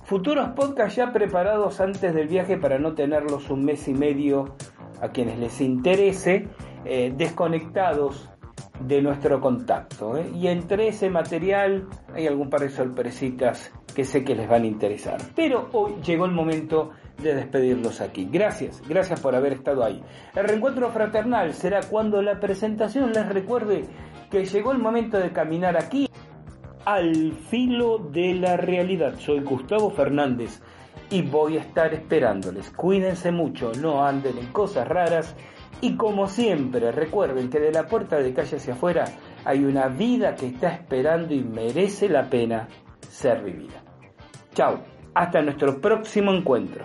futuros 0.05 0.51
podcasts 0.51 0.97
ya 0.97 1.13
preparados 1.13 1.81
antes 1.81 2.15
del 2.15 2.29
viaje 2.29 2.57
para 2.57 2.79
no 2.79 2.95
tenerlos 2.95 3.51
un 3.51 3.65
mes 3.65 3.87
y 3.89 3.95
medio 3.95 4.57
a 5.01 5.09
quienes 5.09 5.39
les 5.39 5.61
interese 5.61 6.49
eh, 6.85 7.13
desconectados 7.17 8.29
de 8.81 9.03
nuestro 9.03 9.41
contacto. 9.41 10.17
¿eh? 10.17 10.31
Y 10.35 10.49
entre 10.49 10.89
ese 10.89 11.11
material 11.11 11.87
hay 12.15 12.27
algún 12.27 12.51
par 12.51 12.61
de 12.61 12.71
sorpresitas 12.71 13.73
que 13.95 14.05
sé 14.05 14.25
que 14.25 14.35
les 14.35 14.49
van 14.49 14.63
a 14.63 14.67
interesar. 14.67 15.21
Pero 15.37 15.69
hoy 15.73 15.95
llegó 16.05 16.25
el 16.25 16.33
momento 16.33 16.91
de 17.23 17.35
despedirlos 17.35 18.01
aquí. 18.01 18.29
Gracias, 18.31 18.83
gracias 18.89 19.21
por 19.21 19.35
haber 19.35 19.55
estado 19.55 19.85
ahí. 19.85 20.03
El 20.35 20.45
reencuentro 20.45 20.91
fraternal 20.91 21.55
será 21.55 21.81
cuando 21.83 22.21
la 22.21 22.41
presentación 22.41 23.13
les 23.13 23.29
recuerde 23.29 23.85
que 24.31 24.45
llegó 24.45 24.73
el 24.73 24.79
momento 24.79 25.19
de 25.19 25.33
caminar 25.33 25.77
aquí 25.77 26.09
al 26.85 27.33
filo 27.49 27.99
de 27.99 28.35
la 28.35 28.57
realidad. 28.57 29.15
Soy 29.19 29.41
Gustavo 29.41 29.91
Fernández 29.91 30.61
y 31.11 31.23
voy 31.23 31.59
a 31.59 31.61
estar 31.61 31.95
esperándoles. 31.95 32.71
Cuídense 32.71 33.31
mucho, 33.31 33.73
no 33.81 34.05
anden 34.05 34.39
en 34.39 34.53
cosas 34.53 34.89
raras 34.89 35.37
y 35.81 35.97
como 35.97 36.29
siempre, 36.29 36.93
recuerden 36.93 37.51
que 37.51 37.59
de 37.59 37.73
la 37.73 37.87
puerta 37.87 38.17
de 38.17 38.33
calle 38.33 38.57
hacia 38.57 38.75
afuera 38.75 39.05
hay 39.45 39.65
una 39.65 39.89
vida 39.89 40.37
que 40.37 40.47
está 40.47 40.69
esperando 40.69 41.35
y 41.35 41.43
merece 41.43 42.09
la 42.09 42.31
pena 42.31 42.69
ser 43.01 43.43
vivida. 43.43 43.83
Chao, 44.55 44.81
hasta 45.13 45.43
nuestro 45.43 45.81
próximo 45.81 46.33
encuentro. 46.33 46.85